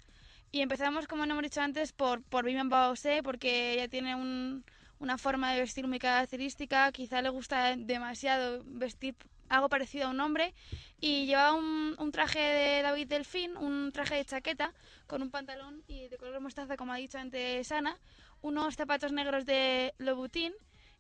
Y 0.51 0.61
empezamos, 0.61 1.07
como 1.09 1.25
no 1.25 1.33
hemos 1.33 1.44
dicho 1.44 1.62
antes, 1.62 1.92
por, 1.94 2.22
por 2.22 2.44
Vivian 2.44 2.68
Bausé, 2.68 3.22
porque 3.22 3.72
ella 3.72 3.88
tiene 3.88 4.14
un- 4.14 4.64
una 4.98 5.16
forma 5.16 5.51
de 5.55 5.61
vestir 5.61 5.88
muy 5.88 5.98
característica, 5.98 6.92
quizá 6.92 7.22
le 7.22 7.31
gusta 7.31 7.75
demasiado 7.75 8.62
vestir 8.66 9.16
algo 9.52 9.68
parecido 9.68 10.06
a 10.06 10.10
un 10.10 10.20
hombre, 10.20 10.54
y 11.00 11.26
llevaba 11.26 11.52
un, 11.52 11.94
un 11.98 12.10
traje 12.12 12.38
de 12.40 12.82
David 12.82 13.06
Delfín, 13.08 13.56
un 13.56 13.92
traje 13.92 14.14
de 14.16 14.24
chaqueta, 14.24 14.72
con 15.06 15.20
un 15.22 15.30
pantalón 15.30 15.82
y 15.86 16.08
de 16.08 16.16
color 16.16 16.40
mostaza, 16.40 16.76
como 16.76 16.92
ha 16.92 16.96
dicho 16.96 17.18
antes 17.18 17.70
Ana, 17.70 17.98
unos 18.40 18.76
zapatos 18.76 19.12
negros 19.12 19.44
de 19.44 19.94
Louboutin, 19.98 20.52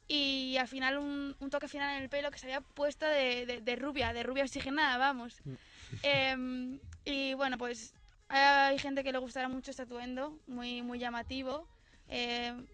y 0.06 0.56
al 0.58 0.68
final 0.68 0.98
un, 0.98 1.34
un 1.38 1.50
toque 1.50 1.68
final 1.68 1.96
en 1.96 2.02
el 2.02 2.10
pelo 2.10 2.30
que 2.30 2.38
se 2.38 2.46
había 2.46 2.60
puesto 2.60 3.06
de, 3.06 3.46
de- 3.46 3.60
de 3.62 3.76
rubia, 3.76 4.12
de 4.12 4.22
rubia 4.22 4.44
oxigenada, 4.44 4.98
vamos. 4.98 5.40
Em, 6.02 6.78
y 7.04 7.34
bueno, 7.34 7.56
pues 7.58 7.94
hay 8.28 8.78
gente 8.78 9.02
que 9.04 9.12
le 9.12 9.18
gustará 9.18 9.48
mucho 9.48 9.70
este 9.70 9.82
atuendo, 9.82 10.38
muy, 10.46 10.82
muy 10.82 10.98
llamativo. 10.98 11.68
Em, 12.08 12.66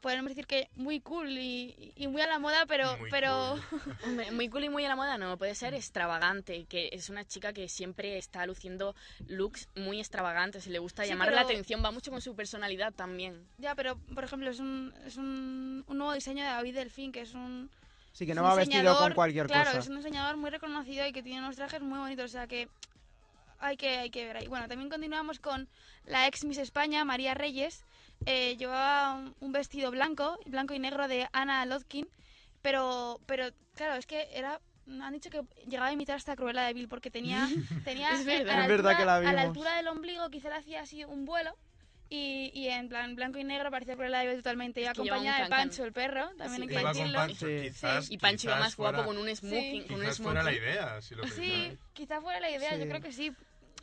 podemos 0.00 0.28
decir 0.30 0.46
que 0.46 0.68
muy 0.76 1.00
cool 1.00 1.30
y, 1.30 1.92
y 1.96 2.06
muy 2.06 2.20
a 2.22 2.26
la 2.26 2.38
moda, 2.38 2.66
pero... 2.66 2.96
Muy 2.98 3.10
pero 3.10 3.54
Hombre, 4.06 4.30
Muy 4.30 4.48
cool 4.48 4.64
y 4.64 4.68
muy 4.68 4.84
a 4.84 4.88
la 4.88 4.96
moda, 4.96 5.18
no, 5.18 5.36
puede 5.36 5.54
ser 5.54 5.74
extravagante, 5.74 6.64
que 6.66 6.90
es 6.92 7.08
una 7.10 7.24
chica 7.24 7.52
que 7.52 7.68
siempre 7.68 8.16
está 8.18 8.46
luciendo 8.46 8.94
looks 9.26 9.68
muy 9.74 9.98
extravagantes 9.98 10.66
y 10.66 10.70
le 10.70 10.78
gusta 10.78 11.02
Sí, 11.02 11.10
llamar 11.10 11.28
pero- 11.28 11.36
la 11.36 11.42
atención, 11.42 11.82
va 11.84 11.90
mucho 11.90 12.10
con 12.10 12.20
su 12.20 12.34
personalidad 12.36 12.92
también. 12.92 13.46
ya, 13.58 13.74
pero 13.74 13.96
por 14.14 14.24
ejemplo 14.24 14.50
es 14.50 14.60
un, 14.60 14.94
es 15.04 15.16
un, 15.16 15.84
un 15.86 15.98
nuevo 15.98 16.12
diseño 16.12 16.44
de 16.44 16.50
David 16.50 16.74
Delfín, 16.74 17.12
que 17.12 17.22
es 17.22 17.34
un... 17.34 17.70
Sí, 18.12 18.26
que 18.26 18.34
no 18.34 18.42
va 18.42 18.54
vestido 18.54 18.96
con 18.98 19.14
cualquier 19.14 19.46
claro, 19.46 19.66
cosa. 19.70 19.78
es 19.80 19.88
un 19.88 19.96
diseñador 19.96 20.36
muy 20.36 20.50
reconocido 20.50 21.06
y 21.06 21.12
que 21.12 21.22
tiene 21.22 21.40
unos 21.40 21.56
trajes 21.56 21.80
muy 21.82 21.98
bonitos, 21.98 22.24
o 22.24 22.28
sea 22.28 22.46
que 22.46 22.68
hay 23.60 23.76
que, 23.76 23.98
hay 23.98 24.10
que 24.10 24.24
ver 24.24 24.36
ahí. 24.36 24.46
Bueno, 24.46 24.66
también 24.68 24.88
continuamos 24.90 25.38
con 25.40 25.68
la 26.04 26.26
ex 26.26 26.44
Miss 26.44 26.58
España, 26.58 27.04
María 27.04 27.34
Reyes. 27.34 27.84
Eh, 28.26 28.56
llevaba 28.56 29.14
un, 29.14 29.34
un 29.40 29.52
vestido 29.52 29.90
blanco, 29.90 30.38
blanco 30.46 30.74
y 30.74 30.78
negro 30.78 31.08
de 31.08 31.28
Ana 31.32 31.64
Lotkin, 31.66 32.08
pero, 32.62 33.20
pero 33.26 33.46
claro, 33.74 33.94
es 33.94 34.06
que 34.06 34.28
era... 34.32 34.60
Han 35.02 35.12
dicho 35.12 35.28
que 35.28 35.42
llegaba 35.66 35.88
a 35.88 35.92
imitar 35.92 36.16
hasta 36.16 36.34
Cruella 36.34 36.62
de 36.62 36.72
Vil 36.72 36.88
porque 36.88 37.10
tenía, 37.10 37.46
tenía 37.84 38.10
Es 38.12 38.24
verdad. 38.24 38.54
a 38.54 38.56
la 38.58 38.62
Es 38.64 38.68
verdad 38.68 38.92
altura- 38.92 38.96
que 38.98 39.04
la 39.04 39.30
a 39.30 39.32
la 39.34 39.42
altura 39.42 39.76
del 39.76 39.88
ombligo 39.88 40.30
quizá 40.30 40.48
le 40.48 40.56
hacía 40.56 40.80
así 40.80 41.04
un 41.04 41.26
vuelo 41.26 41.54
y, 42.08 42.50
y 42.54 42.68
en 42.68 42.88
plan 42.88 43.14
blanco 43.14 43.38
y 43.38 43.44
negro 43.44 43.70
parecía 43.70 43.96
Cruella 43.96 44.20
de 44.20 44.28
Vil 44.28 44.36
totalmente. 44.38 44.82
Un 44.82 44.88
acompañada 44.88 45.44
de. 45.44 45.50
Pancho, 45.50 45.84
el 45.84 45.92
perro, 45.92 46.30
también 46.38 46.62
hay 46.62 46.68
que 46.68 46.74
Iba 46.74 46.82
con 46.84 46.92
decirlo. 46.94 47.18
Pancho, 47.18 47.46
quizás, 47.46 48.10
Y 48.10 48.16
Pancho 48.16 48.46
iba 48.48 48.54
quizás 48.56 48.60
más 48.66 48.76
guapo 48.76 48.96
fuera- 48.96 49.06
con 49.06 49.18
un 49.18 49.36
smoking. 49.36 49.82
con 49.86 49.94
un 49.96 50.00
Quizás 50.00 50.18
fuera 50.18 50.42
la 50.42 50.52
idea, 50.52 51.02
si 51.02 51.14
lo 51.14 51.24
Sí, 51.24 51.30
pensáis. 51.50 51.78
quizá 51.92 52.20
fuera 52.22 52.40
la 52.40 52.50
idea, 52.50 52.76
yo 52.76 52.82
Sí. 52.84 52.88
creo 52.88 53.00
que 53.02 53.12
sí. 53.12 53.32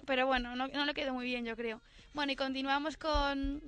Pero 0.07 0.25
bueno, 0.25 0.55
no, 0.55 0.67
no 0.67 0.85
le 0.85 0.93
quedó 0.95 1.13
muy 1.13 1.25
bien, 1.25 1.45
yo 1.45 1.55
creo. 1.55 1.81
Bueno, 2.13 2.31
y 2.31 2.35
continuamos 2.35 2.97
con, 2.97 3.61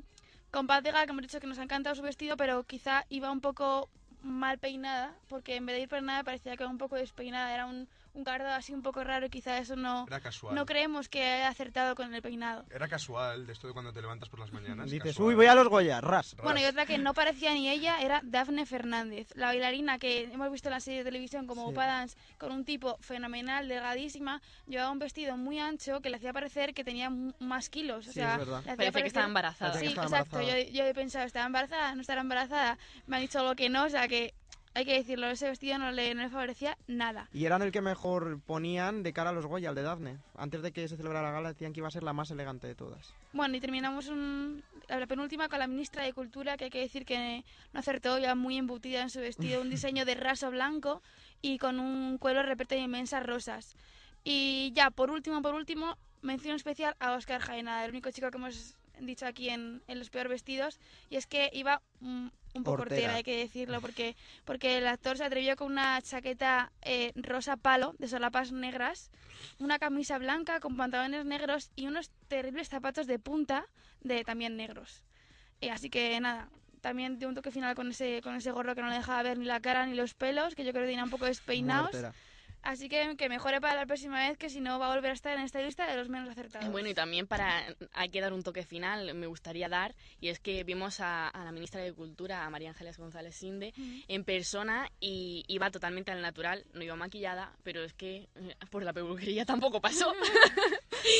con 0.51 0.67
Paz 0.67 0.83
Vega, 0.83 1.05
que 1.05 1.11
hemos 1.11 1.21
dicho 1.21 1.39
que 1.39 1.47
nos 1.47 1.59
ha 1.59 1.63
encantado 1.63 1.95
su 1.95 2.01
vestido, 2.01 2.37
pero 2.37 2.63
quizá 2.63 3.05
iba 3.09 3.31
un 3.31 3.41
poco 3.41 3.89
mal 4.21 4.57
peinada, 4.57 5.15
porque 5.27 5.55
en 5.55 5.65
vez 5.65 5.75
de 5.75 5.81
ir 5.83 5.89
peinada 5.89 6.23
parecía 6.23 6.55
que 6.57 6.63
iba 6.63 6.71
un 6.71 6.77
poco 6.77 6.95
despeinada. 6.95 7.53
Era 7.53 7.65
un, 7.65 7.87
un 8.17 8.23
cardo 8.23 8.47
así 8.49 8.73
un 8.73 8.81
poco 8.81 9.03
raro 9.03 9.27
y 9.27 9.29
quizá 9.29 9.57
eso 9.59 9.75
no, 9.75 10.05
Era 10.07 10.19
casual. 10.19 10.55
no 10.55 10.65
creemos 10.65 11.07
que 11.07 11.23
haya 11.23 11.49
acertado 11.49 11.93
con 11.95 12.13
el 12.13 12.21
peinado. 12.21 12.65
Era 12.71 12.87
casual, 12.87 13.45
de 13.45 13.53
esto 13.53 13.67
de 13.67 13.73
cuando 13.73 13.93
te 13.93 14.01
levantas 14.01 14.27
por 14.27 14.39
las 14.39 14.51
mañanas. 14.51 14.89
Dices, 14.89 15.11
casual. 15.13 15.29
uy, 15.29 15.35
voy 15.35 15.45
a 15.45 15.53
los 15.55 15.67
Goya, 15.67 16.01
ras. 16.01 16.35
Bueno, 16.41 16.59
y 16.59 16.65
otra 16.65 16.85
que 16.87 16.97
no 16.97 17.13
parecía 17.13 17.53
ni 17.53 17.69
ella 17.69 18.01
era 18.01 18.21
Dafne 18.23 18.65
Fernández, 18.65 19.27
la 19.35 19.47
bailarina 19.47 19.99
que 19.99 20.23
hemos 20.23 20.51
visto 20.51 20.67
en 20.69 20.73
la 20.73 20.79
serie 20.79 20.99
de 20.99 21.05
televisión 21.05 21.45
como 21.45 21.65
Sí. 21.67 21.71
Opa 21.71 21.85
Dance, 21.85 22.17
con 22.39 22.51
un 22.51 22.65
tipo 22.65 22.97
fenomenal, 23.01 23.67
delgadísima, 23.67 24.41
llevaba 24.65 24.89
un 24.91 24.99
vestido 24.99 25.37
muy 25.37 25.59
ancho 25.59 26.01
que 26.01 26.09
le 26.09 26.17
hacía 26.17 26.33
parecer 26.33 26.73
que 26.73 26.83
tenía 26.83 27.11
más 27.39 27.69
kilos. 27.69 28.07
O 28.07 28.09
Sí, 28.09 28.13
sea, 28.15 28.33
es 28.33 28.39
verdad. 28.39 28.63
le 28.65 28.71
hacía 28.71 28.75
Parecía 28.75 28.85
que 28.87 28.91
parecer- 28.93 29.07
estaba 29.07 29.27
embarazada. 29.27 29.73
Sí, 29.75 29.79
que 29.81 29.87
estaba 29.89 30.07
exacto. 30.07 30.41
Yo 30.41 30.83
he 30.85 30.93
pensado, 30.95 31.25
¿estaba 31.25 31.45
embarazada? 31.45 31.93
¿No 31.93 32.01
estará 32.01 32.21
embarazada? 32.21 32.77
Me 33.05 33.17
han 33.17 33.21
dicho 33.21 33.39
algo 33.39 33.55
que 33.55 33.69
no, 33.69 33.83
o 33.85 33.89
sea 33.89 34.07
que 34.07 34.33
hay 34.77 34.85
que 34.85 34.93
decirlo, 34.93 35.27
ese 35.27 35.47
vestido 35.49 35.79
no 35.79 35.91
le, 35.91 36.13
no 36.13 36.21
le 36.21 36.29
favorecía 36.29 36.77
nada. 36.85 37.27
Y 37.33 37.45
eran 37.45 37.63
el 37.63 37.71
que 37.71 37.81
mejor 37.81 38.39
ponían 38.45 39.01
de 39.01 39.11
cara 39.11 39.31
a 39.31 39.33
los 39.33 39.47
Goya, 39.47 39.69
el 39.69 39.75
de 39.75 39.81
Daphne. 39.81 40.17
Antes 40.35 40.61
de 40.61 40.71
que 40.71 40.87
se 40.87 40.95
celebrara 40.97 41.27
la 41.29 41.33
gala 41.33 41.49
decían 41.49 41.73
que 41.73 41.79
iba 41.79 41.87
a 41.87 41.91
ser 41.91 42.03
la 42.03 42.13
más 42.13 42.29
elegante 42.29 42.67
de 42.67 42.75
todas. 42.75 43.11
Bueno, 43.33 43.57
y 43.57 43.59
terminamos 43.59 44.07
un- 44.07 44.63
la 44.87 45.07
penúltima 45.07 45.49
con 45.49 45.57
la 45.57 45.65
ministra 45.67 46.03
de 46.03 46.13
Cultura, 46.13 46.57
que 46.57 46.65
hay 46.65 46.69
que 46.69 46.79
decir 46.79 47.05
que 47.05 47.43
no 47.73 47.79
acertó, 47.79 48.19
ya 48.19 48.35
muy 48.35 48.55
embutida 48.57 49.01
en 49.01 49.09
su 49.09 49.19
vestido, 49.19 49.61
un 49.61 49.69
diseño 49.71 50.05
de 50.05 50.13
raso 50.13 50.51
blanco 50.51 51.01
y 51.41 51.57
con 51.57 51.79
un 51.79 52.19
cuero 52.19 52.43
repleto 52.43 52.75
de 52.75 52.81
inmensas 52.81 53.25
rosas. 53.25 53.75
Y 54.23 54.71
ya, 54.75 54.91
por 54.91 55.09
último, 55.09 55.41
por 55.41 55.55
último, 55.55 55.97
mención 56.21 56.55
especial 56.55 56.95
a 56.99 57.13
Oscar 57.13 57.41
Jaena, 57.41 57.83
el 57.83 57.91
único 57.91 58.11
chico 58.11 58.29
que 58.29 58.37
hemos 58.37 58.75
dicho 58.99 59.25
aquí 59.25 59.49
en, 59.49 59.81
en 59.87 59.99
los 59.99 60.09
peores 60.09 60.29
vestidos, 60.31 60.79
y 61.09 61.15
es 61.17 61.27
que 61.27 61.49
iba 61.53 61.81
mm, 61.99 62.27
un 62.57 62.63
poco 62.63 62.81
Hortera. 62.81 63.01
hortera, 63.01 63.15
hay 63.15 63.23
que 63.23 63.37
decirlo, 63.37 63.81
porque, 63.81 64.15
porque 64.45 64.77
el 64.77 64.87
actor 64.87 65.17
se 65.17 65.23
atrevió 65.23 65.55
con 65.55 65.71
una 65.71 66.01
chaqueta 66.01 66.71
eh, 66.81 67.11
rosa 67.15 67.55
palo 67.57 67.95
de 67.99 68.07
solapas 68.07 68.51
negras, 68.51 69.11
una 69.59 69.79
camisa 69.79 70.17
blanca 70.17 70.59
con 70.59 70.75
pantalones 70.75 71.25
negros 71.25 71.71
y 71.75 71.87
unos 71.87 72.11
terribles 72.27 72.69
zapatos 72.69 73.07
de 73.07 73.19
punta 73.19 73.65
de 74.01 74.23
también 74.23 74.57
negros. 74.57 75.03
Eh, 75.61 75.71
así 75.71 75.89
que 75.89 76.19
nada, 76.19 76.49
también 76.81 77.19
dio 77.19 77.27
un 77.27 77.35
toque 77.35 77.51
final 77.51 77.75
con 77.75 77.89
ese, 77.89 78.21
con 78.21 78.35
ese 78.35 78.51
gorro 78.51 78.75
que 78.75 78.81
no 78.81 78.89
le 78.89 78.95
dejaba 78.95 79.23
ver 79.23 79.37
ni 79.37 79.45
la 79.45 79.59
cara 79.59 79.85
ni 79.85 79.95
los 79.95 80.13
pelos, 80.13 80.55
que 80.55 80.63
yo 80.63 80.71
creo 80.71 80.83
que 80.83 80.89
tenía 80.89 81.03
un 81.03 81.09
poco 81.09 81.25
despeinados. 81.25 81.95
Así 82.69 82.89
que 82.89 83.15
que 83.17 83.29
mejore 83.29 83.61
para 83.61 83.75
la 83.75 83.85
próxima 83.85 84.27
vez, 84.27 84.37
que 84.37 84.49
si 84.49 84.59
no 84.59 84.77
va 84.77 84.91
a 84.91 84.95
volver 84.95 85.11
a 85.11 85.13
estar 85.13 85.33
en 85.37 85.43
esta 85.43 85.61
lista 85.61 85.87
de 85.87 85.95
los 85.95 86.09
menos 86.09 86.27
acertados. 86.29 86.67
Eh, 86.67 86.69
Bueno, 86.69 86.89
y 86.89 86.93
también 86.93 87.25
para 87.25 87.63
hay 87.93 88.09
que 88.09 88.19
dar 88.19 88.33
un 88.33 88.43
toque 88.43 88.63
final, 88.65 89.13
me 89.15 89.25
gustaría 89.27 89.69
dar, 89.69 89.95
y 90.19 90.27
es 90.27 90.39
que 90.41 90.65
vimos 90.65 90.99
a, 90.99 91.29
a 91.29 91.45
la 91.45 91.53
ministra 91.53 91.79
de 91.81 91.93
Cultura, 91.93 92.43
a 92.45 92.49
María 92.49 92.69
Ángeles 92.69 92.97
González 92.97 93.35
Sinde, 93.35 93.73
en 94.09 94.23
persona 94.25 94.89
y 94.99 95.45
iba 95.47 95.71
totalmente 95.71 96.11
al 96.11 96.21
natural, 96.21 96.65
no 96.73 96.83
iba 96.83 96.95
maquillada, 96.97 97.53
pero 97.63 97.83
es 97.85 97.93
que 97.93 98.27
eh, 98.35 98.55
por 98.69 98.83
la 98.83 98.91
peluquería 98.91 99.45
tampoco 99.45 99.79
pasó. 99.79 100.13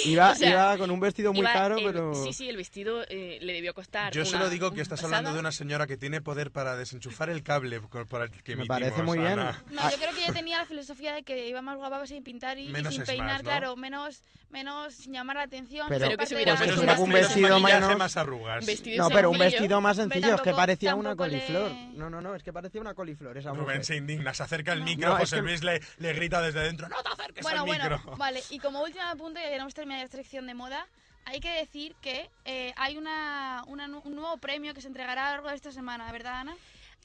Iba, 0.05 0.31
O 0.31 0.35
sea, 0.35 0.49
iba 0.49 0.77
con 0.77 0.91
un 0.91 0.99
vestido 0.99 1.31
muy 1.31 1.41
Iba 1.41 1.53
caro, 1.53 1.77
el- 1.77 1.85
pero... 1.85 2.13
Sí, 2.13 2.33
sí, 2.33 2.49
el 2.49 2.57
vestido 2.57 3.03
eh, 3.07 3.37
le 3.41 3.53
debió 3.53 3.73
costar. 3.73 4.11
Yo 4.11 4.21
una- 4.21 4.29
solo 4.29 4.49
digo 4.49 4.71
que 4.71 4.81
estás 4.81 4.99
pasada. 4.99 5.17
hablando 5.19 5.33
de 5.35 5.39
una 5.39 5.51
señora 5.51 5.87
que 5.87 5.95
tiene 5.97 6.19
poder 6.19 6.51
para 6.51 6.75
desenchufar 6.75 7.29
el 7.29 7.41
cable 7.43 7.79
por 7.79 8.21
el 8.23 8.31
que 8.31 8.55
Me 8.55 8.63
emitimos, 8.63 8.67
parece 8.67 9.03
muy 9.03 9.17
bien. 9.19 9.39
Ana. 9.39 9.63
No, 9.71 9.89
yo 9.89 9.97
creo 9.97 10.13
que 10.13 10.23
ella 10.23 10.33
tenía 10.33 10.57
la 10.57 10.65
filosofía 10.65 11.13
de 11.13 11.23
que 11.23 11.36
iba 11.45 11.61
más 11.61 11.75
guapa 11.77 12.07
sin 12.07 12.23
pintar 12.23 12.57
y, 12.57 12.69
Menos 12.69 12.93
sin 12.95 13.03
peinar, 13.03 13.27
más, 13.27 13.43
¿no? 13.43 13.49
claro, 13.49 13.75
menos, 13.75 14.23
menos 14.49 14.93
sin 14.93 15.11
llamar 15.13 15.35
la 15.35 15.41
atención. 15.43 15.87
Pero- 15.89 16.05
Pero 16.05 16.17
que 16.17 16.25
se 16.25 16.35
hubiera 16.35 16.55
Menos 16.55 16.77
una- 16.77 16.93
más- 16.93 16.99
un 17.01 17.11
vestido 17.11 17.59
menos- 17.59 17.97
más 17.97 18.17
arrugas. 18.17 18.65
Vestido 18.65 19.03
No, 19.03 19.09
pero 19.13 19.29
un 19.29 19.37
sencillo. 19.37 19.59
vestido 19.59 19.81
más 19.81 19.97
sencillo, 19.97 20.35
es 20.35 20.41
que 20.41 20.53
parecía 20.53 20.95
una 20.95 21.11
le- 21.11 21.15
coliflor. 21.17 21.71
No, 21.95 22.09
no, 22.09 22.21
no, 22.21 22.33
es 22.35 22.43
que 22.43 22.53
parecía 22.53 22.79
una 22.81 22.93
coliflor 22.93 23.37
esa 23.37 23.49
Rubén 23.49 23.61
mujer. 23.63 23.85
se 23.85 23.95
indigna, 23.97 24.33
se 24.33 24.43
acerca 24.43 24.71
al 24.71 24.81
micro, 24.83 25.09
No, 25.09 25.17
José 25.17 25.35
que- 25.37 25.41
Luis 25.41 25.63
le, 25.63 25.81
le 25.97 26.13
grita 26.13 26.41
desde 26.41 26.61
dentro, 26.61 26.87
¡no 26.87 26.95
te 27.03 27.09
acerques 27.09 27.43
Bueno, 27.43 27.61
al 27.61 27.67
bueno, 27.67 27.83
micro! 27.97 28.15
vale. 28.17 28.41
Y 28.49 28.59
como 28.59 28.81
último 28.81 29.03
punto, 29.17 29.39
ya 29.39 29.49
queremos 29.49 29.73
terminar 29.73 30.03
esta 30.05 30.17
sección 30.17 30.47
de 30.47 30.53
moda, 30.53 30.87
hay 31.25 31.41
que 31.41 31.49
decir 31.51 31.93
que 32.01 32.29
eh, 32.45 32.73
hay 32.77 32.95
una, 32.97 33.63
una 33.67 33.85
un 33.87 34.15
nuevo 34.15 34.37
premio 34.37 34.73
que 34.73 34.79
se 34.81 34.87
entregará 34.87 35.23
a 35.27 35.29
lo 35.31 35.35
largo 35.35 35.49
de 35.49 35.55
esta 35.55 35.71
semana, 35.73 36.09
¿verdad, 36.11 36.39
Ana? 36.39 36.55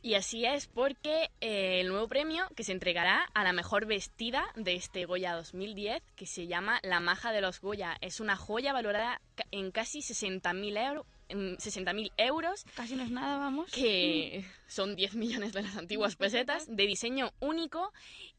Y 0.02 0.14
así 0.14 0.44
es 0.44 0.66
porque 0.66 1.30
eh, 1.40 1.80
el 1.80 1.88
nuevo 1.88 2.08
premio 2.08 2.44
que 2.56 2.64
se 2.64 2.72
entregará 2.72 3.24
a 3.34 3.44
la 3.44 3.52
mejor 3.52 3.86
vestida 3.86 4.44
de 4.56 4.74
este 4.74 5.04
Goya 5.04 5.34
2010, 5.34 6.02
que 6.16 6.26
se 6.26 6.48
llama 6.48 6.80
La 6.82 6.98
Maja 6.98 7.30
de 7.32 7.40
los 7.40 7.60
Goya, 7.60 7.96
es 8.00 8.18
una 8.18 8.34
joya 8.36 8.72
valorada 8.72 9.20
ca- 9.36 9.44
en 9.52 9.70
casi 9.70 10.00
60.000 10.00 10.76
euros. 10.88 11.06
en 11.28 11.56
60.000 11.56 12.10
euros, 12.18 12.64
Casi 12.74 12.94
no 12.96 13.04
es 13.04 13.10
nada, 13.10 13.38
vamos. 13.38 13.70
que 13.70 14.44
son 14.66 14.96
10 14.96 15.14
millones 15.14 15.52
de 15.52 15.62
las 15.62 15.76
antiguas 15.76 16.16
pesetas, 16.16 16.66
de 16.66 16.86
diseño 16.86 17.30
único 17.40 17.92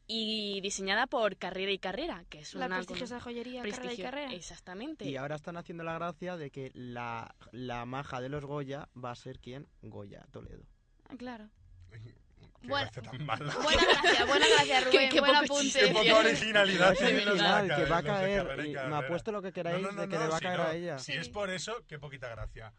y 0.06 0.60
diseñada 0.60 1.06
por 1.06 1.36
Carrera 1.38 1.72
y 1.72 1.78
Carrera, 1.78 2.24
que 2.28 2.40
es 2.40 2.54
La 2.54 2.66
una 2.66 2.76
prestigiosa 2.76 3.18
joyería 3.20 3.62
Carrera 3.62 3.76
y 3.76 3.80
prestigio- 3.86 4.04
Carrera. 4.04 4.32
Exactamente. 4.34 5.08
Y 5.08 5.16
ahora 5.16 5.34
están 5.36 5.56
haciendo 5.56 5.82
la 5.82 5.94
gracia 5.94 6.36
de 6.36 6.50
que 6.50 6.70
la, 6.74 7.34
la 7.52 7.84
maja 7.86 8.20
de 8.20 8.28
los 8.28 8.44
Goya 8.44 8.88
va 9.02 9.12
a 9.12 9.16
ser 9.16 9.40
quien? 9.40 9.66
Goya 9.82 10.26
Toledo. 10.30 10.62
Ah, 11.08 11.14
Claro. 11.18 11.48
Qué 12.62 12.68
Bueno, 12.70 12.90
tan 12.90 13.26
mala. 13.26 13.54
Buena 13.56 13.82
gracia, 13.84 14.24
buena 14.24 14.46
gracia, 14.48 14.78
Qué- 14.90 14.90
Rubén. 14.96 15.10
qué 15.10 15.20
buen 15.20 15.32
poco 15.32 15.44
apunte. 15.44 15.78
Qué 15.80 15.88
poca 15.92 16.16
originalidad 16.18 16.94
tiene 16.94 17.26
original, 17.26 17.76
que 17.76 17.84
va 17.84 17.98
a 17.98 18.02
caer. 18.02 18.46
Carrera 18.46 18.66
y 18.86 18.88
me 18.90 18.96
apuesto 18.96 19.32
lo 19.32 19.42
que 19.42 19.52
queráis 19.52 19.82
No, 19.82 19.88
no, 19.88 19.92
no, 19.96 20.00
de 20.02 20.08
que 20.08 20.14
no, 20.16 20.22
le 20.22 20.28
va 20.30 20.36
a 20.36 20.38
si 20.38 20.44
caer 20.44 20.58
no, 20.60 20.64
a 20.64 20.74
ella. 20.74 20.98
Si 20.98 21.12
es 21.12 21.28
por 21.28 21.50
eso, 21.50 21.84
qué 21.86 21.98
poquita 21.98 22.28
gracia. 22.30 22.72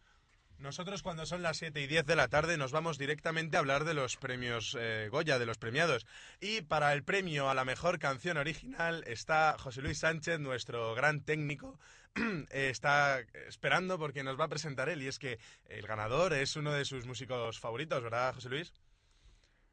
Nosotros 0.57 1.03
cuando 1.03 1.28
son 1.28 1.43
las 1.43 1.57
7 1.57 1.80
y 1.82 1.86
10 1.88 2.03
de 2.05 2.15
la 2.15 2.30
tarde 2.30 2.57
nos 2.57 2.71
vamos 2.71 2.97
directamente 2.97 3.57
a 3.57 3.59
hablar 3.59 3.84
de 3.84 3.93
los 3.93 4.15
premios 4.17 4.76
eh, 4.80 5.07
Goya, 5.11 5.38
de 5.38 5.45
los 5.45 5.59
premiados. 5.59 6.07
Y 6.39 6.61
para 6.61 6.91
el 6.93 7.03
premio 7.03 7.49
a 7.49 7.53
la 7.53 7.63
mejor 7.65 7.99
canción 7.99 8.38
original 8.38 9.03
está 9.05 9.55
José 9.59 9.82
Luis 9.84 9.99
Sánchez, 9.99 10.39
nuestro 10.39 10.95
gran 10.95 11.21
técnico. 11.21 11.78
está 12.51 13.20
esperando 13.47 13.97
porque 13.97 14.24
nos 14.24 14.39
va 14.39 14.45
a 14.45 14.49
presentar 14.49 14.89
él 14.89 15.01
y 15.01 15.07
es 15.07 15.20
que 15.20 15.38
el 15.66 15.86
ganador 15.86 16.34
es 16.34 16.55
uno 16.55 16.72
de 16.72 16.86
sus 16.86 17.05
músicos 17.05 17.59
favoritos, 17.59 18.01
¿verdad, 18.01 18.34
José 18.34 18.49
Luis? 18.49 18.74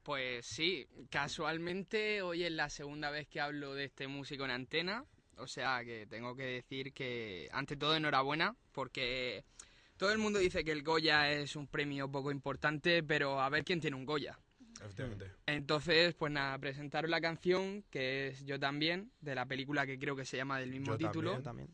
Pues 0.03 0.45
sí, 0.47 0.87
casualmente 1.11 2.23
hoy 2.23 2.45
es 2.45 2.53
la 2.53 2.69
segunda 2.69 3.11
vez 3.11 3.29
que 3.29 3.41
hablo 3.41 3.75
de 3.75 3.85
este 3.85 4.09
músico 4.09 4.45
en 4.45 4.51
antena, 4.51 5.05
o 5.37 5.47
sea 5.47 5.85
que 5.85 6.07
tengo 6.07 6.35
que 6.35 6.45
decir 6.45 6.93
que 6.93 7.49
ante 7.53 7.77
todo 7.77 7.95
enhorabuena 7.95 8.57
porque 8.73 9.45
todo 9.97 10.11
el 10.11 10.19
mundo 10.19 10.41
dice 10.41 10.65
que 10.65 10.73
el 10.73 10.83
Goya 10.83 11.31
es 11.31 11.55
un 11.55 11.69
premio 11.69 12.11
poco 12.11 12.33
importante, 12.33 13.05
pero 13.05 13.41
a 13.41 13.49
ver 13.49 13.63
quién 13.65 13.81
tiene 13.81 13.97
un 13.97 14.05
Goya. 14.05 14.37
Efectivamente. 14.81 15.31
Entonces, 15.47 16.15
pues 16.15 16.33
nada, 16.33 16.59
presentaros 16.59 17.09
la 17.09 17.21
canción, 17.21 17.85
que 17.89 18.29
es 18.29 18.45
Yo 18.45 18.59
también, 18.59 19.13
de 19.21 19.37
la 19.37 19.47
película 19.47 19.87
que 19.87 20.01
creo 20.01 20.17
que 20.17 20.25
se 20.25 20.37
llama 20.37 20.59
del 20.59 20.71
mismo 20.71 20.95
Yo 20.95 20.99
título. 20.99 21.41
también. 21.41 21.69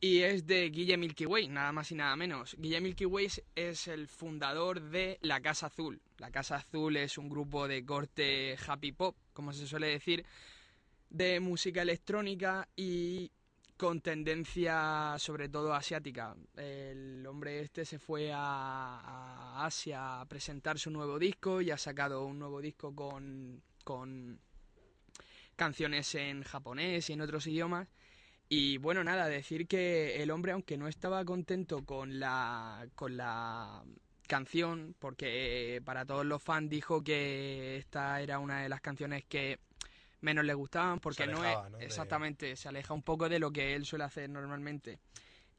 Y 0.00 0.20
es 0.20 0.46
de 0.46 0.68
Guille 0.70 0.96
Milky 0.98 1.24
Way, 1.26 1.48
nada 1.48 1.72
más 1.72 1.90
y 1.90 1.94
nada 1.94 2.14
menos. 2.16 2.54
Guille 2.58 2.80
Milky 2.80 3.06
Way 3.06 3.28
es- 3.54 3.88
el 3.88 4.08
fundador 4.08 4.80
de 4.80 5.18
La 5.22 5.40
Casa 5.40 5.66
Azul. 5.66 6.00
La 6.18 6.30
Casa 6.30 6.56
Azul 6.56 6.96
es 6.96 7.16
un 7.18 7.28
grupo 7.28 7.66
de 7.66 7.84
corte 7.84 8.56
happy 8.66 8.92
pop, 8.92 9.16
como 9.32 9.52
se 9.52 9.66
suele 9.66 9.88
decir, 9.88 10.24
de 11.08 11.40
música 11.40 11.82
electrónica 11.82 12.68
y 12.76 13.30
con 13.76 14.00
tendencia 14.00 15.14
sobre 15.18 15.48
todo 15.48 15.74
asiática. 15.74 16.36
El 16.56 17.24
hombre 17.26 17.60
este 17.60 17.84
se 17.84 17.98
fue 17.98 18.32
a, 18.32 18.38
a 18.38 19.64
Asia 19.66 20.20
a 20.20 20.26
presentar 20.26 20.78
su 20.78 20.90
nuevo 20.90 21.18
disco 21.18 21.60
y 21.62 21.70
ha 21.70 21.78
sacado 21.78 22.24
un 22.26 22.38
nuevo 22.38 22.60
disco 22.60 22.94
con, 22.94 23.62
con 23.84 24.38
canciones 25.56 26.14
en 26.14 26.42
japonés 26.42 27.08
y 27.10 27.14
en 27.14 27.20
otros 27.22 27.46
idiomas. 27.46 27.88
Y 28.48 28.78
bueno, 28.78 29.02
nada, 29.02 29.26
decir 29.26 29.66
que 29.66 30.22
el 30.22 30.30
hombre, 30.30 30.52
aunque 30.52 30.76
no 30.76 30.86
estaba 30.86 31.24
contento 31.24 31.84
con 31.84 32.20
la, 32.20 32.86
con 32.94 33.16
la 33.16 33.82
canción, 34.28 34.94
porque 34.98 35.82
para 35.84 36.04
todos 36.04 36.24
los 36.24 36.42
fans 36.42 36.70
dijo 36.70 37.02
que 37.02 37.76
esta 37.76 38.20
era 38.20 38.38
una 38.38 38.62
de 38.62 38.68
las 38.68 38.80
canciones 38.80 39.24
que 39.24 39.58
menos 40.20 40.44
le 40.44 40.54
gustaban, 40.54 41.00
porque 41.00 41.26
no 41.26 41.44
es 41.44 41.56
exactamente, 41.80 42.56
se 42.56 42.68
aleja 42.68 42.94
un 42.94 43.02
poco 43.02 43.28
de 43.28 43.38
lo 43.38 43.50
que 43.50 43.74
él 43.74 43.84
suele 43.84 44.04
hacer 44.04 44.30
normalmente. 44.30 45.00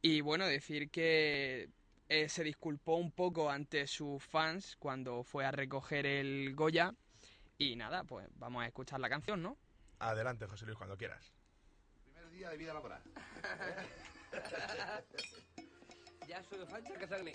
Y 0.02 0.22
bueno, 0.22 0.46
decir 0.46 0.90
que 0.90 1.70
eh, 2.10 2.30
se 2.30 2.44
disculpó 2.44 2.96
un 2.96 3.12
poco 3.12 3.50
ante 3.50 3.86
sus 3.88 4.24
fans 4.24 4.78
cuando 4.78 5.24
fue 5.24 5.46
a 5.46 5.52
recoger 5.52 6.06
el 6.06 6.56
Goya. 6.56 6.94
Y 7.58 7.76
nada, 7.76 8.04
pues 8.04 8.28
vamos 8.36 8.64
a 8.64 8.68
escuchar 8.68 9.00
la 9.00 9.10
canción, 9.10 9.42
¿no? 9.42 9.58
Adelante, 10.00 10.46
José 10.46 10.66
Luis, 10.66 10.78
cuando 10.78 10.96
quieras. 10.96 11.34
Primer 12.38 12.38
día 12.38 12.50
de 12.52 12.58
vida 12.58 12.74
laboral. 12.74 13.02
Ya 16.28 16.44
solo 16.44 16.68
falta 16.68 16.94
casarme. 17.00 17.32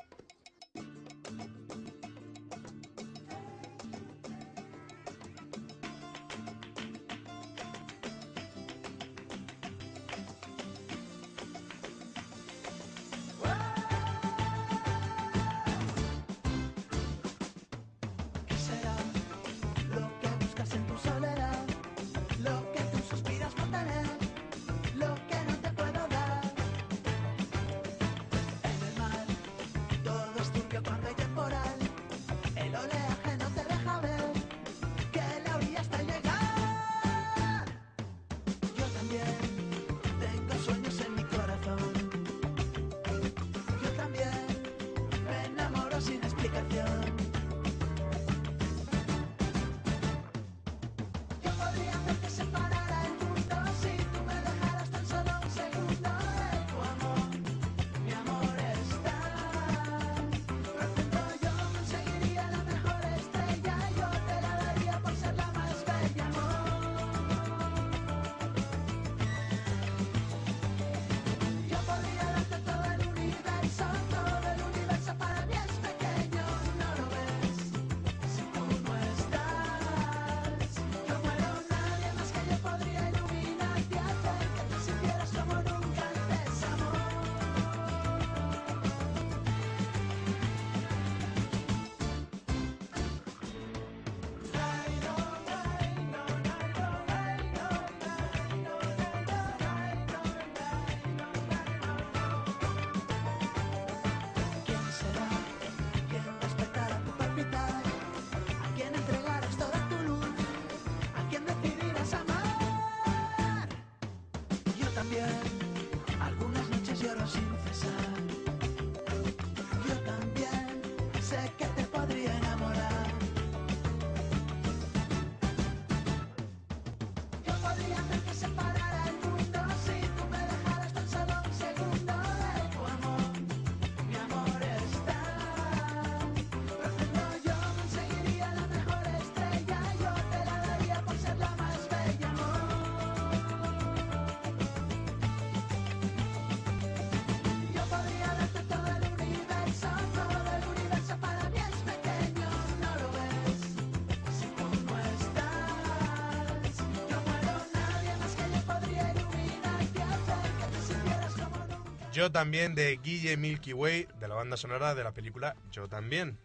Yo 162.13 162.31
también 162.31 162.75
de 162.75 162.99
Guille 162.99 163.39
Milky 163.39 163.73
Way, 163.73 164.07
de 164.21 164.29
la 164.29 164.35
banda 164.35 164.59
sonora 164.59 164.95
de 164.95 165.03
la 165.03 165.13
película 165.13 165.57
Yo 165.71 165.89
también. 165.89 166.39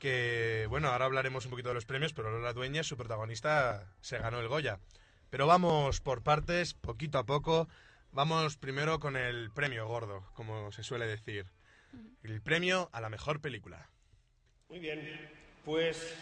Que, 0.00 0.66
bueno, 0.68 0.88
ahora 0.88 1.04
hablaremos 1.04 1.44
un 1.44 1.52
poquito 1.52 1.68
de 1.68 1.76
los 1.76 1.86
premios, 1.86 2.12
pero 2.12 2.32
Lola 2.32 2.52
Dueñas, 2.52 2.88
su 2.88 2.96
protagonista, 2.96 3.86
se 4.00 4.18
ganó 4.18 4.40
el 4.40 4.48
Goya. 4.48 4.80
Pero 5.30 5.46
vamos 5.46 6.00
por 6.00 6.24
partes, 6.24 6.74
poquito 6.74 7.18
a 7.18 7.24
poco. 7.24 7.68
Vamos 8.10 8.56
primero 8.56 8.98
con 8.98 9.16
el 9.16 9.52
premio 9.52 9.86
gordo, 9.86 10.28
como 10.34 10.72
se 10.72 10.82
suele 10.82 11.06
decir. 11.06 11.46
El 12.24 12.42
premio 12.42 12.90
a 12.92 13.00
la 13.00 13.08
mejor 13.08 13.40
película. 13.40 13.90
Muy 14.68 14.80
bien, 14.80 15.30
pues 15.64 16.16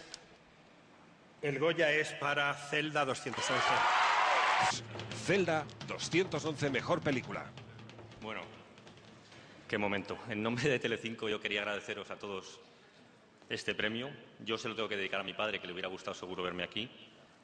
el 1.40 1.58
Goya 1.58 1.90
es 1.90 2.12
para 2.12 2.52
Zelda 2.52 3.06
211. 3.06 3.64
Zelda 5.24 5.64
211 5.88 6.68
mejor 6.68 7.00
película. 7.00 7.50
Bueno, 8.20 8.42
qué 9.70 9.78
momento. 9.78 10.18
En 10.28 10.42
nombre 10.42 10.68
de 10.68 10.80
Telecinco 10.80 11.28
yo 11.28 11.40
quería 11.40 11.60
agradeceros 11.60 12.10
a 12.10 12.16
todos 12.16 12.58
este 13.48 13.72
premio. 13.72 14.10
Yo 14.44 14.58
se 14.58 14.68
lo 14.68 14.74
tengo 14.74 14.88
que 14.88 14.96
dedicar 14.96 15.20
a 15.20 15.22
mi 15.22 15.32
padre, 15.32 15.60
que 15.60 15.68
le 15.68 15.72
hubiera 15.72 15.88
gustado 15.88 16.12
seguro 16.12 16.42
verme 16.42 16.64
aquí, 16.64 16.90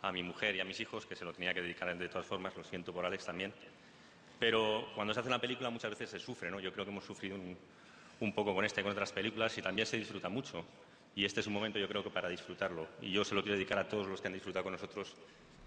a 0.03 0.11
mi 0.11 0.25
mujer 0.25 0.57
y 0.57 0.61
a 0.61 0.65
mis 0.65 0.81
hijos, 0.81 1.07
que 1.07 1.15
se 1.15 1.25
lo 1.25 1.33
tenía 1.33 1.55
que 1.55 1.63
dedicar 1.63 1.97
de 1.97 2.09
todas 2.09 2.27
formas, 2.27 2.57
lo 2.57 2.65
siento 2.65 2.93
por 2.93 3.07
Alex 3.07 3.27
también. 3.27 3.53
Pero 4.41 4.89
cuando 4.97 5.15
se 5.15 5.21
hace 5.21 5.29
una 5.29 5.41
película 5.41 5.71
muchas 5.71 5.91
veces 5.91 6.11
se 6.11 6.19
sufre, 6.19 6.51
¿no? 6.51 6.59
Yo 6.59 6.73
creo 6.73 6.85
que 6.85 6.91
hemos 6.91 7.05
sufrido 7.05 7.37
un, 7.37 8.33
poco 8.33 8.57
con 8.57 8.65
esta 8.65 8.81
y 8.81 8.83
con 8.83 8.91
otras 8.91 9.13
películas 9.13 9.57
y 9.57 9.63
también 9.63 9.87
se 9.87 9.97
disfruta 9.97 10.29
mucho. 10.29 10.65
Y 11.15 11.25
este 11.25 11.39
es 11.39 11.47
un 11.47 11.53
momento 11.53 11.79
yo 11.79 11.87
creo 11.87 12.03
que 12.03 12.11
para 12.11 12.29
disfrutarlo. 12.29 12.89
Y 13.01 13.13
yo 13.13 13.25
se 13.25 13.37
lo 13.37 13.43
quiero 13.43 13.57
dedicar 13.57 13.79
a 13.79 13.89
todos 13.89 14.09
los 14.09 14.21
que 14.21 14.27
han 14.27 14.35
disfrutado 14.35 14.65
con 14.65 14.73
nosotros 14.73 15.15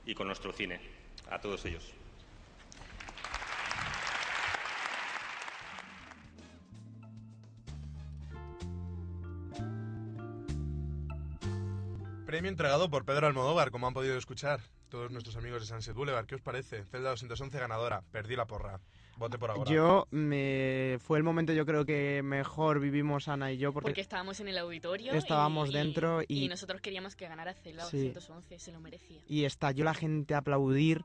y 0.05 0.13
con 0.13 0.27
nuestro 0.27 0.51
cine, 0.51 0.81
a 1.29 1.39
todos 1.39 1.63
ellos. 1.63 1.93
Premio 12.29 12.51
entregado 12.51 12.91
por 12.91 13.05
Pedro 13.05 13.25
Almodóvar, 13.25 13.71
como 13.71 13.87
han 13.87 13.93
podido 13.95 14.15
escuchar 14.15 14.59
todos 14.89 15.09
nuestros 15.09 15.35
amigos 15.35 15.61
de 15.61 15.65
Sunset 15.67 15.95
Boulevard. 15.95 16.27
¿Qué 16.27 16.35
os 16.35 16.41
parece? 16.41 16.83
Zelda 16.85 17.09
211 17.09 17.57
ganadora. 17.57 18.03
Perdí 18.11 18.35
la 18.35 18.45
porra. 18.45 18.79
Vote 19.17 19.39
por 19.39 19.49
ahora. 19.49 19.71
Yo, 19.71 20.05
me... 20.11 20.99
fue 21.01 21.17
el 21.17 21.23
momento 21.23 21.53
yo 21.53 21.65
creo 21.65 21.85
que 21.85 22.21
mejor 22.23 22.79
vivimos 22.81 23.27
Ana 23.27 23.51
y 23.51 23.57
yo 23.57 23.73
porque, 23.73 23.85
Porque 23.85 24.01
estábamos 24.01 24.39
en 24.41 24.47
el 24.47 24.59
auditorio. 24.59 25.11
Estábamos 25.13 25.69
y- 25.69 25.73
dentro 25.73 26.21
y- 26.27 26.47
nosotros 26.47 26.81
queríamos 26.81 27.15
que 27.15 27.27
ganara 27.27 27.55
Zelda 27.55 27.85
Sí. 27.85 28.09
211, 28.09 28.59
se 28.59 28.71
lo 28.73 28.79
merecía. 28.79 29.21
y 29.27 29.45
estalló 29.45 29.83
la 29.83 29.95
gente 29.95 30.35
a 30.35 30.37
aplaudir. 30.37 31.03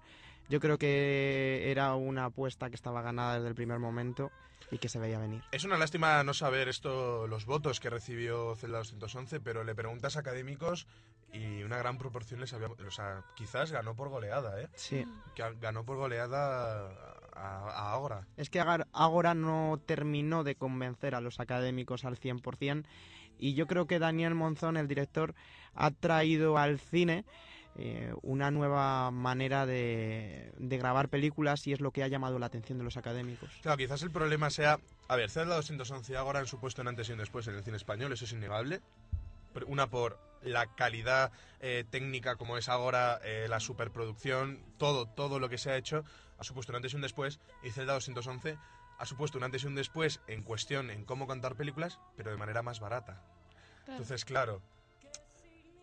Yo 0.48 0.60
creo 0.60 0.78
que 0.78 1.70
era 1.70 1.94
una 1.94 2.26
apuesta 2.26 2.68
que 2.68 2.76
estaba 2.76 3.02
ganada 3.02 3.34
desde 3.34 3.48
el 3.48 3.54
primer 3.54 3.78
momento 3.78 4.30
y 4.70 4.78
que 4.78 4.88
se 4.88 4.98
veía 4.98 5.18
venir. 5.18 5.42
Es 5.52 5.64
una 5.64 5.76
lástima 5.78 6.22
no 6.24 6.34
saber 6.34 6.68
esto, 6.68 7.26
los 7.26 7.46
votos 7.46 7.80
que 7.80 7.90
recibió 7.90 8.54
Zelda 8.56 8.78
211, 8.78 9.40
pero 9.40 9.64
le 9.64 9.74
preguntas 9.74 10.16
a 10.16 10.20
académicos 10.20 10.86
y 11.32 11.62
una 11.62 11.78
gran 11.78 11.98
proporción 11.98 12.40
les 12.40 12.52
había... 12.52 12.68
O 12.68 12.90
sea, 12.90 13.24
quizás 13.34 13.72
ganó 13.72 13.94
por 13.94 14.08
goleada, 14.08 14.60
¿eh? 14.60 14.68
Sí. 14.74 15.04
Que 15.34 15.44
ganó 15.60 15.84
por 15.84 15.96
goleada 15.96 16.88
a, 17.34 17.70
a 17.70 17.92
Ágora. 17.92 18.26
Es 18.36 18.50
que 18.50 18.60
Ágora 18.60 19.34
no 19.34 19.80
terminó 19.84 20.44
de 20.44 20.56
convencer 20.56 21.14
a 21.14 21.20
los 21.20 21.40
académicos 21.40 22.04
al 22.04 22.18
100% 22.18 22.84
y 23.38 23.54
yo 23.54 23.66
creo 23.66 23.86
que 23.86 23.98
Daniel 23.98 24.34
Monzón, 24.34 24.76
el 24.76 24.88
director, 24.88 25.34
ha 25.74 25.90
traído 25.90 26.56
al 26.58 26.78
cine 26.78 27.24
eh, 27.76 28.14
una 28.22 28.50
nueva 28.50 29.10
manera 29.10 29.66
de, 29.66 30.52
de 30.58 30.78
grabar 30.78 31.08
películas 31.08 31.66
y 31.66 31.72
es 31.72 31.80
lo 31.80 31.90
que 31.90 32.02
ha 32.02 32.08
llamado 32.08 32.38
la 32.38 32.46
atención 32.46 32.78
de 32.78 32.84
los 32.84 32.96
académicos. 32.96 33.50
Claro, 33.62 33.78
quizás 33.78 34.02
el 34.02 34.10
problema 34.10 34.50
sea... 34.50 34.78
A 35.08 35.16
ver, 35.16 35.30
Zelda 35.30 35.56
211 35.56 36.12
y 36.12 36.16
Ágora 36.16 36.40
han 36.40 36.46
supuesto 36.46 36.82
un 36.82 36.88
antes 36.88 37.08
y 37.08 37.12
un 37.12 37.18
después 37.18 37.46
en 37.48 37.54
el 37.54 37.64
cine 37.64 37.76
español, 37.76 38.12
eso 38.12 38.24
es 38.24 38.32
innegable. 38.32 38.80
Pero 39.52 39.66
Una 39.66 39.88
por 39.88 40.18
la 40.42 40.66
calidad 40.74 41.32
eh, 41.60 41.84
técnica 41.90 42.36
como 42.36 42.56
es 42.56 42.68
ahora, 42.68 43.20
eh, 43.24 43.46
la 43.48 43.60
superproducción, 43.60 44.60
todo, 44.78 45.06
todo 45.06 45.38
lo 45.38 45.48
que 45.48 45.58
se 45.58 45.70
ha 45.70 45.76
hecho 45.76 46.04
ha 46.38 46.44
supuesto 46.44 46.72
un 46.72 46.76
antes 46.76 46.92
y 46.92 46.96
un 46.96 47.02
después. 47.02 47.40
Y 47.62 47.70
Zelda 47.70 47.94
211 47.94 48.56
ha 48.98 49.06
supuesto 49.06 49.38
un 49.38 49.44
antes 49.44 49.64
y 49.64 49.66
un 49.66 49.74
después 49.74 50.20
en 50.26 50.42
cuestión 50.42 50.90
en 50.90 51.04
cómo 51.04 51.26
contar 51.26 51.56
películas, 51.56 51.98
pero 52.16 52.30
de 52.30 52.36
manera 52.36 52.62
más 52.62 52.80
barata. 52.80 53.22
Entonces, 53.86 54.24
claro, 54.24 54.62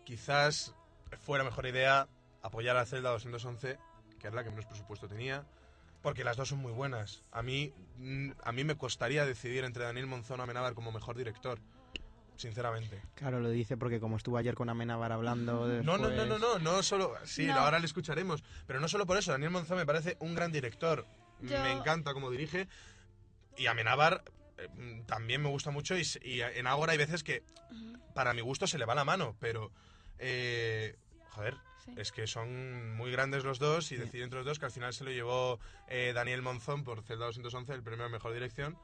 quizás 0.04 0.74
fuera 1.18 1.44
mejor 1.44 1.66
idea 1.66 2.08
apoyar 2.42 2.76
a 2.76 2.84
Zelda 2.86 3.10
211, 3.10 3.78
que 4.18 4.28
es 4.28 4.34
la 4.34 4.42
que 4.44 4.50
menos 4.50 4.66
presupuesto 4.66 5.08
tenía, 5.08 5.44
porque 6.02 6.24
las 6.24 6.36
dos 6.36 6.48
son 6.48 6.58
muy 6.58 6.72
buenas. 6.72 7.22
A 7.30 7.42
mí, 7.42 7.72
mm, 7.98 8.30
a 8.42 8.52
mí 8.52 8.64
me 8.64 8.76
costaría 8.76 9.24
decidir 9.24 9.64
entre 9.64 9.84
Daniel 9.84 10.06
Monzón 10.06 10.40
o 10.40 10.42
Amenábar 10.42 10.74
como 10.74 10.90
mejor 10.92 11.16
director, 11.16 11.58
sinceramente. 12.36 13.00
Claro, 13.14 13.40
lo 13.40 13.50
dice 13.50 13.76
porque 13.76 14.00
como 14.00 14.16
estuvo 14.16 14.36
ayer 14.36 14.54
con 14.54 14.68
Amenábar 14.68 15.12
hablando 15.12 15.66
No, 15.82 15.98
no, 15.98 16.10
no, 16.10 16.26
no, 16.26 16.38
no, 16.38 16.58
no 16.58 16.82
solo... 16.82 17.14
Sí, 17.24 17.46
No. 17.46 17.54
ahora 17.60 17.78
le 17.78 17.86
escucharemos, 17.86 18.42
pero 18.66 18.80
no 18.80 18.88
solo 18.88 19.06
por 19.06 19.16
eso. 19.16 19.30
Daniel 19.32 19.50
Monzón 19.50 19.76
me 19.78 19.86
parece 19.86 20.16
un 20.20 20.34
gran 20.34 20.50
director. 20.50 21.06
Yo- 21.40 21.60
Me 21.62 21.72
encanta 21.72 22.12
cómo 22.14 22.30
dirige. 22.30 22.68
Y 23.56 23.66
Amenábar 23.66 24.24
eh, 24.58 24.68
mm, 24.74 25.02
también 25.06 25.42
me 25.42 25.48
gusta 25.50 25.70
mucho 25.70 25.96
y, 25.96 26.02
y 26.22 26.40
en 26.40 26.66
Ágora 26.66 26.92
hay 26.92 26.98
veces 26.98 27.22
que 27.22 27.44
para 28.14 28.34
mi 28.34 28.40
gusto 28.40 28.66
se 28.66 28.78
le 28.78 28.84
va 28.86 28.94
la 28.94 29.04
mano, 29.04 29.36
pero... 29.38 29.70
eh, 30.22 30.96
joder, 31.30 31.56
Sí. 31.84 31.92
es 31.96 32.12
que 32.12 32.28
son 32.28 32.94
muy 32.96 33.10
grandes 33.10 33.42
los 33.42 33.58
dos 33.58 33.90
y 33.90 33.96
decidir 33.96 34.22
entre 34.22 34.38
los 34.38 34.46
dos 34.46 34.58
que 34.60 34.66
al 34.66 34.70
final 34.70 34.94
se 34.94 35.02
lo 35.02 35.10
llevó 35.10 35.58
eh, 35.88 36.12
Daniel 36.14 36.40
Monzón 36.40 36.84
por 36.84 37.02
Zelda 37.02 37.26
211, 37.26 37.72
el 37.74 37.82
premio 37.82 38.04
a 38.04 38.08
Mejor 38.08 38.32
Dirección. 38.32 38.78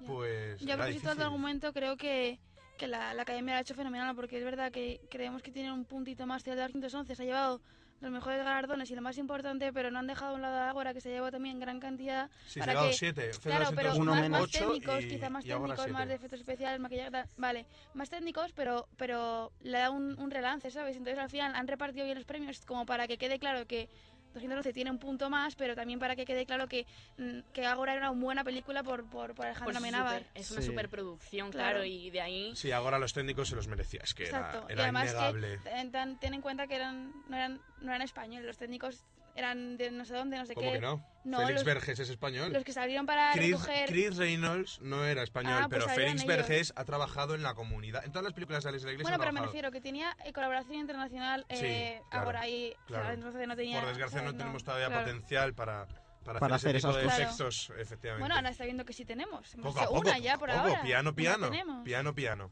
Ya. 0.00 0.06
Pues 0.06 0.60
Ya, 0.60 0.74
era 0.74 0.84
por 0.84 0.84
todo 0.84 0.86
el 0.86 0.92
difícil. 0.94 1.22
argumento 1.22 1.72
creo 1.72 1.96
que, 1.96 2.38
que 2.78 2.86
la, 2.86 3.12
la 3.14 3.22
academia 3.22 3.54
lo 3.54 3.58
ha 3.58 3.62
hecho 3.62 3.74
fenomenal 3.74 4.14
porque 4.14 4.38
es 4.38 4.44
verdad 4.44 4.70
que 4.70 5.00
creemos 5.10 5.42
que 5.42 5.50
tiene 5.50 5.72
un 5.72 5.84
puntito 5.84 6.26
más 6.26 6.44
Zelda 6.44 6.68
211, 6.68 7.16
se 7.16 7.22
ha 7.22 7.26
llevado 7.26 7.60
los 8.00 8.10
mejores 8.10 8.38
galardones 8.44 8.90
y 8.90 8.94
lo 8.94 9.02
más 9.02 9.18
importante, 9.18 9.72
pero 9.72 9.90
no 9.90 9.98
han 9.98 10.06
dejado 10.06 10.32
a 10.32 10.34
un 10.34 10.42
lado 10.42 10.56
a 10.58 10.70
Ágora 10.70 10.94
que 10.94 11.00
se 11.00 11.08
ha 11.08 11.12
llevado 11.12 11.32
también 11.32 11.58
gran 11.58 11.80
cantidad. 11.80 12.30
Sí, 12.46 12.54
se 12.54 12.60
ha 12.60 12.62
para 12.62 12.72
llevado 12.72 12.90
que- 12.90 12.96
siete, 12.96 13.30
Claro, 13.42 13.70
pero 13.74 13.88
211 13.90 14.20
más, 14.20 14.30
más 14.30 14.42
ocho 14.42 14.58
técnicos, 14.66 15.04
y- 15.04 15.08
quizá 15.08 15.30
más 15.30 15.44
técnicos, 15.44 15.88
más 15.90 16.08
de 16.08 16.14
efectos 16.14 16.40
especiales, 16.40 16.80
maquillaje, 16.80 17.10
tal, 17.10 17.26
vale, 17.36 17.66
más 17.94 18.08
técnicos, 18.10 18.52
pero 18.52 18.86
pero 18.96 19.52
le 19.60 19.78
da 19.78 19.90
un, 19.90 20.18
un 20.18 20.30
relance, 20.30 20.70
¿sabes? 20.70 20.96
Entonces 20.96 21.18
al 21.22 21.30
final 21.30 21.54
han 21.54 21.66
repartido 21.66 22.04
bien 22.04 22.16
los 22.16 22.24
premios 22.24 22.64
como 22.64 22.86
para 22.86 23.06
que 23.08 23.18
quede 23.18 23.38
claro 23.38 23.66
que 23.66 23.88
211 24.34 24.72
tiene 24.72 24.90
un 24.90 24.98
punto 24.98 25.30
más, 25.30 25.54
pero 25.56 25.74
también 25.74 25.98
para 25.98 26.14
que 26.16 26.24
quede 26.24 26.46
claro 26.46 26.68
que, 26.68 26.86
mm, 27.16 27.40
que 27.52 27.66
Ágora 27.66 27.94
era 27.94 28.10
una 28.10 28.20
buena 28.20 28.44
película 28.44 28.82
por, 28.82 29.08
por, 29.08 29.34
por 29.34 29.46
Alejandro 29.46 29.76
Amenábar. 29.78 30.18
super- 30.22 30.30
es 30.40 30.50
una 30.50 30.60
Sí. 30.60 30.66
superproducción, 30.68 31.50
Claro. 31.50 31.70
claro, 31.78 31.84
y 31.84 32.10
de 32.10 32.20
ahí... 32.20 32.56
Sí, 32.56 32.70
ahora 32.72 32.98
los 32.98 33.12
técnicos 33.12 33.48
se 33.48 33.56
los 33.56 33.66
merecía, 33.68 34.00
es 34.04 34.14
que 34.14 34.24
Exacto. 34.24 34.58
era, 34.58 34.68
y 34.68 34.72
era 34.74 34.82
además 34.84 35.04
innegable. 35.10 35.58
que 35.62 35.70
ten- 35.90 36.18
ten 36.18 36.34
en 36.34 36.40
cuenta 36.42 36.66
que 36.66 36.74
eran 36.76 37.12
no 37.28 37.36
eran 37.36 37.60
no 37.80 37.90
eran 37.90 38.02
españoles, 38.02 38.46
los 38.46 38.58
técnicos 38.58 39.04
eran 39.38 39.76
de 39.76 39.90
no 39.90 40.04
sé 40.04 40.14
dónde, 40.14 40.36
no 40.36 40.44
sé 40.46 40.54
¿Cómo 40.54 40.66
qué. 40.66 40.74
que 40.78 40.80
no? 40.80 41.02
No, 41.24 41.38
Félix 41.38 41.54
los, 41.56 41.64
Verges 41.64 41.98
es 42.00 42.08
español. 42.10 42.52
los 42.52 42.64
que 42.64 42.72
salieron 42.72 43.06
para 43.06 43.32
Chris, 43.32 43.52
recoger 43.52 43.88
Chris 43.88 44.16
Reynolds 44.16 44.80
no 44.80 45.04
era 45.04 45.22
español, 45.22 45.60
Ah, 45.62 45.66
pues 45.68 45.84
pero 45.84 45.94
Félix 45.94 46.22
ellos. 46.22 46.26
Verges 46.26 46.72
ha 46.76 46.84
trabajado 46.84 47.34
en 47.34 47.42
la 47.42 47.54
comunidad. 47.54 48.04
En 48.04 48.12
todas 48.12 48.24
las 48.24 48.32
películas 48.32 48.62
de 48.64 48.70
Alex 48.70 48.82
de 48.82 48.86
la 48.88 48.92
Iglesia 48.94 49.10
Bueno, 49.16 49.18
pero 49.22 49.32
me 49.32 49.46
refiero 49.46 49.70
que 49.70 49.80
tenía 49.80 50.16
eh, 50.24 50.32
colaboración 50.32 50.76
internacional 50.80 51.44
Sí, 51.50 51.56
eh, 51.66 52.02
claro, 52.10 52.26
ahora 52.26 52.40
ahí, 52.40 52.74
claro. 52.86 53.12
entonces 53.12 53.46
no 53.46 53.56
tenía 53.56 53.80
Por 53.80 53.88
desgracia 53.90 54.22
no 54.22 54.34
tenemos 54.34 54.64
todavía 54.64 54.86
claro. 54.88 55.04
potencial 55.06 55.54
para, 55.54 55.86
para, 56.24 56.40
Para 56.40 56.56
hacer, 56.56 56.76
hacer 56.76 56.76
ese 56.76 56.88
tipo 56.88 56.98
esas 56.98 57.18
de 57.18 57.24
cosas. 57.24 57.40
efectos, 57.68 57.72
efectivamente. 57.78 58.22
Bueno, 58.22 58.34
ahora 58.34 58.48
está 58.50 58.64
viendo 58.64 58.84
que 58.84 58.92
sí 58.92 59.04
tenemos. 59.04 59.54
Hemos 59.54 59.66
Poco 59.74 59.80
a 59.80 59.86
poco, 59.88 60.00
una 60.00 60.18
ya 60.18 60.36
por 60.38 60.48
poco, 60.50 60.60
ahora. 60.62 60.82
piano, 60.82 61.14
piano, 61.14 61.50
piano, 61.84 62.14
piano. 62.14 62.50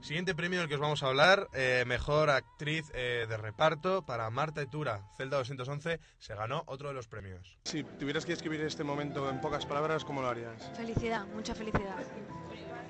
Siguiente 0.00 0.34
premio 0.34 0.60
del 0.60 0.68
que 0.68 0.74
os 0.74 0.80
vamos 0.80 1.02
a 1.02 1.08
hablar, 1.08 1.48
eh, 1.52 1.84
mejor 1.86 2.30
actriz 2.30 2.90
eh, 2.94 3.26
de 3.28 3.36
reparto 3.36 4.02
para 4.02 4.30
Marta 4.30 4.62
Etura, 4.62 5.02
Celda 5.16 5.36
211, 5.36 6.00
se 6.18 6.34
ganó 6.34 6.64
otro 6.66 6.88
de 6.88 6.94
los 6.94 7.06
premios. 7.06 7.58
Si 7.64 7.84
tuvieras 7.84 8.24
que 8.24 8.32
describir 8.32 8.62
este 8.62 8.82
momento 8.82 9.28
en 9.28 9.40
pocas 9.40 9.66
palabras, 9.66 10.04
¿cómo 10.04 10.22
lo 10.22 10.28
harías? 10.28 10.70
Felicidad, 10.74 11.26
mucha 11.26 11.54
felicidad. 11.54 11.96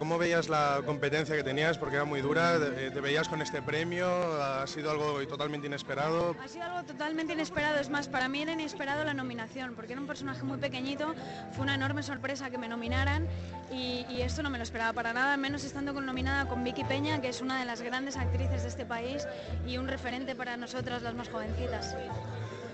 ¿Cómo 0.00 0.16
veías 0.16 0.48
la 0.48 0.80
competencia 0.86 1.36
que 1.36 1.44
tenías? 1.44 1.76
Porque 1.76 1.96
era 1.96 2.06
muy 2.06 2.22
dura, 2.22 2.56
eh, 2.56 2.90
te 2.90 3.02
veías 3.02 3.28
con 3.28 3.42
este 3.42 3.60
premio, 3.60 4.06
ha 4.42 4.66
sido 4.66 4.90
algo 4.90 5.20
totalmente 5.26 5.66
inesperado. 5.66 6.34
Ha 6.42 6.48
sido 6.48 6.64
algo 6.64 6.84
totalmente 6.84 7.34
inesperado, 7.34 7.78
es 7.78 7.90
más, 7.90 8.08
para 8.08 8.26
mí 8.26 8.40
era 8.40 8.52
inesperado 8.52 9.04
la 9.04 9.12
nominación, 9.12 9.74
porque 9.74 9.92
era 9.92 10.00
un 10.00 10.06
personaje 10.06 10.42
muy 10.42 10.56
pequeñito, 10.56 11.14
fue 11.52 11.64
una 11.64 11.74
enorme 11.74 12.02
sorpresa 12.02 12.48
que 12.48 12.56
me 12.56 12.66
nominaran 12.66 13.28
y, 13.70 14.06
y 14.08 14.22
esto 14.22 14.42
no 14.42 14.48
me 14.48 14.56
lo 14.56 14.64
esperaba 14.64 14.94
para 14.94 15.12
nada, 15.12 15.34
al 15.34 15.40
menos 15.40 15.64
estando 15.64 15.92
con 15.92 16.06
nominada 16.06 16.48
con 16.48 16.64
Vicky 16.64 16.84
Peña, 16.84 17.20
que 17.20 17.28
es 17.28 17.42
una 17.42 17.58
de 17.58 17.66
las 17.66 17.82
grandes 17.82 18.16
actrices 18.16 18.62
de 18.62 18.68
este 18.70 18.86
país 18.86 19.28
y 19.66 19.76
un 19.76 19.86
referente 19.86 20.34
para 20.34 20.56
nosotras 20.56 21.02
las 21.02 21.14
más 21.14 21.28
jovencitas. 21.28 21.94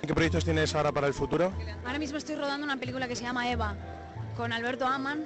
¿Qué 0.07 0.14
proyectos 0.14 0.45
tienes 0.45 0.72
ahora 0.77 0.93
para 0.93 1.09
el 1.09 1.12
futuro? 1.12 1.53
Ahora 1.85 1.99
mismo 1.99 2.18
estoy 2.18 2.37
rodando 2.37 2.64
una 2.64 2.77
película 2.77 3.09
que 3.09 3.16
se 3.16 3.24
llama 3.24 3.51
Eva, 3.51 3.74
con 4.37 4.53
Alberto 4.53 4.87
Aman. 4.87 5.24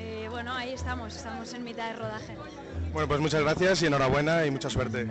Eh, 0.00 0.28
bueno, 0.30 0.52
ahí 0.52 0.72
estamos, 0.72 1.16
estamos 1.16 1.52
en 1.54 1.64
mitad 1.64 1.90
de 1.90 1.96
rodaje. 1.96 2.36
Bueno, 2.92 3.08
pues 3.08 3.18
muchas 3.20 3.42
gracias 3.42 3.82
y 3.82 3.86
enhorabuena 3.86 4.46
y 4.46 4.50
mucha 4.52 4.70
suerte. 4.70 5.04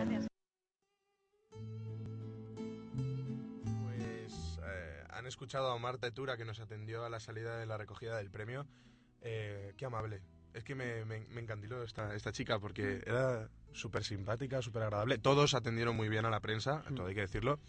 Pues 3.84 4.60
eh, 4.64 5.04
han 5.10 5.28
escuchado 5.28 5.72
a 5.72 5.78
Marta 5.78 6.08
Etura 6.08 6.38
que 6.38 6.46
nos 6.46 6.62
atendió 6.62 7.04
a 7.04 7.10
la 7.10 7.20
salida 7.20 7.58
de 7.58 7.66
la 7.66 7.78
recogida 7.78 8.16
del 8.16 8.32
premio. 8.32 8.66
Eh, 9.22 9.74
qué 9.76 9.86
amable. 9.86 10.22
Es 10.54 10.64
que 10.64 10.74
me, 10.74 11.04
me, 11.04 11.20
me 11.20 11.42
encandiló 11.42 11.84
esta, 11.84 12.16
esta 12.16 12.32
chica 12.32 12.60
porque 12.60 13.04
era 13.06 13.50
súper 13.74 14.06
simpática, 14.06 14.62
súper 14.62 14.84
agradable. 14.84 15.18
Todos 15.18 15.54
atendieron 15.54 15.98
muy 15.98 16.08
bien 16.08 16.26
a 16.26 16.30
la 16.30 16.40
prensa, 16.40 16.82
todo 16.96 17.08
hay 17.08 17.16
que 17.16 17.22
decirlo. 17.22 17.60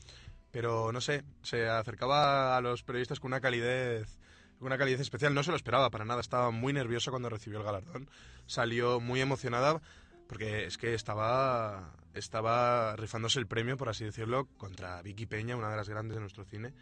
Pero 0.53 0.93
no 0.93 1.01
sé, 1.01 1.25
se 1.43 1.69
acercaba 1.69 2.57
a 2.57 2.61
los 2.61 2.85
periodistas 2.85 3.19
con 3.19 3.31
una 3.31 3.41
calidez 3.41 4.19
una 4.61 4.79
calidez 4.79 5.01
especial. 5.01 5.35
No 5.35 5.43
se 5.43 5.51
lo 5.51 5.57
esperaba 5.57 5.91
para 5.91 6.05
nada. 6.05 6.21
Estaba 6.21 6.51
muy 6.51 6.73
nerviosa 6.73 7.11
cuando 7.11 7.29
recibió 7.29 7.59
el 7.59 7.65
galardón. 7.65 8.09
Salió 8.47 9.01
muy 9.01 9.21
emocionada 9.21 9.81
porque 10.29 10.67
es 10.67 10.77
que 10.77 10.95
estaba, 10.95 11.95
estaba 12.15 12.95
rifándose 12.97 13.39
el 13.39 13.47
premio, 13.47 13.77
por 13.77 13.89
así 13.89 14.05
decirlo, 14.05 14.47
contra 14.59 15.01
Vicky 15.03 15.27
Peña, 15.27 15.57
una 15.57 15.71
de 15.71 15.77
las 15.77 15.89
grandes 15.89 16.17
de 16.17 16.21
nuestro 16.21 16.45
cine. 16.45 16.73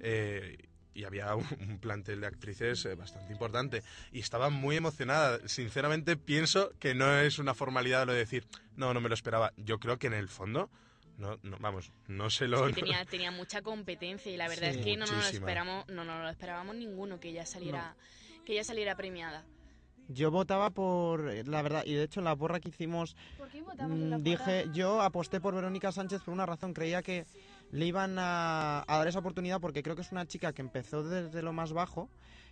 Eh, 0.00 0.58
y 0.94 1.04
había 1.04 1.34
un, 1.36 1.78
plantel 1.80 2.20
de 2.20 2.26
actrices 2.26 2.84
eh, 2.84 2.96
bastante 2.96 3.32
importante. 3.32 3.82
Y 4.10 4.18
estaba 4.18 4.50
muy 4.50 4.76
emocionada. 4.76 5.38
Sinceramente, 5.46 6.16
pienso 6.16 6.72
que 6.80 6.94
no 6.94 7.18
es 7.18 7.38
una 7.38 7.54
formalidad 7.54 8.04
lo 8.04 8.12
de 8.12 8.18
decir, 8.18 8.46
no, 8.76 8.92
no 8.92 9.00
me 9.00 9.08
lo 9.08 9.14
esperaba. 9.14 9.52
Yo 9.56 9.78
creo 9.78 9.98
que 9.98 10.08
en 10.08 10.14
el 10.14 10.28
fondo, 10.28 10.70
no, 11.18 11.38
no 11.42 11.56
vamos, 11.60 11.92
no 12.06 12.30
se 12.30 12.46
lo... 12.46 12.68
Es 12.68 12.74
que 12.74 12.80
tenía, 12.80 13.04
tenía 13.04 13.30
mucha 13.30 13.60
competencia 13.60 14.32
y 14.32 14.36
la 14.36 14.48
verdad 14.48 14.70
Sí, 14.72 14.78
es 14.78 14.84
que 14.84 14.96
no 14.96 15.06
nos 15.06 15.16
lo 15.16 15.26
esperamos, 15.26 15.86
no 15.88 16.04
nos 16.04 16.22
lo 16.22 16.28
esperábamos 16.28 16.76
ninguno 16.76 17.18
que 17.18 17.30
ella 17.30 17.44
saliera, 17.44 17.96
que 18.46 18.52
ella 18.52 18.64
saliera 18.64 18.96
premiada. 18.96 19.44
Yo 20.06 20.30
votaba 20.30 20.70
por, 20.70 21.20
la 21.46 21.60
verdad, 21.60 21.82
y 21.84 21.92
de 21.92 22.04
hecho 22.04 22.20
en 22.20 22.24
la 22.24 22.36
porra 22.36 22.60
que 22.60 22.70
hicimos, 22.70 23.16
¿Por 23.36 23.48
qué 23.48 23.60
votamos 23.60 23.98
en 23.98 24.10
la 24.10 24.18
mm, 24.18 24.22
dije, 24.22 24.66
yo 24.72 25.02
aposté 25.02 25.40
por 25.40 25.54
Verónica 25.54 25.92
Sánchez 25.92 26.22
por 26.22 26.32
una 26.32 26.46
razón, 26.46 26.72
creía 26.72 27.02
que 27.02 27.26
le 27.72 27.84
iban 27.84 28.16
a, 28.18 28.84
a 28.86 28.98
dar 28.98 29.08
esa 29.08 29.18
oportunidad 29.18 29.60
porque 29.60 29.82
creo 29.82 29.96
que 29.96 30.02
es 30.02 30.12
una 30.12 30.26
chica 30.26 30.52
que 30.52 30.62
empezó 30.62 31.02
desde 31.02 31.42
lo 31.42 31.52
más 31.52 31.72
bajo 31.72 32.08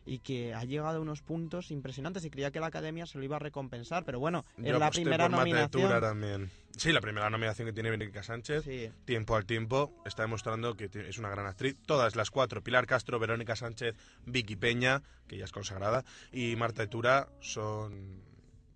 y 0.06 0.20
que 0.20 0.54
ha 0.54 0.64
llegado 0.64 0.98
a 0.98 1.00
unos 1.00 1.20
puntos 1.20 1.70
impresionantes 1.72 2.24
y 2.24 2.30
creía 2.30 2.52
que 2.52 2.60
la 2.60 2.66
academia 2.66 3.06
se 3.06 3.18
lo 3.18 3.24
iba 3.24 3.36
a 3.36 3.40
recompensar, 3.40 4.04
pero 4.04 4.20
bueno, 4.20 4.44
en 4.56 4.78
la 4.78 4.90
primera 4.90 5.28
nominación... 5.28 6.00
También. 6.00 6.50
Sí, 6.76 6.92
la 6.92 7.00
primera 7.00 7.28
nominación 7.28 7.66
que 7.66 7.72
tiene 7.72 7.90
Verónica 7.90 8.22
Sánchez, 8.22 8.64
tiempo 9.04 9.34
al 9.34 9.46
tiempo, 9.46 9.92
está 10.04 10.22
demostrando 10.22 10.76
que 10.76 10.88
es 10.92 11.18
una 11.18 11.30
gran 11.30 11.46
actriz. 11.46 11.76
Todas 11.86 12.14
las 12.14 12.30
cuatro, 12.30 12.62
Pilar 12.62 12.86
Castro, 12.86 13.18
Verónica 13.18 13.56
Sánchez, 13.56 13.96
Vicky 14.24 14.56
Peña, 14.56 15.02
que 15.26 15.38
ya 15.38 15.44
es 15.44 15.52
consagrada, 15.52 16.04
y 16.32 16.54
Marta 16.54 16.82
de 16.82 16.88
Tura 16.88 17.28
son, 17.40 18.22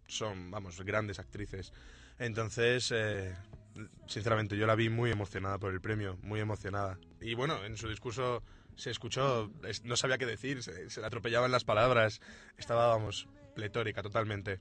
son 0.09 0.51
vamos, 0.51 0.83
grandes 0.83 1.19
actrices. 1.19 1.73
Entonces, 2.19 2.91
eh, 2.95 3.35
sinceramente, 4.07 4.57
yo 4.57 4.67
la 4.67 4.75
vi 4.75 4.89
muy 4.89 5.11
emocionada 5.11 5.59
por 5.59 5.73
el 5.73 5.81
premio, 5.81 6.19
muy 6.23 6.41
emocionada. 6.41 6.99
Y 7.21 7.35
bueno, 7.35 7.65
en 7.65 7.77
su 7.77 7.89
discurso 7.89 8.43
se 8.77 8.91
escuchó, 8.91 9.51
es- 9.65 9.85
no 9.85 9.97
sabía 9.97 10.19
qué 10.19 10.27
decir, 10.27 10.63
se, 10.63 10.91
se 10.91 11.01
le 11.01 11.07
atropellaban 11.07 11.51
las 11.53 11.65
palabras, 11.65 12.21
estaba, 12.59 12.87
vamos, 12.89 13.29
pletórica 13.55 14.03
totalmente. 14.03 14.61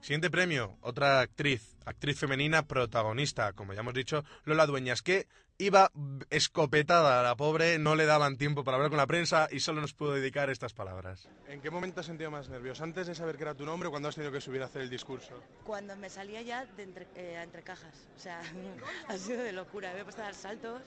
Siguiente 0.00 0.30
premio, 0.30 0.76
otra 0.82 1.20
actriz, 1.20 1.74
actriz 1.84 2.18
femenina 2.18 2.66
protagonista, 2.66 3.52
como 3.54 3.72
ya 3.72 3.80
hemos 3.80 3.94
dicho, 3.94 4.24
Lola 4.44 4.66
Dueñas, 4.66 5.02
que 5.02 5.26
iba 5.58 5.90
escopetada, 6.30 7.22
la 7.22 7.34
pobre, 7.34 7.78
no 7.78 7.96
le 7.96 8.04
daban 8.04 8.36
tiempo 8.36 8.62
para 8.62 8.76
hablar 8.76 8.90
con 8.90 8.98
la 8.98 9.06
prensa 9.06 9.48
y 9.50 9.60
solo 9.60 9.80
nos 9.80 9.94
pudo 9.94 10.12
dedicar 10.12 10.50
estas 10.50 10.74
palabras. 10.74 11.28
¿En 11.48 11.62
qué 11.62 11.70
momento 11.70 12.00
has 12.00 12.06
sentido 12.06 12.30
más 12.30 12.50
nervios? 12.50 12.82
¿Antes 12.82 13.06
de 13.06 13.14
saber 13.14 13.36
que 13.36 13.42
era 13.44 13.54
tu 13.54 13.64
nombre 13.64 13.88
o 13.88 13.90
cuando 13.90 14.10
has 14.10 14.14
tenido 14.14 14.30
que 14.30 14.40
subir 14.42 14.62
a 14.62 14.66
hacer 14.66 14.82
el 14.82 14.90
discurso? 14.90 15.42
Cuando 15.64 15.96
me 15.96 16.10
salía 16.10 16.42
ya 16.42 16.66
de 16.66 16.82
entre, 16.82 17.06
eh, 17.14 17.40
entre 17.42 17.62
cajas. 17.62 18.06
O 18.16 18.20
sea, 18.20 18.42
ha 19.08 19.16
sido 19.16 19.42
de 19.42 19.52
locura. 19.52 19.92
Me 19.94 20.00
he 20.00 20.04
puesto 20.04 20.20
a 20.20 20.26
dar 20.26 20.34
saltos. 20.34 20.82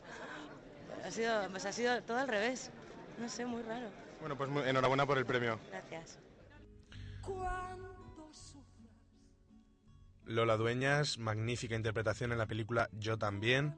Ha 1.06 1.12
sido, 1.12 1.50
pues 1.50 1.66
ha 1.66 1.72
sido 1.72 2.02
todo 2.04 2.18
al 2.18 2.28
revés. 2.28 2.72
No 3.20 3.28
sé, 3.30 3.46
muy 3.46 3.62
raro. 3.64 3.88
Bueno, 4.20 4.38
pues 4.38 4.50
muy- 4.50 4.64
enhorabuena 4.64 5.06
por 5.06 5.18
el 5.18 5.26
premio. 5.26 5.60
Gracias. 5.70 6.20
Lola 10.26 10.58
Dueñas, 10.58 11.18
magnífica 11.18 11.76
interpretación 11.76 12.32
en 12.32 12.38
la 12.38 12.46
película 12.46 12.90
Yo 12.94 13.18
también. 13.18 13.76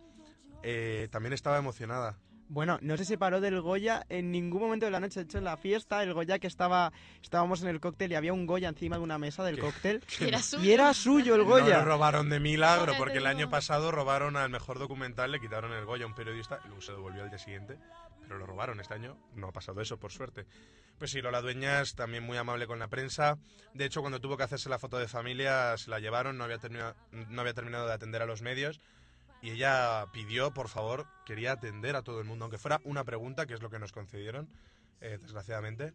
Eh, 0.64 1.08
también 1.12 1.34
estaba 1.34 1.58
emocionada. 1.58 2.18
Bueno, 2.54 2.78
no 2.82 2.98
se 2.98 3.06
separó 3.06 3.40
del 3.40 3.62
Goya 3.62 4.06
en 4.10 4.30
ningún 4.30 4.62
momento 4.62 4.86
de 4.86 4.92
la 4.92 5.00
noche. 5.00 5.22
De 5.22 5.24
hecho, 5.24 5.38
en 5.38 5.46
la 5.46 5.56
fiesta, 5.56 6.04
el 6.04 6.14
Goya 6.14 6.38
que 6.38 6.48
estaba, 6.48 6.92
estábamos 7.24 7.62
en 7.62 7.70
el 7.70 7.80
cóctel 7.80 8.12
y 8.12 8.16
había 8.16 8.34
un 8.34 8.46
Goya 8.46 8.68
encima 8.68 8.98
de 8.98 9.02
una 9.04 9.18
mesa 9.18 9.42
del 9.46 9.58
cóctel. 9.58 10.04
Era 10.20 10.40
no- 10.52 10.62
Y 10.64 10.72
era 10.74 10.94
suyo 10.94 11.36
el 11.36 11.44
No 11.44 11.48
Goya. 11.48 11.78
lo 11.78 11.86
robaron 11.86 12.30
de 12.30 12.42
milagro, 12.42 12.94
porque 12.98 13.20
el 13.20 13.26
año 13.28 13.50
pasado 13.50 13.90
robaron 13.92 14.36
al 14.36 14.50
mejor 14.50 14.80
documental, 14.80 15.32
le 15.32 15.40
quitaron 15.40 15.72
el 15.72 15.86
Goya 15.86 16.04
a 16.04 16.08
un 16.08 16.14
periodista 16.14 16.60
y 16.66 16.68
luego 16.68 16.82
se 16.82 16.92
devolvió 16.92 17.24
al 17.24 17.30
día 17.30 17.40
siguiente. 17.40 17.78
Pero 18.24 18.38
lo 18.38 18.46
robaron 18.46 18.82
este 18.82 18.96
año, 18.96 19.18
no 19.34 19.48
ha 19.48 19.52
pasado 19.54 19.80
eso, 19.80 19.98
por 19.98 20.12
suerte. 20.12 20.46
Pues 20.98 21.12
sí, 21.12 21.22
Lola 21.22 21.40
Dueñas 21.42 21.96
también 21.96 22.24
muy 22.26 22.36
amable 22.38 22.68
con 22.68 22.80
la 22.80 22.90
prensa. 22.90 23.38
De 23.74 23.86
hecho, 23.86 24.02
cuando 24.02 24.20
tuvo 24.20 24.36
que 24.36 24.44
hacerse 24.44 24.68
la 24.70 24.78
foto 24.78 24.98
de 25.00 25.08
familia, 25.08 25.78
se 25.78 25.90
la 25.90 26.00
llevaron, 26.00 26.38
no 26.38 26.44
había, 26.44 26.58
terminado, 26.58 26.96
no 27.12 27.40
había 27.42 27.54
terminado 27.54 27.88
de 27.88 27.94
atender 27.94 28.22
a 28.22 28.26
los 28.26 28.42
medios. 28.42 28.82
Y 29.42 29.52
ella 29.52 30.06
pidió, 30.12 30.54
por 30.54 30.70
favor, 30.70 31.08
quería 31.26 31.54
atender 31.54 31.96
a 31.96 32.04
todo 32.04 32.20
el 32.20 32.26
mundo, 32.26 32.46
aunque 32.46 32.60
fuera 32.60 32.80
una 32.84 33.04
pregunta, 33.04 33.46
que 33.46 33.56
es 33.56 33.62
lo 33.62 33.70
que 33.70 33.80
nos 33.80 33.92
concedieron, 33.92 34.50
eh, 35.02 35.18
desgraciadamente. 35.20 35.94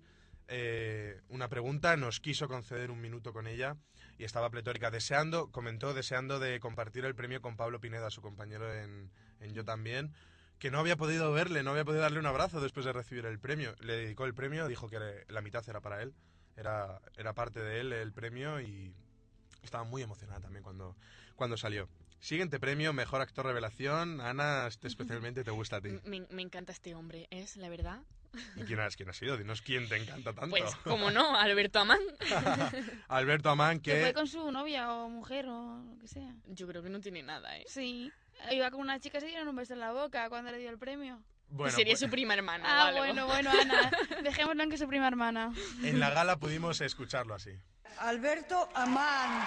Eh, 0.48 1.20
una 1.28 1.48
pregunta, 1.48 1.96
nos 1.96 2.20
quiso 2.20 2.48
conceder 2.48 2.90
un 2.90 3.00
minuto 3.00 3.32
con 3.32 3.46
ella 3.46 3.76
y 4.18 4.24
estaba 4.24 4.50
pletórica, 4.50 4.90
deseando, 4.90 5.50
comentó, 5.50 5.94
deseando 5.94 6.38
de 6.38 6.58
compartir 6.60 7.04
el 7.04 7.14
premio 7.14 7.40
con 7.40 7.56
Pablo 7.56 7.80
Pineda, 7.80 8.10
su 8.10 8.20
compañero 8.20 8.72
en, 8.72 9.10
en 9.40 9.54
Yo 9.54 9.64
también, 9.64 10.12
que 10.58 10.70
no 10.70 10.78
había 10.78 10.96
podido 10.96 11.32
verle, 11.32 11.62
no 11.62 11.70
había 11.70 11.84
podido 11.84 12.02
darle 12.02 12.18
un 12.18 12.26
abrazo 12.26 12.60
después 12.60 12.86
de 12.86 12.92
recibir 12.92 13.26
el 13.26 13.38
premio. 13.38 13.74
Le 13.80 13.96
dedicó 13.96 14.24
el 14.24 14.34
premio, 14.34 14.66
dijo 14.68 14.88
que 14.88 15.24
la 15.28 15.40
mitad 15.40 15.68
era 15.68 15.80
para 15.80 16.02
él, 16.02 16.14
era, 16.56 17.00
era 17.16 17.32
parte 17.34 17.60
de 17.60 17.80
él 17.80 17.92
el 17.92 18.12
premio 18.12 18.60
y 18.60 18.94
estaba 19.62 19.84
muy 19.84 20.02
emocionada 20.02 20.40
también 20.40 20.62
cuando, 20.62 20.96
cuando 21.34 21.56
salió. 21.56 21.88
Siguiente 22.20 22.58
premio, 22.58 22.92
mejor 22.92 23.20
actor 23.20 23.46
revelación. 23.46 24.20
Ana, 24.20 24.66
este 24.66 24.88
especialmente 24.88 25.44
te 25.44 25.50
gusta 25.50 25.76
a 25.76 25.80
ti. 25.80 25.90
Me, 26.04 26.26
me 26.30 26.42
encanta 26.42 26.72
este 26.72 26.94
hombre, 26.94 27.28
es 27.30 27.56
la 27.56 27.68
verdad. 27.68 28.00
¿Y 28.56 28.64
quién 28.64 28.80
has, 28.80 28.96
quién 28.96 29.08
ha 29.08 29.12
sido? 29.14 29.36
Dinos 29.38 29.62
quién 29.62 29.88
te 29.88 29.96
encanta 29.96 30.32
tanto. 30.34 30.50
Pues, 30.50 30.74
como 30.84 31.10
no, 31.10 31.36
Alberto 31.38 31.78
Amán. 31.78 32.00
Alberto 33.08 33.48
Amán, 33.48 33.80
Que 33.80 34.00
fue 34.00 34.12
con 34.12 34.26
su 34.26 34.50
novia 34.50 34.92
o 34.92 35.08
mujer 35.08 35.46
o 35.48 35.82
lo 35.90 35.98
que 35.98 36.08
sea. 36.08 36.34
Yo 36.46 36.66
creo 36.66 36.82
que 36.82 36.90
no 36.90 37.00
tiene 37.00 37.22
nada, 37.22 37.56
¿eh? 37.56 37.64
Sí. 37.66 38.12
Iba 38.50 38.70
con 38.70 38.80
una 38.80 39.00
chica 39.00 39.18
y 39.18 39.20
se 39.22 39.28
dieron 39.28 39.48
un 39.48 39.56
beso 39.56 39.72
en 39.72 39.80
la 39.80 39.92
boca 39.92 40.28
cuando 40.28 40.50
le 40.50 40.58
dio 40.58 40.68
el 40.68 40.78
premio. 40.78 41.22
Bueno, 41.48 41.74
Sería 41.74 41.92
pues- 41.92 42.00
su 42.00 42.10
prima 42.10 42.34
hermana. 42.34 42.64
Ah, 42.66 42.88
algo. 42.88 42.98
bueno, 42.98 43.26
bueno, 43.26 43.50
Ana. 43.58 43.90
Dejémoslo 44.22 44.62
en 44.64 44.68
que 44.68 44.74
es 44.74 44.80
su 44.80 44.88
prima 44.88 45.06
hermana. 45.08 45.52
En 45.82 45.98
la 46.00 46.10
gala 46.10 46.36
pudimos 46.36 46.80
escucharlo 46.80 47.34
así. 47.34 47.52
Alberto 47.98 48.68
Amán. 48.74 49.46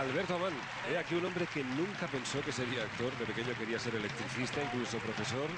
Alberto 0.00 0.34
Amán, 0.36 0.52
he 0.90 0.98
aquí 0.98 1.14
un 1.14 1.24
hombre 1.24 1.46
que 1.46 1.64
nunca 1.64 2.06
pensó 2.06 2.42
que 2.42 2.52
sería 2.52 2.82
actor, 2.82 3.16
de 3.16 3.24
pequeño 3.24 3.56
quería 3.56 3.78
ser 3.78 3.94
electricista, 3.94 4.62
incluso 4.62 4.98
profesor. 4.98 5.48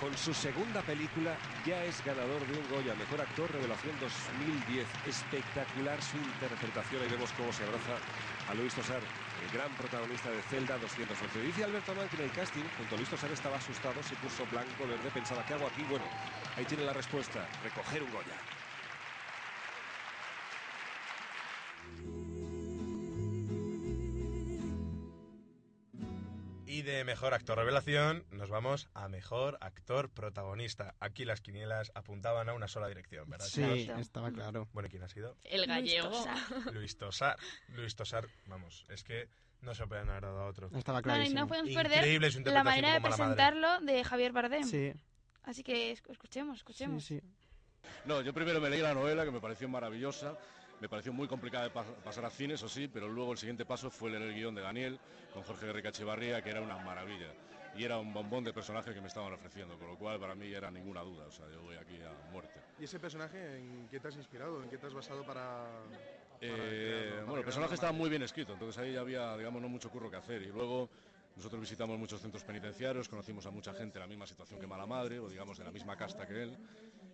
Con 0.00 0.16
su 0.16 0.32
segunda 0.32 0.80
película 0.80 1.36
ya 1.66 1.84
es 1.84 2.02
ganador 2.02 2.40
de 2.46 2.58
un 2.58 2.68
Goya, 2.70 2.94
Mejor 2.94 3.20
Actor, 3.20 3.52
Revelación 3.52 3.92
2010. 4.00 4.88
Espectacular 5.06 6.00
su 6.00 6.16
interpretación, 6.16 7.02
ahí 7.02 7.10
vemos 7.10 7.30
cómo 7.36 7.52
se 7.52 7.64
abraza 7.64 8.00
a 8.48 8.54
Luis 8.54 8.72
Tosar, 8.74 9.00
el 9.04 9.50
gran 9.52 9.70
protagonista 9.76 10.30
de 10.30 10.40
Zelda 10.48 10.78
211. 10.78 11.42
Dice 11.42 11.64
Alberto 11.64 11.92
Amán 11.92 12.08
que 12.08 12.16
en 12.16 12.24
el 12.24 12.32
casting, 12.32 12.64
junto 12.78 12.94
a 12.94 12.98
Luis 12.98 13.10
Tosar, 13.10 13.30
estaba 13.32 13.58
asustado, 13.58 14.02
se 14.02 14.16
puso 14.16 14.46
blanco, 14.50 14.88
verde, 14.88 15.10
pensaba, 15.12 15.44
¿qué 15.44 15.54
hago 15.54 15.66
aquí? 15.66 15.84
Bueno, 15.90 16.04
ahí 16.56 16.64
tiene 16.64 16.84
la 16.84 16.94
respuesta, 16.94 17.46
recoger 17.62 18.02
un 18.02 18.12
Goya. 18.12 18.63
Y 26.74 26.82
de 26.82 27.04
mejor 27.04 27.34
actor 27.34 27.56
revelación 27.56 28.24
nos 28.32 28.50
vamos 28.50 28.88
a 28.94 29.06
mejor 29.08 29.58
actor 29.60 30.10
protagonista. 30.10 30.96
Aquí 30.98 31.24
las 31.24 31.40
quinielas 31.40 31.92
apuntaban 31.94 32.48
a 32.48 32.52
una 32.52 32.66
sola 32.66 32.88
dirección, 32.88 33.30
¿verdad? 33.30 33.46
Sí, 33.46 33.62
chicos? 33.62 34.00
estaba 34.00 34.32
claro. 34.32 34.66
Bueno, 34.72 34.88
¿quién 34.88 35.04
ha 35.04 35.08
sido? 35.08 35.36
El 35.44 35.66
gallego. 35.66 36.10
Luis 36.72 36.96
Tosar. 36.98 37.36
Luis 37.68 37.94
Tosar, 37.94 38.26
vamos, 38.46 38.84
es 38.88 39.04
que 39.04 39.28
no 39.60 39.72
se 39.72 39.86
pueden 39.86 40.08
haber 40.08 40.22
dado 40.22 40.40
a 40.40 40.46
otro. 40.46 40.68
Estaba 40.76 41.00
No, 41.00 41.22
y 41.22 41.28
no 41.28 41.46
podemos 41.46 41.70
Increíble 41.70 42.28
perder 42.32 42.52
la 42.52 42.64
manera 42.64 42.94
de 42.94 43.00
presentarlo 43.02 43.80
de 43.80 44.02
Javier 44.02 44.32
Bardem. 44.32 44.64
Sí. 44.64 44.92
Así 45.44 45.62
que 45.62 45.92
es- 45.92 46.02
escuchemos, 46.08 46.56
escuchemos. 46.56 47.08
No, 48.04 48.20
yo 48.20 48.34
primero 48.34 48.60
me 48.60 48.68
leí 48.68 48.80
la 48.80 48.94
novela 48.94 49.24
que 49.24 49.30
me 49.30 49.40
pareció 49.40 49.68
maravillosa. 49.68 50.36
Me 50.80 50.88
pareció 50.88 51.12
muy 51.12 51.28
complicada 51.28 51.64
de 51.64 51.70
pa- 51.70 51.94
pasar 52.02 52.24
a 52.24 52.30
cine, 52.30 52.54
eso 52.54 52.68
sí, 52.68 52.88
pero 52.88 53.08
luego 53.08 53.32
el 53.32 53.38
siguiente 53.38 53.64
paso 53.64 53.90
fue 53.90 54.10
leer 54.10 54.22
el 54.22 54.34
guion 54.34 54.54
de 54.54 54.62
Daniel 54.62 55.00
con 55.30 55.42
Jorge 55.44 55.66
Enrique 55.66 55.88
Echevarría, 55.88 56.42
que 56.42 56.50
era 56.50 56.60
una 56.60 56.78
maravilla. 56.78 57.32
Y 57.72 57.84
era 57.84 57.98
un 57.98 58.12
bombón 58.12 58.44
de 58.44 58.52
personaje 58.52 58.92
que 58.94 59.00
me 59.00 59.08
estaban 59.08 59.32
ofreciendo, 59.32 59.76
con 59.78 59.88
lo 59.88 59.96
cual 59.96 60.20
para 60.20 60.34
mí 60.34 60.52
era 60.52 60.70
ninguna 60.70 61.02
duda. 61.02 61.26
O 61.26 61.30
sea, 61.30 61.48
yo 61.50 61.62
voy 61.62 61.76
aquí 61.76 62.00
a 62.02 62.12
muerte. 62.30 62.60
¿Y 62.78 62.84
ese 62.84 63.00
personaje 63.00 63.58
en 63.58 63.88
qué 63.88 63.98
te 64.00 64.08
has 64.08 64.16
inspirado? 64.16 64.62
¿En 64.62 64.68
qué 64.68 64.78
te 64.78 64.86
has 64.86 64.94
basado 64.94 65.24
para...? 65.24 65.82
para 66.40 66.40
Eh, 66.40 66.74
crearlo, 66.82 67.24
bueno, 67.24 67.38
el 67.38 67.44
personaje 67.44 67.74
estaba 67.74 67.92
muy 67.92 68.10
bien 68.10 68.22
escrito, 68.22 68.52
entonces 68.52 68.76
ahí 68.82 68.96
había, 68.96 69.36
digamos, 69.36 69.62
no 69.62 69.68
mucho 69.68 69.88
curro 69.90 70.10
que 70.10 70.16
hacer. 70.16 70.42
Y 70.42 70.46
luego 70.48 70.90
Nosotros 71.36 71.60
visitamos 71.60 71.98
muchos 71.98 72.20
centros 72.20 72.44
penitenciarios, 72.44 73.08
conocimos 73.08 73.44
a 73.46 73.50
mucha 73.50 73.74
gente 73.74 73.98
en 73.98 74.02
la 74.02 74.06
misma 74.06 74.24
situación 74.26 74.60
que 74.60 74.68
Mala 74.68 74.86
Madre, 74.86 75.18
o 75.18 75.28
digamos 75.28 75.58
de 75.58 75.64
la 75.64 75.72
misma 75.72 75.96
casta 75.96 76.26
que 76.28 76.42
él, 76.44 76.58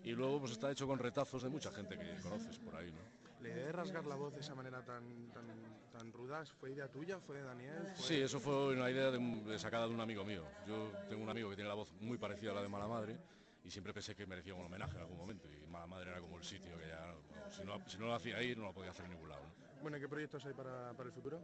y 0.03 0.13
luego 0.13 0.41
pues 0.41 0.53
está 0.53 0.71
hecho 0.71 0.87
con 0.87 0.99
retazos 0.99 1.43
de 1.43 1.49
mucha 1.51 1.71
gente 1.73 1.97
que 1.99 2.21
conoces 2.21 2.59
por 2.59 2.77
ahí, 2.77 2.93
¿no? 2.93 3.01
¿La 3.41 3.49
idea 3.49 3.67
de 3.67 3.73
rasgar 3.73 4.05
la 4.07 4.15
voz 4.17 4.35
de 4.35 4.41
esa 4.41 4.55
manera 4.55 4.83
tan, 4.85 5.31
tan, 5.33 5.47
tan 5.91 6.13
ruda 6.13 6.45
fue 6.45 6.73
idea 6.73 6.89
tuya? 6.89 7.19
¿Fue 7.21 7.37
de 7.37 7.43
Daniel? 7.43 7.87
¿Fue- 7.97 8.07
Sí, 8.07 8.21
eso 8.21 8.39
fue 8.39 8.75
una 8.75 8.91
idea 8.91 9.11
de 9.11 9.19
un- 9.19 9.45
de 9.45 9.59
sacada 9.59 9.87
de 9.89 9.95
un 9.95 10.01
amigo 10.01 10.25
mío. 10.25 10.45
Yo 10.67 10.93
tengo 11.09 11.23
un 11.23 11.31
amigo 11.31 11.49
que 11.49 11.57
tiene 11.57 11.69
la 11.69 11.75
voz 11.75 11.91
muy 12.01 12.19
parecida 12.19 12.51
a 12.53 12.55
la 12.55 12.63
de 12.63 12.69
Mala 12.69 12.87
Madre 12.87 13.19
y 13.65 13.71
siempre 13.71 13.95
pensé 13.95 14.15
que 14.15 14.27
merecía 14.27 14.55
un 14.55 14.67
homenaje 14.67 14.95
en 14.97 15.01
algún 15.03 15.17
momento 15.17 15.49
y 15.51 15.67
Mala 15.71 15.87
Madre 15.87 16.11
era 16.11 16.21
como 16.21 16.37
el 16.37 16.45
sitio 16.45 16.77
que 16.79 16.87
ya, 16.89 17.15
bueno, 17.29 17.51
si, 17.51 17.65
no, 17.65 17.79
si 17.89 17.99
no 17.99 18.07
lo 18.07 18.15
hacía 18.15 18.37
ahí, 18.37 18.55
no 18.55 18.65
lo 18.65 18.73
podía 18.75 18.91
hacer 18.91 19.07
en 19.07 19.13
ningún 19.13 19.29
lado. 19.31 19.43
¿no? 19.43 19.83
Bueno, 19.83 19.99
¿qué 19.99 20.09
proyectos 20.09 20.45
hay 20.45 20.53
para, 20.53 20.93
para 20.93 21.07
el 21.09 21.13
futuro? 21.15 21.41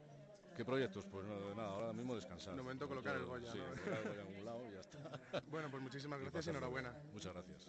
¿Qué 0.55 0.64
proyectos? 0.64 1.05
Pues 1.07 1.26
no, 1.26 1.55
nada, 1.55 1.68
ahora 1.68 1.92
mismo 1.94 2.14
descansar. 2.14 2.55
De 2.55 2.62
momento 2.62 2.88
colocar 2.88 3.16
el 3.16 3.24
Goya, 3.24 3.51
Sí, 3.53 3.59
colocar 3.59 3.94
el 4.01 4.09
Goya 4.09 4.20
en 4.20 4.26
algún 4.28 4.44
lado 4.44 4.66
y 4.66 4.72
ya 4.72 4.80
está. 4.80 4.99
Bueno, 5.51 5.70
pues 5.70 5.82
muchísimas 5.82 6.18
Y 6.20 6.22
gracias 6.24 6.47
y 6.47 6.51
enhorabuena. 6.51 6.94
Muchas 7.12 7.32
gracias. 7.32 7.66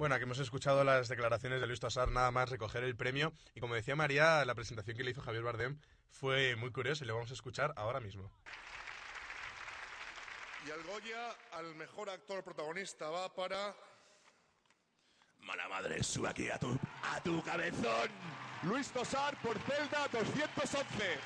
Bueno, 0.00 0.14
aquí 0.14 0.24
hemos 0.24 0.38
escuchado 0.38 0.82
las 0.82 1.08
declaraciones 1.08 1.60
de 1.60 1.66
Luis 1.66 1.78
Tosar, 1.78 2.10
nada 2.10 2.30
más 2.30 2.48
recoger 2.48 2.82
el 2.84 2.96
premio. 2.96 3.34
Y 3.54 3.60
como 3.60 3.74
decía 3.74 3.94
María, 3.94 4.42
la 4.46 4.54
presentación 4.54 4.96
que 4.96 5.04
le 5.04 5.10
hizo 5.10 5.20
Javier 5.20 5.42
Bardem 5.42 5.78
fue 6.08 6.56
muy 6.56 6.72
curiosa 6.72 7.04
y 7.04 7.06
lo 7.06 7.16
vamos 7.16 7.30
a 7.30 7.34
escuchar 7.34 7.74
ahora 7.76 8.00
mismo. 8.00 8.32
Y 10.66 10.70
el 10.70 10.82
Goya 10.84 11.36
al 11.52 11.74
mejor 11.74 12.08
actor 12.08 12.42
protagonista 12.42 13.10
va 13.10 13.30
para. 13.34 13.76
Mala 15.40 15.68
madre, 15.68 16.02
sube 16.02 16.30
aquí 16.30 16.48
a 16.48 16.58
tu, 16.58 16.78
a 17.02 17.22
tu 17.22 17.42
cabezón. 17.42 18.08
Luis 18.62 18.90
Tosar 18.90 19.38
por 19.42 19.58
Celda 19.58 20.08
211. 20.10 21.18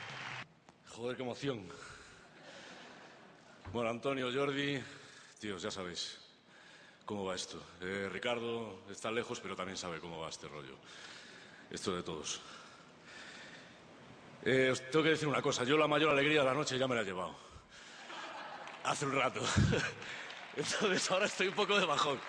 Joder, 0.97 1.17
qué 1.17 1.23
emoción. 1.23 1.69
Bueno, 3.73 3.91
Antonio, 3.91 4.33
Jordi, 4.35 4.83
tíos, 5.39 5.63
ya 5.63 5.71
sabéis 5.71 6.24
cómo 7.05 7.25
va 7.25 7.35
esto. 7.35 7.63
Eh, 7.81 8.09
Ricardo 8.13 8.83
está 8.91 9.11
lejos, 9.11 9.41
pero 9.41 9.57
también 9.57 9.77
sabe 9.77 10.01
cómo 10.01 10.21
va 10.21 10.29
este 10.29 10.49
rollo. 10.49 10.77
Esto 11.71 11.95
de 11.95 12.03
todos. 12.03 12.41
Eh, 14.45 14.71
os 14.71 14.81
tengo 14.91 15.03
que 15.03 15.11
decir 15.11 15.29
una 15.29 15.43
cosa. 15.43 15.65
Yo 15.65 15.77
la 15.77 15.89
mayor 15.89 16.11
alegría 16.11 16.41
de 16.41 16.47
la 16.47 16.55
noche 16.55 16.79
ya 16.79 16.87
me 16.87 16.95
la 16.95 17.03
he 17.03 17.05
llevado. 17.05 17.35
Hace 18.85 19.07
un 19.07 19.13
rato. 19.13 19.41
Entonces 20.57 21.11
ahora 21.11 21.27
estoy 21.27 21.49
un 21.49 21.55
poco 21.55 21.79
de 21.79 21.87
bajón. 21.87 22.21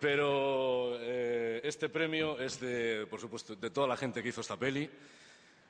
Pero 0.00 0.98
eh, 1.00 1.62
este 1.64 1.88
premio 1.88 2.38
es 2.38 2.60
de, 2.60 3.06
por 3.08 3.20
supuesto, 3.20 3.56
de 3.56 3.70
toda 3.70 3.88
la 3.88 3.96
gente 3.96 4.22
que 4.22 4.28
hizo 4.28 4.42
esta 4.42 4.58
peli, 4.58 4.90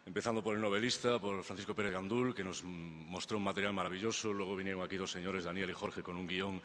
empezando 0.07 0.43
por 0.43 0.55
el 0.55 0.61
novelista, 0.61 1.19
por 1.19 1.43
Francisco 1.43 1.75
Pérez 1.75 1.93
Gandul, 1.93 2.35
que 2.35 2.45
nos 2.45 2.63
mostró 2.65 3.39
un 3.39 3.45
material 3.45 3.73
maravilloso. 3.73 4.33
Luego 4.33 4.57
vinieron 4.57 4.83
aquí 4.83 4.97
dos 4.97 5.11
señores, 5.11 5.45
Daniel 5.45 5.71
y 5.71 5.75
Jorge, 5.75 6.03
con 6.03 6.17
un 6.17 6.27
guion 6.27 6.61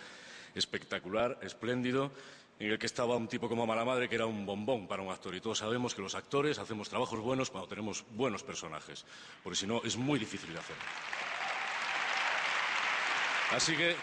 espectacular, 0.56 1.40
espléndido, 1.42 2.12
en 2.60 2.72
el 2.72 2.80
que 2.80 2.88
estaba 2.88 3.16
un 3.16 3.28
tipo 3.28 3.48
como 3.48 3.66
Mala 3.66 3.86
Madre, 3.86 4.10
que 4.10 4.16
era 4.16 4.26
un 4.26 4.46
bombón 4.46 4.88
para 4.88 5.02
un 5.02 5.12
actor. 5.12 5.34
Y 5.34 5.42
todos 5.42 5.60
sabemos 5.60 5.96
que 5.96 6.02
los 6.02 6.16
actores 6.16 6.60
hacemos 6.60 6.90
trabajos 6.90 7.20
buenos 7.20 7.50
cuando 7.50 7.70
tenemos 7.70 8.04
buenos 8.12 8.44
personajes, 8.44 9.06
porque 9.44 9.58
si 9.58 9.66
no 9.66 9.82
es 9.84 9.96
muy 9.96 10.20
difícil 10.20 10.52
de 10.52 10.60
hacer. 10.60 10.76
Así 13.52 13.76
que 13.76 13.96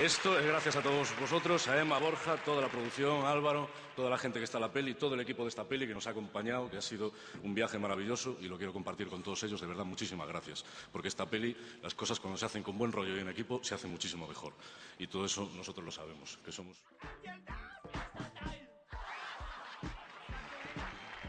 esto 0.00 0.38
es 0.38 0.46
gracias 0.46 0.76
a 0.76 0.82
todos 0.82 1.08
vosotros, 1.20 1.68
a 1.68 1.78
Emma, 1.78 1.98
Borja, 1.98 2.36
toda 2.38 2.62
la 2.62 2.68
producción, 2.68 3.26
Álvaro, 3.26 3.68
toda 3.94 4.08
la 4.08 4.16
gente 4.16 4.38
que 4.38 4.44
está 4.44 4.56
en 4.56 4.62
la 4.62 4.72
peli, 4.72 4.94
todo 4.94 5.14
el 5.14 5.20
equipo 5.20 5.42
de 5.42 5.50
esta 5.50 5.64
peli 5.64 5.86
que 5.86 5.92
nos 5.92 6.06
ha 6.06 6.10
acompañado, 6.10 6.70
que 6.70 6.78
ha 6.78 6.82
sido 6.82 7.12
un 7.42 7.54
viaje 7.54 7.78
maravilloso 7.78 8.38
y 8.40 8.46
lo 8.46 8.56
quiero 8.56 8.72
compartir 8.72 9.08
con 9.08 9.22
todos 9.22 9.42
ellos. 9.42 9.60
De 9.60 9.66
verdad, 9.66 9.84
muchísimas 9.84 10.26
gracias. 10.26 10.64
Porque 10.90 11.08
esta 11.08 11.26
peli, 11.26 11.54
las 11.82 11.94
cosas 11.94 12.18
cuando 12.18 12.38
se 12.38 12.46
hacen 12.46 12.62
con 12.62 12.78
buen 12.78 12.92
rollo 12.92 13.14
y 13.16 13.20
en 13.20 13.28
equipo, 13.28 13.62
se 13.62 13.74
hacen 13.74 13.90
muchísimo 13.90 14.26
mejor. 14.26 14.54
Y 14.98 15.06
todo 15.06 15.26
eso 15.26 15.50
nosotros 15.54 15.84
lo 15.84 15.92
sabemos, 15.92 16.38
que 16.44 16.50
somos. 16.50 16.78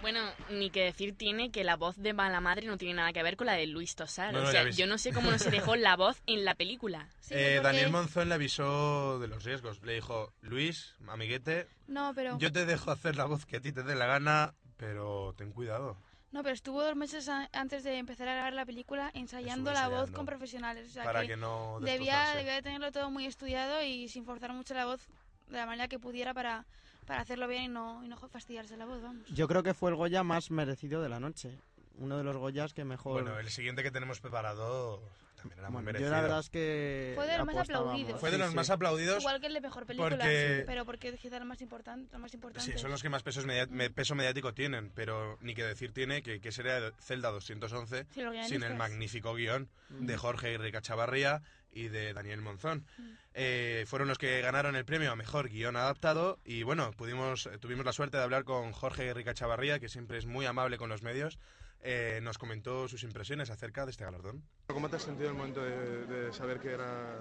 Bueno, 0.02 0.20
ni 0.50 0.72
que 0.72 0.84
decir 0.84 1.16
tiene 1.16 1.52
que 1.52 1.64
la 1.64 1.76
voz 1.76 1.96
de 1.98 2.14
Mala 2.14 2.42
Madre 2.42 2.66
no 2.66 2.78
tiene 2.78 2.96
nada 2.96 3.14
que 3.14 3.22
ver 3.22 3.38
con 3.38 3.48
la 3.48 3.54
de 3.54 3.68
Luis 3.68 3.96
Tosar. 3.96 4.34
No, 4.34 4.42
no, 4.42 4.48
o 4.48 4.52
sea, 4.52 4.68
yo 4.70 4.88
no 4.88 4.98
sé 4.98 5.14
cómo 5.14 5.30
no 5.30 5.38
se 5.38 5.52
dejó 5.52 5.76
la 5.76 5.96
voz 5.96 6.22
en 6.26 6.44
la 6.46 6.56
película. 6.56 7.08
Eh, 7.34 7.62
Daniel 7.64 7.92
Monzón 7.92 8.28
le 8.28 8.36
avisó 8.36 9.18
de 9.20 9.30
los 9.30 9.46
riesgos. 9.46 9.82
Le 9.84 9.94
dijo, 9.94 10.34
Luis, 10.42 10.96
amiguete, 11.08 11.66
No, 11.88 12.12
pero... 12.14 12.38
yo 12.40 12.52
te 12.52 12.66
dejo 12.66 12.92
hacer 12.92 13.16
la 13.16 13.24
voz 13.24 13.46
que 13.46 13.56
a 13.56 13.62
ti 13.62 13.72
te 13.72 13.84
dé 13.84 13.96
la 13.96 14.06
gana, 14.06 14.54
pero 14.76 15.34
ten 15.38 15.54
cuidado. 15.54 15.96
No, 16.34 16.44
pero 16.44 16.54
estuvo 16.54 16.84
dos 16.84 16.98
meses 16.98 17.30
antes 17.30 17.86
de 17.86 17.98
empezar 17.98 18.28
a 18.28 18.34
grabar 18.34 18.52
la 18.52 18.66
película 18.66 19.12
ensayando 19.14 19.72
la 19.72 19.88
voz 19.88 20.12
con 20.12 20.26
profesionales. 20.26 20.90
O 20.90 20.92
sea, 20.92 21.06
Para 21.06 21.22
que, 21.22 21.30
que 21.30 21.38
no 21.38 21.80
debía, 21.80 22.36
debía 22.36 22.56
de 22.56 22.62
tenerlo 22.62 22.92
todo 22.92 23.10
muy 23.12 23.26
estudiado 23.26 23.82
y 23.82 24.10
sin 24.10 24.26
forzar 24.26 24.52
mucho 24.52 24.74
la 24.74 24.86
voz 24.86 25.08
de 25.48 25.58
la 25.58 25.66
manera 25.66 25.88
que 25.88 26.00
pudiera 26.00 26.34
para, 26.34 26.66
para 27.12 27.22
hacerlo 27.24 27.48
bien 27.50 27.64
y 27.64 27.68
no, 27.68 28.04
y 28.06 28.08
no 28.08 28.16
fastidiarse 28.18 28.78
la 28.78 28.86
voz, 28.86 29.02
vamos. 29.02 29.28
Yo 29.34 29.46
creo 29.48 29.64
que 29.64 29.74
fue 29.74 29.90
el 29.90 29.98
Goya 29.98 30.24
más 30.24 30.50
merecido 30.50 31.02
de 31.02 31.10
la 31.10 31.20
noche. 31.20 31.58
Uno 31.98 32.18
de 32.18 32.24
los 32.24 32.38
Goyas 32.38 32.74
que 32.74 32.86
mejor... 32.86 33.22
Bueno, 33.22 33.38
el 33.38 33.50
siguiente 33.50 33.84
que 33.84 33.92
tenemos 33.92 34.22
preparado 34.22 35.02
también 35.36 35.60
era 35.60 35.70
muy 35.70 35.74
Bueno, 35.84 35.86
merecido. 35.88 36.10
yo 36.10 36.16
la 36.16 36.22
verdad 36.22 36.40
es 36.40 36.50
que 36.50 37.12
Fue 37.16 37.28
de 37.28 37.38
los 37.38 37.46
más 37.48 37.58
aplaudidos. 37.58 38.20
Fue 38.22 38.32
de 38.32 38.38
los 38.38 38.56
más 38.56 38.70
aplaudidos 38.70 39.20
Igual 39.20 39.42
que 39.42 39.48
el 39.48 39.54
de 39.56 39.62
mejor 39.62 39.86
película, 39.86 40.10
porque- 40.10 40.64
pero 40.66 40.86
porque 40.86 41.18
quizá 41.18 41.36
el 41.38 41.44
más 41.46 41.62
importante, 41.62 42.16
el 42.16 42.22
más 42.22 42.34
importante. 42.34 42.72
Sí, 42.72 42.78
son 42.80 42.92
los 42.92 43.02
que 43.02 43.10
más 43.10 43.24
pesos 43.24 43.46
media- 43.46 43.68
me- 43.70 43.90
peso 43.90 44.16
mediático 44.16 44.54
tienen, 44.54 44.90
pero 44.96 45.38
ni 45.42 45.54
que 45.54 45.64
decir 45.66 45.92
tiene 45.94 46.22
que, 46.24 46.40
que 46.40 46.52
sería 46.54 46.92
Celda 47.02 47.30
211 47.30 48.06
Sí, 48.14 48.22
los 48.22 48.34
sin 48.48 48.64
el 48.64 48.76
magnífico 48.76 49.34
guion 49.36 49.68
Mm. 49.90 50.06
de 50.06 50.16
Jorge 50.18 50.54
Enrique 50.54 50.82
Chavarría 50.82 51.42
y 51.72 51.88
de 51.88 52.14
Daniel 52.14 52.42
Monzón. 52.42 52.86
Eh, 53.34 53.86
fueron 53.88 54.08
los 54.08 54.18
que 54.18 54.42
ganaron 54.42 54.76
el 54.76 54.86
premio 54.86 55.12
a 55.12 55.16
mejor 55.16 55.50
guion 55.50 55.76
adaptado 55.76 56.40
y 56.44 56.64
bueno, 56.64 56.92
pudimos, 56.92 57.46
eh, 57.46 57.58
tuvimos 57.60 57.86
la 57.86 57.94
suerte 57.94 58.18
de 58.18 58.24
hablar 58.24 58.44
con 58.44 58.72
Jorge 58.74 59.10
Enrique 59.10 59.34
Chavarría, 59.34 59.80
que 59.80 59.90
siempre 59.90 60.18
es 60.18 60.26
muy 60.26 60.46
amable 60.46 60.78
con 60.78 60.90
los 60.90 61.02
medios. 61.02 61.40
Eh, 61.84 62.20
nos 62.22 62.38
comentó 62.38 62.88
sus 62.88 63.02
impresiones 63.02 63.50
acerca 63.50 63.86
de 63.86 63.92
este 63.92 64.04
galardón. 64.04 64.44
¿Cómo 64.68 64.88
te 64.88 64.98
has 64.98 65.02
sentido 65.02 65.30
el 65.30 65.36
momento 65.36 65.64
de, 65.64 66.06
de 66.06 66.32
saber 66.32 66.60
que 66.60 66.74
era, 66.74 67.18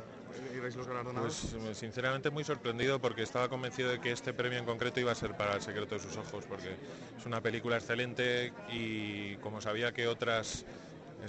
erais 0.55 0.77
los 0.77 0.87
galardonados? 0.87 1.55
Pues 1.59 1.79
sinceramente 1.79 2.29
muy 2.29 2.45
sorprendido 2.45 3.01
porque 3.01 3.23
estaba 3.23 3.49
convencido 3.49 3.89
de 3.89 4.01
que 4.01 4.13
este 4.13 4.35
premio 4.35 4.59
en 4.59 4.67
concreto 4.67 5.01
iba 5.01 5.13
a 5.13 5.15
ser 5.15 5.35
para 5.35 5.55
El 5.55 5.63
secreto 5.63 5.95
de 5.95 6.03
sus 6.03 6.15
ojos 6.19 6.45
porque 6.47 6.77
es 7.17 7.25
una 7.25 7.41
película 7.41 7.79
excelente 7.79 8.53
y 8.71 9.37
como 9.37 9.63
sabía 9.63 9.93
que 9.93 10.07
otras 10.07 10.67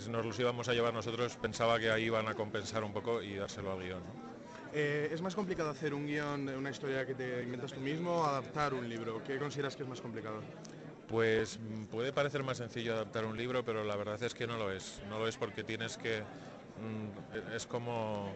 nos 0.10 0.26
los 0.26 0.40
íbamos 0.40 0.68
a 0.70 0.74
llevar 0.74 0.94
nosotros 0.94 1.36
pensaba 1.36 1.80
que 1.80 1.92
ahí 1.92 2.06
iban 2.06 2.28
a 2.28 2.34
compensar 2.34 2.84
un 2.84 2.94
poco 2.94 3.22
y 3.22 3.36
dárselo 3.36 3.72
al 3.72 3.80
guion. 3.80 4.00
¿no? 4.00 4.32
Eh, 4.74 5.10
¿Es 5.12 5.22
más 5.22 5.36
complicado 5.36 5.70
hacer 5.70 5.94
un 5.94 6.08
guion 6.08 6.48
una 6.50 6.70
historia 6.70 7.06
que 7.06 7.14
te 7.14 7.44
inventas 7.44 7.74
tú 7.74 7.82
mismo 7.82 8.22
o 8.22 8.24
adaptar 8.24 8.74
un 8.74 8.88
libro? 8.88 9.22
¿Qué 9.24 9.38
consideras 9.38 9.76
que 9.76 9.84
es 9.84 9.90
más 9.90 10.00
complicado? 10.00 10.42
Pues 11.08 11.60
mm, 11.60 11.86
puede 11.86 12.14
parecer 12.14 12.44
más 12.44 12.58
sencillo 12.58 12.94
adaptar 12.94 13.26
un 13.26 13.36
libro, 13.36 13.66
pero 13.66 13.84
la 13.84 13.98
verdad 13.98 14.22
es 14.24 14.34
que 14.34 14.48
no 14.48 14.58
lo 14.58 14.72
es. 14.72 15.02
No 15.10 15.20
lo 15.20 15.28
es 15.28 15.36
porque 15.36 15.64
tienes 15.64 15.98
que... 15.98 16.22
mm, 16.22 17.54
es 17.54 17.68
como... 17.68 18.34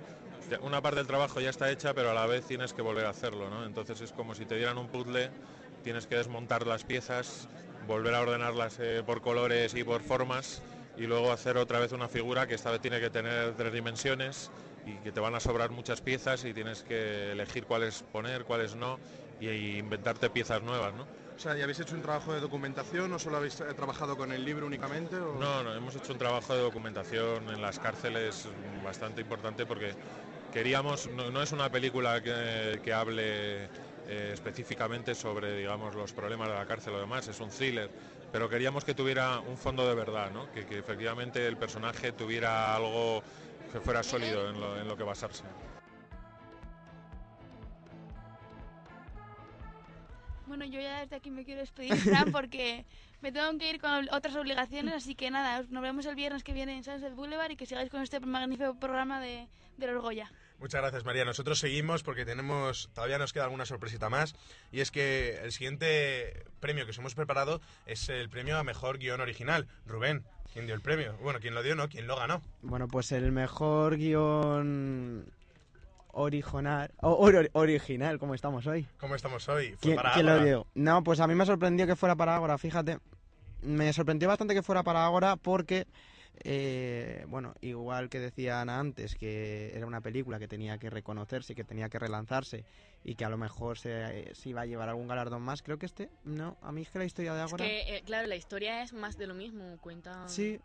Una 0.62 0.82
parte 0.82 0.97
del 0.97 1.08
trabajo 1.08 1.39
ya 1.39 1.49
está 1.49 1.72
hecha, 1.72 1.93
pero 1.93 2.12
a 2.12 2.14
la 2.14 2.28
vez 2.28 2.45
tienes 2.45 2.74
que 2.74 2.82
volver 2.82 3.06
a 3.06 3.10
hacerlo, 3.10 3.49
¿no? 3.49 3.66
Entonces 3.66 3.99
es 4.01 4.12
como 4.12 4.36
si 4.36 4.45
te 4.45 4.56
dieran 4.56 4.78
un 4.78 4.89
puzzle, 4.89 5.32
tienes 5.84 6.06
que 6.06 6.18
desmontar 6.18 6.68
las 6.68 6.84
piezas, 6.84 7.47
volver 7.88 8.14
a 8.14 8.22
ordenarlas 8.22 8.78
eh, 8.80 9.01
por 9.03 9.22
colores 9.22 9.74
y 9.74 9.84
por 9.84 10.01
formas 10.01 10.62
y 10.96 11.06
luego 11.08 11.32
hacer 11.32 11.58
otra 11.58 11.80
vez 11.80 11.91
una 11.91 12.10
figura 12.10 12.48
que 12.48 12.54
esta 12.56 12.72
vez 12.72 12.82
tiene 12.82 13.00
que 13.00 13.10
tener 13.10 13.56
tres 13.56 13.74
dimensiones 13.74 14.52
y 14.84 15.02
que 15.02 15.12
te 15.12 15.20
van 15.20 15.36
a 15.36 15.39
sobrar 15.39 15.72
muchas 15.72 16.02
piezas 16.02 16.43
y 16.43 16.54
tienes 16.54 16.84
que 16.84 17.32
elegir 17.34 17.66
cuáles 17.66 18.04
poner, 18.04 18.46
cuáles 18.46 18.76
no 18.76 19.02
y, 19.38 19.50
y 19.50 19.78
inventarte 19.80 20.30
piezas 20.30 20.62
nuevas, 20.62 20.93
¿no? 20.93 21.04
O 21.38 21.39
sea, 21.39 21.56
¿ya 21.56 21.64
habéis 21.66 21.80
hecho 21.80 21.96
un 21.96 22.02
trabajo 22.02 22.34
de 22.34 22.39
documentación 22.39 23.12
o 23.14 23.20
solo 23.20 23.38
habéis 23.38 23.60
eh, 23.60 23.74
trabajado 23.76 24.16
con 24.18 24.32
el 24.32 24.46
libro 24.46 24.66
únicamente? 24.68 25.18
o- 25.20 25.36
No, 25.39 25.64
no, 25.64 25.76
hemos 25.76 25.96
hecho 25.96 26.14
un 26.14 26.18
trabajo 26.18 26.54
de 26.56 26.62
documentación 26.62 27.50
en 27.50 27.62
las 27.62 27.80
cárceles 27.80 28.48
bastante 28.82 29.22
importante 29.22 29.66
porque 29.66 29.98
queríamos, 30.50 31.10
no, 31.10 31.32
no 31.32 31.41
es 31.43 31.52
una 31.52 31.70
película 31.72 32.22
que, 32.22 32.80
que 32.84 32.93
hable 32.93 33.72
eh, 34.08 34.32
específicamente 34.34 35.16
sobre, 35.16 35.58
digamos, 35.58 35.95
los 35.95 36.14
problemas 36.14 36.47
de 36.49 36.56
la 36.56 36.66
cárcel 36.66 36.93
o 36.93 36.99
demás, 36.99 37.28
es 37.28 37.39
un 37.39 37.49
thriller, 37.49 37.89
pero 38.32 38.49
queríamos 38.49 38.84
que 38.84 38.93
tuviera 38.93 39.39
un 39.39 39.58
fondo 39.58 39.88
de 39.88 39.95
verdad, 39.95 40.32
¿no? 40.32 40.51
que, 40.51 40.66
que 40.66 40.80
efectivamente 40.80 41.45
el 41.47 41.58
personaje 41.58 42.12
tuviera 42.12 42.76
algo 42.76 43.24
que 43.72 43.80
fuera 43.80 44.03
sólido 44.03 44.49
en 44.49 44.60
lo, 44.60 44.80
en 44.80 44.88
lo 44.88 44.95
que 44.95 45.03
basarse. 45.03 45.43
Bueno, 50.47 50.66
yo 50.66 50.80
ya 50.80 51.01
desde 51.01 51.16
aquí 51.16 51.32
me 51.32 51.43
quiero 51.43 51.62
despedir, 51.62 51.95
Fran, 51.95 52.32
porque 52.32 52.86
me 53.22 53.32
tengo 53.32 53.58
que 53.58 53.70
ir 53.70 53.82
con 53.82 54.08
otras 54.12 54.36
obligaciones, 54.36 54.93
así 54.93 55.16
que 55.16 55.32
nada, 55.32 55.66
nos 55.70 55.82
vemos 55.82 56.06
el 56.06 56.16
viernes 56.16 56.43
que 56.43 56.53
viene 56.53 56.78
en 56.78 56.84
Sunset 56.84 57.16
Boulevard 57.16 57.51
y 57.51 57.56
que 57.56 57.66
sigáis 57.66 57.89
con 57.89 58.01
este 58.01 58.20
magnífico 58.20 58.76
programa 58.76 59.20
de, 59.20 59.47
de 59.78 59.88
los 59.88 60.01
Goya. 60.01 60.32
Muchas 60.60 60.82
gracias, 60.82 61.03
María. 61.06 61.26
Nosotros 61.26 61.60
seguimos 61.60 62.01
porque 62.03 62.26
tenemos, 62.26 62.89
todavía 62.93 63.18
nos 63.18 63.34
queda 63.34 63.43
alguna 63.43 63.66
sorpresita 63.66 64.10
más. 64.10 64.36
Y 64.72 64.80
es 64.80 64.89
que 64.89 65.38
el 65.43 65.51
siguiente 65.51 66.45
premio 66.60 66.86
que 66.86 66.91
os 66.91 66.97
hemos 66.97 67.14
preparado 67.16 67.62
es 67.86 68.10
el 68.10 68.30
premio 68.30 68.58
a 68.58 68.64
mejor 68.64 68.97
guion 68.97 69.22
original. 69.22 69.68
Rubén, 69.86 70.24
¿quién 70.53 70.66
dio 70.66 70.74
el 70.74 70.82
premio? 70.82 71.16
Bueno, 71.22 71.39
¿quién 71.39 71.53
lo 71.56 71.62
dio? 71.62 71.76
No, 71.76 71.89
¿quién 71.89 72.08
lo 72.08 72.16
ganó? 72.16 72.41
Bueno, 72.62 72.88
pues 72.88 73.12
el 73.12 73.32
mejor 73.32 73.97
guion 73.97 75.26
original, 76.14 76.91
or- 77.01 77.49
original, 77.53 78.18
como 78.18 78.34
estamos 78.34 78.66
hoy. 78.66 78.88
¿Cómo 78.97 79.16
estamos 79.16 79.47
hoy? 79.49 79.72
Fue 79.72 79.78
¿Quién, 79.82 79.95
para 79.97 80.14
quién 80.14 80.26
lo 80.26 80.43
dio? 80.43 80.68
No, 80.74 81.03
pues 81.03 81.20
a 81.20 81.28
mí 81.28 81.36
me 81.36 81.45
sorprendió 81.45 81.86
que 81.86 81.95
fuera 81.97 82.16
para 82.16 82.36
Ágora, 82.36 82.58
fíjate. 82.58 82.99
Me 83.62 83.91
sorprendió 83.91 84.30
bastante 84.30 84.53
que 84.53 84.64
fuera 84.64 84.84
para 84.84 85.06
Ágora 85.06 85.36
porque, 85.36 85.86
eh, 86.44 87.26
bueno, 87.28 87.54
igual 87.62 88.10
que 88.10 88.20
decía 88.20 88.62
Ana 88.62 88.80
antes, 88.80 89.16
que 89.16 89.72
era 89.76 89.86
una 89.86 90.02
película 90.02 90.40
que 90.40 90.48
tenía 90.48 90.78
que 90.78 90.90
reconocerse, 90.90 91.56
que 91.56 91.64
tenía 91.64 91.90
que 91.90 92.00
relanzarse 92.00 92.66
y 93.04 93.16
que 93.16 93.26
a 93.26 93.30
lo 93.30 93.38
mejor 93.38 93.78
se, 93.78 94.34
se 94.34 94.50
iba 94.50 94.62
a 94.62 94.66
llevar 94.66 94.90
algún 94.90 95.08
galardón 95.08 95.42
más, 95.42 95.62
creo 95.62 95.78
que 95.78 95.86
este, 95.86 96.10
no, 96.24 96.58
a 96.62 96.72
mí 96.72 96.82
es 96.82 96.90
que 96.90 97.00
la 97.00 97.06
historia 97.06 97.34
de 97.34 97.44
Es 97.44 97.48
Ágora... 97.48 97.66
que, 97.66 97.98
eh, 97.98 98.04
claro, 98.06 98.28
la 98.28 98.36
historia 98.36 98.82
es 98.82 98.94
más 98.94 99.18
de 99.18 99.28
lo 99.28 99.34
mismo, 99.34 99.78
cuenta... 99.82 100.28
Sí. 100.28 100.60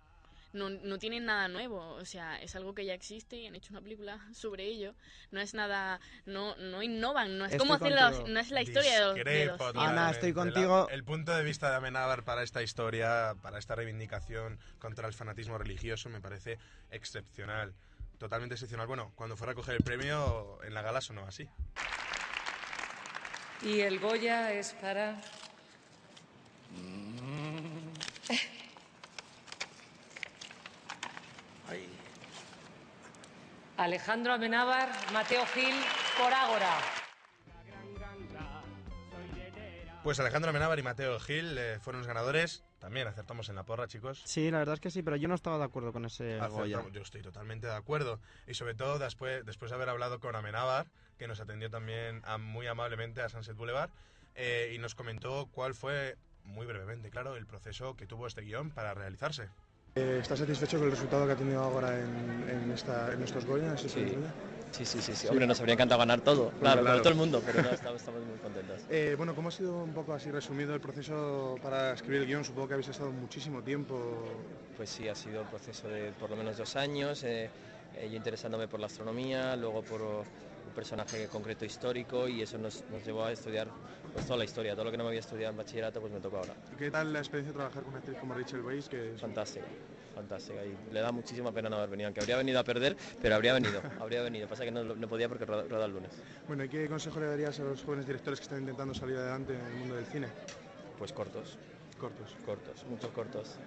No, 0.52 0.68
no 0.68 0.98
tienen 0.98 1.26
nada 1.26 1.46
nuevo, 1.46 1.78
o 1.94 2.04
sea, 2.04 2.36
es 2.42 2.56
algo 2.56 2.74
que 2.74 2.84
ya 2.84 2.92
existe 2.92 3.36
y 3.36 3.46
han 3.46 3.54
hecho 3.54 3.72
una 3.72 3.80
película 3.80 4.18
sobre 4.34 4.64
ello. 4.64 4.94
No 5.30 5.40
es 5.40 5.54
nada, 5.54 6.00
no, 6.26 6.56
no 6.56 6.82
innovan, 6.82 7.38
no 7.38 7.44
es 7.44 7.52
Estoy 7.52 7.58
como 7.68 7.74
hacer 7.74 7.92
la, 7.92 8.10
no 8.10 8.40
es 8.40 8.50
la 8.50 8.62
historia 8.62 8.94
de 8.94 9.00
los, 9.00 9.14
de 9.14 9.44
los 9.46 9.56
totalmente. 9.58 10.10
estoy 10.10 10.32
La- 10.32 10.34
contigo. 10.42 10.88
el 10.90 11.04
punto 11.04 11.32
de 11.36 11.44
vista 11.44 11.70
de 11.70 11.76
Amenábar 11.76 12.24
para 12.24 12.42
esta 12.42 12.62
historia, 12.62 13.34
para 13.42 13.58
esta 13.58 13.76
reivindicación 13.76 14.58
contra 14.80 15.06
el 15.06 15.14
fanatismo 15.14 15.56
religioso, 15.56 16.08
me 16.08 16.20
parece 16.20 16.58
excepcional. 16.90 17.72
Totalmente 18.18 18.54
excepcional. 18.56 18.86
Bueno, 18.88 19.12
cuando 19.14 19.36
fuera 19.36 19.52
a 19.52 19.54
coger 19.54 19.76
el 19.76 19.82
premio, 19.84 20.58
en 20.64 20.74
la 20.74 20.82
gala 20.82 21.00
sonó 21.00 21.22
así. 21.26 21.48
Y 23.62 23.80
el 23.80 23.98
Goya 24.00 24.52
es 24.52 24.72
para... 24.74 25.20
Alejandro 33.84 34.34
Amenábar, 34.34 34.90
Mateo 35.10 35.46
Gil, 35.54 35.74
por 36.18 36.30
Ágora. 36.34 36.68
Pues 40.04 40.20
Alejandro 40.20 40.50
Amenábar 40.50 40.78
y 40.78 40.82
Mateo 40.82 41.18
Gil 41.18 41.56
eh, 41.56 41.78
fueron 41.80 42.00
los 42.02 42.06
ganadores. 42.06 42.62
También 42.78 43.08
acertamos 43.08 43.48
en 43.48 43.54
la 43.56 43.62
porra, 43.64 43.88
chicos. 43.88 44.20
Sí, 44.26 44.50
la 44.50 44.58
verdad 44.58 44.74
es 44.74 44.80
que 44.80 44.90
sí, 44.90 45.02
pero 45.02 45.16
yo 45.16 45.28
no 45.28 45.34
estaba 45.34 45.56
de 45.56 45.64
acuerdo 45.64 45.94
con 45.94 46.04
ese 46.04 46.38
Goya. 46.50 46.82
Yo 46.92 47.00
estoy 47.00 47.22
totalmente 47.22 47.68
de 47.68 47.74
acuerdo. 47.74 48.20
Y 48.46 48.52
sobre 48.52 48.74
todo 48.74 48.98
después, 48.98 49.46
después 49.46 49.70
de 49.70 49.76
haber 49.76 49.88
hablado 49.88 50.20
con 50.20 50.36
Amenábar, 50.36 50.86
que 51.18 51.26
nos 51.26 51.40
atendió 51.40 51.70
también 51.70 52.20
a- 52.26 52.36
muy 52.36 52.66
amablemente 52.66 53.22
a 53.22 53.30
Sunset 53.30 53.56
Boulevard, 53.56 53.88
eh, 54.34 54.72
y 54.74 54.78
nos 54.78 54.94
comentó 54.94 55.48
cuál 55.52 55.72
fue, 55.74 56.16
muy 56.44 56.66
brevemente, 56.66 57.08
claro, 57.10 57.34
el 57.34 57.46
proceso 57.46 57.96
que 57.96 58.06
tuvo 58.06 58.26
este 58.26 58.42
guion 58.42 58.70
para 58.72 58.92
realizarse. 58.92 59.48
Eh, 59.96 60.18
¿Estás 60.22 60.38
satisfecho 60.38 60.78
con 60.78 60.86
el 60.86 60.92
resultado 60.92 61.26
que 61.26 61.32
ha 61.32 61.36
tenido 61.36 61.60
ahora 61.60 61.98
en, 61.98 62.44
en, 62.48 62.72
esta, 62.72 63.12
en 63.12 63.22
estos 63.22 63.44
Goya? 63.44 63.68
en 63.68 63.74
estos 63.74 63.92
Sí. 63.92 64.16
Sí, 64.70 64.84
sí, 64.86 65.02
sí, 65.02 65.16
sí. 65.16 65.26
Hombre, 65.26 65.48
nos 65.48 65.58
habría 65.58 65.72
encantado 65.74 65.98
ganar 65.98 66.20
todo, 66.20 66.50
claro, 66.60 66.82
claro. 66.82 67.00
todo 67.00 67.08
el 67.08 67.18
mundo, 67.18 67.42
pero 67.44 67.60
no, 67.60 67.70
estamos, 67.70 68.00
estamos 68.00 68.22
muy 68.22 68.38
contentos. 68.38 68.80
Eh, 68.88 69.14
bueno, 69.18 69.34
¿cómo 69.34 69.48
ha 69.48 69.52
sido 69.52 69.82
un 69.82 69.92
poco 69.92 70.14
así 70.14 70.30
resumido 70.30 70.72
el 70.74 70.80
proceso 70.80 71.56
para 71.60 71.92
escribir 71.92 72.20
el 72.20 72.28
guion? 72.28 72.44
Supongo 72.44 72.68
que 72.68 72.74
habéis 72.74 72.88
estado 72.88 73.10
muchísimo 73.10 73.62
tiempo. 73.62 73.96
Pues 74.76 74.88
sí, 74.90 75.08
ha 75.08 75.14
sido 75.16 75.42
un 75.42 75.48
proceso 75.48 75.88
de 75.88 76.12
por 76.12 76.30
lo 76.30 76.36
menos 76.36 76.56
dos 76.56 76.76
años, 76.76 77.24
eh, 77.24 77.50
eh, 77.96 78.08
yo 78.08 78.16
interesándome 78.16 78.68
por 78.68 78.78
la 78.78 78.86
astronomía, 78.86 79.56
luego 79.56 79.82
por 79.82 80.24
un 80.70 80.74
personaje 80.74 81.26
concreto 81.26 81.64
histórico 81.64 82.28
y 82.28 82.42
eso 82.42 82.56
nos, 82.56 82.82
nos 82.90 83.04
llevó 83.04 83.24
a 83.24 83.32
estudiar 83.32 83.66
pues, 84.14 84.24
toda 84.24 84.38
la 84.38 84.44
historia, 84.44 84.74
todo 84.74 84.84
lo 84.84 84.90
que 84.90 84.96
no 84.96 85.02
me 85.04 85.08
había 85.08 85.20
estudiado 85.20 85.50
en 85.50 85.56
bachillerato 85.56 86.00
pues 86.00 86.12
me 86.12 86.20
tocó 86.20 86.38
ahora. 86.38 86.54
¿Y 86.72 86.76
¿Qué 86.76 86.90
tal 86.90 87.12
la 87.12 87.18
experiencia 87.18 87.52
de 87.52 87.56
trabajar 87.58 87.82
con 87.82 87.90
una 87.90 87.98
actriz 87.98 88.16
como 88.18 88.34
Rachel 88.34 88.62
Weisz? 88.62 88.88
Que 88.88 89.14
es- 89.14 89.20
Fantástica, 89.20 89.66
fantástica 90.14 90.64
y 90.64 90.76
le 90.92 91.00
da 91.00 91.10
muchísima 91.10 91.50
pena 91.52 91.68
no 91.68 91.76
haber 91.76 91.90
venido, 91.90 92.06
aunque 92.06 92.20
habría 92.20 92.36
venido 92.36 92.60
a 92.60 92.64
perder, 92.64 92.96
pero 93.20 93.34
habría 93.34 93.52
venido, 93.52 93.82
habría 94.00 94.22
venido, 94.22 94.46
pasa 94.48 94.64
que 94.64 94.70
no, 94.70 94.84
no 94.84 95.08
podía 95.08 95.28
porque 95.28 95.44
roda, 95.44 95.64
roda 95.68 95.86
el 95.86 95.92
lunes. 95.92 96.12
Bueno, 96.46 96.64
¿y 96.64 96.68
qué 96.68 96.88
consejo 96.88 97.18
le 97.18 97.26
darías 97.26 97.58
a 97.58 97.64
los 97.64 97.82
jóvenes 97.82 98.06
directores 98.06 98.38
que 98.38 98.44
están 98.44 98.60
intentando 98.60 98.94
salir 98.94 99.16
adelante 99.16 99.52
en 99.54 99.60
el 99.64 99.74
mundo 99.74 99.96
del 99.96 100.06
cine? 100.06 100.28
Pues 100.98 101.12
cortos. 101.12 101.58
Cortos. 101.98 102.36
Cortos, 102.46 102.84
muchos 102.86 103.10
cortos. 103.10 103.58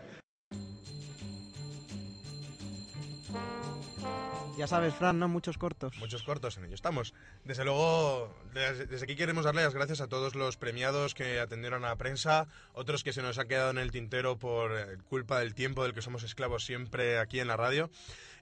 Ya 4.55 4.67
sabes, 4.67 4.93
Fran, 4.93 5.17
¿no? 5.17 5.27
Muchos 5.27 5.57
cortos. 5.57 5.97
Muchos 5.97 6.21
cortos 6.21 6.57
en 6.57 6.65
ello 6.65 6.75
estamos. 6.75 7.13
Desde 7.43 7.65
luego, 7.65 8.31
desde, 8.53 8.85
desde 8.85 9.05
aquí 9.05 9.15
queremos 9.15 9.45
darle 9.45 9.63
las 9.63 9.73
gracias 9.73 9.99
a 9.99 10.07
todos 10.07 10.35
los 10.35 10.57
premiados 10.57 11.15
que 11.15 11.39
atendieron 11.39 11.83
a 11.85 11.89
la 11.89 11.95
prensa, 11.95 12.47
otros 12.73 13.03
que 13.03 13.13
se 13.13 13.23
nos 13.23 13.39
han 13.39 13.47
quedado 13.47 13.71
en 13.71 13.79
el 13.79 13.91
tintero 13.91 14.37
por 14.37 14.71
eh, 14.77 14.97
culpa 15.09 15.39
del 15.39 15.55
tiempo 15.55 15.81
del 15.83 15.93
que 15.93 16.03
somos 16.03 16.21
esclavos 16.23 16.63
siempre 16.65 17.17
aquí 17.17 17.39
en 17.39 17.47
la 17.47 17.57
radio. 17.57 17.89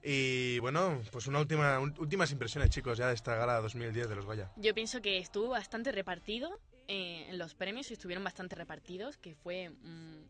Y 0.04 0.58
bueno, 0.58 1.00
pues 1.12 1.26
una 1.28 1.38
última, 1.40 1.78
un- 1.78 1.94
últimas 1.98 2.30
impresiones, 2.30 2.68
chicos, 2.68 2.98
ya 2.98 3.08
de 3.08 3.14
esta 3.14 3.34
gala 3.36 3.60
2010 3.62 4.08
de 4.10 4.16
los 4.16 4.26
Goya. 4.26 4.50
Yo 4.56 4.74
pienso 4.74 5.00
que 5.00 5.16
estuvo 5.18 5.48
bastante 5.48 5.92
repartido 5.92 6.60
eh, 6.88 7.26
en 7.30 7.38
los 7.38 7.54
premios, 7.54 7.90
estuvieron 7.90 8.22
bastante 8.22 8.54
repartidos, 8.54 9.16
que 9.16 9.34
fue 9.34 9.70
mm, 9.70 10.24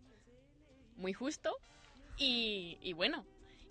muy 0.96 1.12
justo. 1.12 1.56
Y, 2.18 2.78
y 2.82 2.92
bueno, 2.92 3.26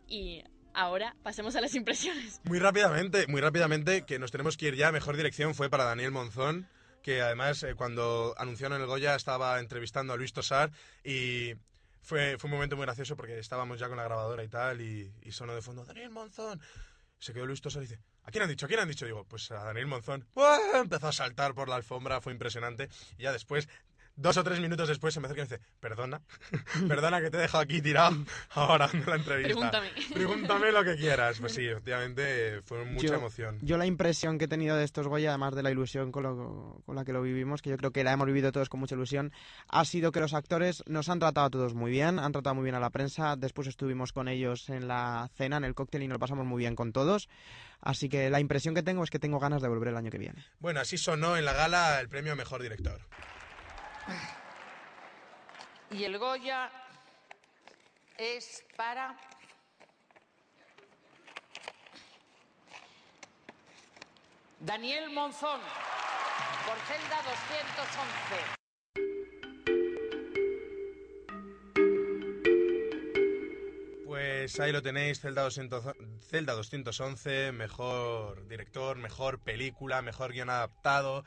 y 0.08 0.44
ahora 0.74 1.16
pasemos 1.24 1.56
a 1.56 1.62
las 1.62 1.76
impresiones. 1.76 2.42
Muy 2.44 2.60
rápidamente, 2.60 3.28
muy 3.28 3.42
rápidamente, 3.42 4.04
que 4.04 4.20
nos 4.20 4.32
tenemos 4.32 4.58
que 4.58 4.68
ir 4.68 4.76
ya. 4.76 4.92
Mejor 4.92 5.18
dirección 5.18 5.56
fue 5.56 5.70
para 5.70 5.84
Daniel 5.84 6.12
Monzón, 6.12 6.68
que 7.02 7.22
además 7.22 7.64
eh, 7.64 7.76
cuando 7.76 8.36
anunciaron 8.38 8.80
el 8.80 8.88
Goya 8.88 9.16
estaba 9.16 9.60
entrevistando 9.60 10.14
a 10.14 10.18
Luis 10.18 10.34
Tosar 10.34 10.72
y 11.04 11.54
fue, 12.02 12.38
un 12.44 12.52
momento 12.52 12.76
muy 12.76 12.86
gracioso 12.86 13.16
porque 13.16 13.40
estábamos 13.40 13.80
ya 13.80 13.88
con 13.88 13.98
la 13.98 14.04
grabadora 14.04 14.44
y 14.44 14.48
tal 14.48 14.82
y, 14.82 15.14
y 15.22 15.32
sonó 15.32 15.54
de 15.54 15.62
fondo 15.62 15.86
Daniel 15.86 16.10
Monzón. 16.10 16.60
Se 17.20 17.34
quedó 17.34 17.46
Luis 17.46 17.62
Tosar 17.62 17.84
y 17.84 17.88
dice, 17.88 18.02
¿a 18.24 18.32
quién 18.32 18.44
han 18.44 18.50
dicho? 18.50 18.66
¿A 18.66 18.68
quién 18.68 18.80
han 18.80 18.88
dicho? 18.88 19.06
Digo, 19.06 19.26
pues 19.26 19.52
a 19.52 19.64
Daniel 19.64 19.88
Monzón. 19.88 20.26
Empezó 20.74 21.08
a 21.08 21.12
saltar 21.12 21.54
por 21.54 21.70
la 21.70 21.76
alfombra, 21.76 22.20
fue 22.20 22.34
impresionante. 22.34 22.90
Y 23.18 23.24
ya 23.24 23.32
después, 23.32 23.70
dos 24.16 24.38
o 24.38 24.44
tres 24.44 24.60
minutos 24.60 24.88
después, 24.90 25.14
se 25.14 25.20
me 25.20 25.28
acerca 25.28 25.42
y 25.44 25.46
me 25.50 25.58
dice, 25.58 25.68
perdona, 25.80 26.22
perdona 26.88 27.22
que 27.22 27.30
te 27.30 27.38
he 27.38 27.42
dejado 27.42 27.64
aquí 27.64 27.82
tirado 27.82 28.16
ahora 28.52 28.88
dando 28.88 29.10
la 29.10 29.16
entrevista. 29.18 29.54
Pregúntame. 29.54 29.90
Pregúntame 30.14 30.72
lo 30.72 30.84
que 30.84 30.96
quieras. 30.96 31.40
Pues 31.40 31.54
sí, 31.54 31.66
efectivamente, 31.68 32.62
fue 32.64 32.86
mucha 32.86 33.08
yo, 33.08 33.14
emoción. 33.16 33.60
Yo 33.62 33.78
la 33.78 33.86
impresión 33.86 34.38
que 34.38 34.46
he 34.46 34.48
tenido 34.48 34.76
de 34.76 34.84
estos 34.84 35.08
Goya, 35.08 35.30
además 35.30 35.56
de 35.56 35.64
la 35.64 35.72
ilusión 35.72 36.12
con, 36.12 36.24
lo- 36.24 36.82
con 36.86 36.96
la 36.96 37.04
que 37.06 37.14
lo 37.14 37.22
vivimos, 37.22 37.62
que 37.62 37.70
yo 37.70 37.78
creo 37.78 37.92
que 37.92 38.04
la 38.04 38.12
hemos 38.14 38.28
vivido 38.28 38.52
todos 38.52 38.70
con 38.70 38.80
mucha 38.80 38.96
ilusión, 38.96 39.32
ha 39.68 39.86
sido 39.86 40.12
que 40.12 40.20
los 40.20 40.34
actores 40.34 40.84
nos 40.88 41.10
han 41.10 41.20
tratado 41.20 41.48
a 41.48 41.50
todos 41.50 41.74
muy 41.74 41.92
bien, 41.92 42.20
han 42.20 42.32
tratado 42.32 42.56
muy 42.56 42.64
bien 42.64 42.76
a 42.76 42.80
la 42.80 42.90
prensa, 42.90 43.36
después 43.36 43.68
estuvimos 43.68 44.14
con 44.14 44.28
ellos 44.28 44.70
en 44.70 44.88
la 44.88 45.30
cena, 45.36 45.58
en 45.58 45.64
el 45.64 45.76
cóctel 45.76 46.04
y 46.04 46.08
nos 46.08 46.16
lo 46.16 46.20
pasamos 46.20 46.46
muy 46.46 46.60
bien 46.60 46.76
con 46.76 46.92
todos. 46.92 47.30
Así 47.82 48.10
que 48.10 48.30
la 48.30 48.40
impresión 48.40 48.76
que 48.76 48.84
tengo 48.84 49.04
es 49.04 49.10
que 49.10 49.18
tengo 49.18 49.40
ganas 49.40 49.62
de 49.62 49.68
volver 49.68 49.88
el 49.90 49.98
año 49.98 50.12
que 50.12 50.20
viene. 50.20 50.46
Bueno, 50.60 50.80
así 50.82 50.98
sonó 51.00 51.36
en 51.38 51.46
la 51.46 51.54
gala 51.54 52.00
el 52.00 52.10
premio 52.10 52.34
a 52.34 52.36
Mejor 52.36 52.62
Director. 52.62 53.02
Y 55.92 56.04
el 56.04 56.18
Goya 56.18 56.72
es 58.18 58.64
para... 58.76 59.16
Daniel 64.60 65.10
Monzón, 65.10 65.60
por 66.68 66.78
celda 66.86 67.18
211. 67.24 68.62
Pues 74.06 74.60
ahí 74.60 74.72
lo 74.72 74.82
tenéis, 74.82 75.20
Celda, 75.20 75.44
200 75.44 75.96
Celda 76.30 76.54
211, 76.54 77.52
mejor 77.54 78.48
director, 78.48 78.98
mejor 78.98 79.40
película, 79.40 80.02
mejor 80.04 80.32
guion 80.32 80.50
adaptado. 80.50 81.24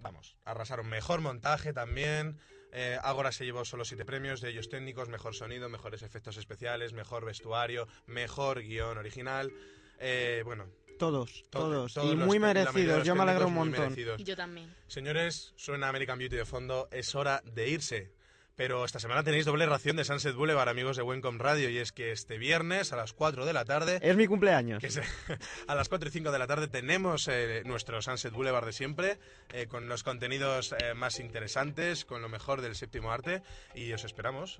Vamos, 0.00 0.36
arrasaron. 0.44 0.88
Mejor 0.88 1.20
montaje 1.20 1.72
también. 1.72 2.38
Eh, 2.72 2.98
Ágora 3.02 3.32
se 3.32 3.44
llevó 3.44 3.64
solo 3.64 3.84
siete 3.84 4.04
premios, 4.04 4.40
de 4.40 4.50
ellos 4.50 4.68
técnicos, 4.68 5.08
mejor 5.08 5.34
sonido, 5.34 5.68
mejores 5.68 6.02
efectos 6.02 6.36
especiales, 6.36 6.92
mejor 6.92 7.24
vestuario, 7.24 7.88
mejor 8.06 8.60
guion 8.62 8.98
original. 8.98 9.50
Eh, 9.98 10.42
bueno, 10.44 10.66
Todos, 10.98 11.44
To- 11.50 11.60
todos. 11.60 11.94
todos 11.94 12.12
y 12.12 12.16
muy 12.16 12.38
merecidos, 12.38 13.04
yo 13.06 13.14
me 13.14 13.22
alegro 13.22 13.46
un 13.48 13.54
montón. 13.54 13.80
merecidos. 13.82 14.22
Yo 14.22 14.36
también. 14.36 14.74
Señores, 14.88 15.52
suena 15.56 15.88
American 15.88 16.18
Beauty 16.18 16.36
de 16.36 16.44
fondo, 16.44 16.88
es 16.90 17.14
hora 17.14 17.40
de 17.44 17.68
irse. 17.68 18.12
Pero 18.58 18.84
esta 18.84 18.98
semana 18.98 19.22
tenéis 19.22 19.44
doble 19.46 19.66
ración 19.66 19.94
de 19.96 20.02
Sunset 20.04 20.34
Boulevard, 20.34 20.68
amigos 20.68 20.96
de 20.96 21.04
Wencom 21.04 21.38
Radio, 21.38 21.70
y 21.70 21.78
es 21.78 21.92
que 21.92 22.10
este 22.10 22.38
viernes 22.38 22.92
a 22.92 22.96
las 22.96 23.12
4 23.12 23.46
de 23.46 23.52
la 23.52 23.64
tarde... 23.64 24.00
Es 24.02 24.16
mi 24.16 24.26
cumpleaños. 24.26 24.80
que 24.82 24.90
se- 24.90 25.02
a 25.68 25.74
las 25.76 25.88
4 25.88 26.08
y 26.08 26.12
5 26.12 26.32
de 26.32 26.38
la 26.40 26.48
tarde 26.48 26.66
tenemos 26.66 27.28
eh, 27.28 27.62
nuestro 27.64 28.02
Sunset 28.02 28.32
Boulevard 28.32 28.66
de 28.66 28.72
siempre, 28.72 29.20
eh, 29.52 29.68
con 29.68 29.88
los 29.88 30.02
contenidos 30.02 30.74
eh, 30.80 30.94
más 30.94 31.20
interesantes, 31.20 32.04
con 32.04 32.20
lo 32.20 32.28
mejor 32.28 32.60
del 32.60 32.74
séptimo 32.74 33.12
arte, 33.12 33.42
y 33.76 33.92
os 33.92 34.02
esperamos, 34.02 34.58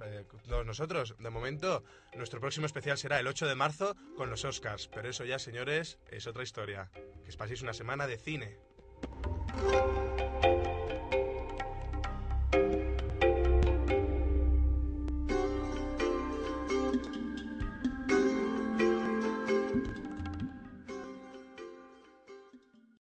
todos 0.49 0.65
nosotros. 0.65 1.17
De 1.19 1.31
momento, 1.31 1.83
nuestro 2.15 2.41
próximo 2.41 2.67
especial 2.67 2.99
será 2.99 3.19
el 3.19 3.27
8 3.27 3.49
de 3.49 3.57
marzo 3.57 3.97
con 4.17 4.31
los 4.31 4.45
Oscars, 4.45 4.87
pero 4.87 5.09
eso 5.11 5.25
ya, 5.25 5.41
señores, 5.41 5.99
es 6.09 6.29
otra 6.29 6.45
historia. 6.45 6.89
Que 7.25 7.31
os 7.31 7.37
paséis 7.37 7.63
una 7.63 7.75
semana 7.75 8.07
de 8.07 8.17
cine. 8.17 8.59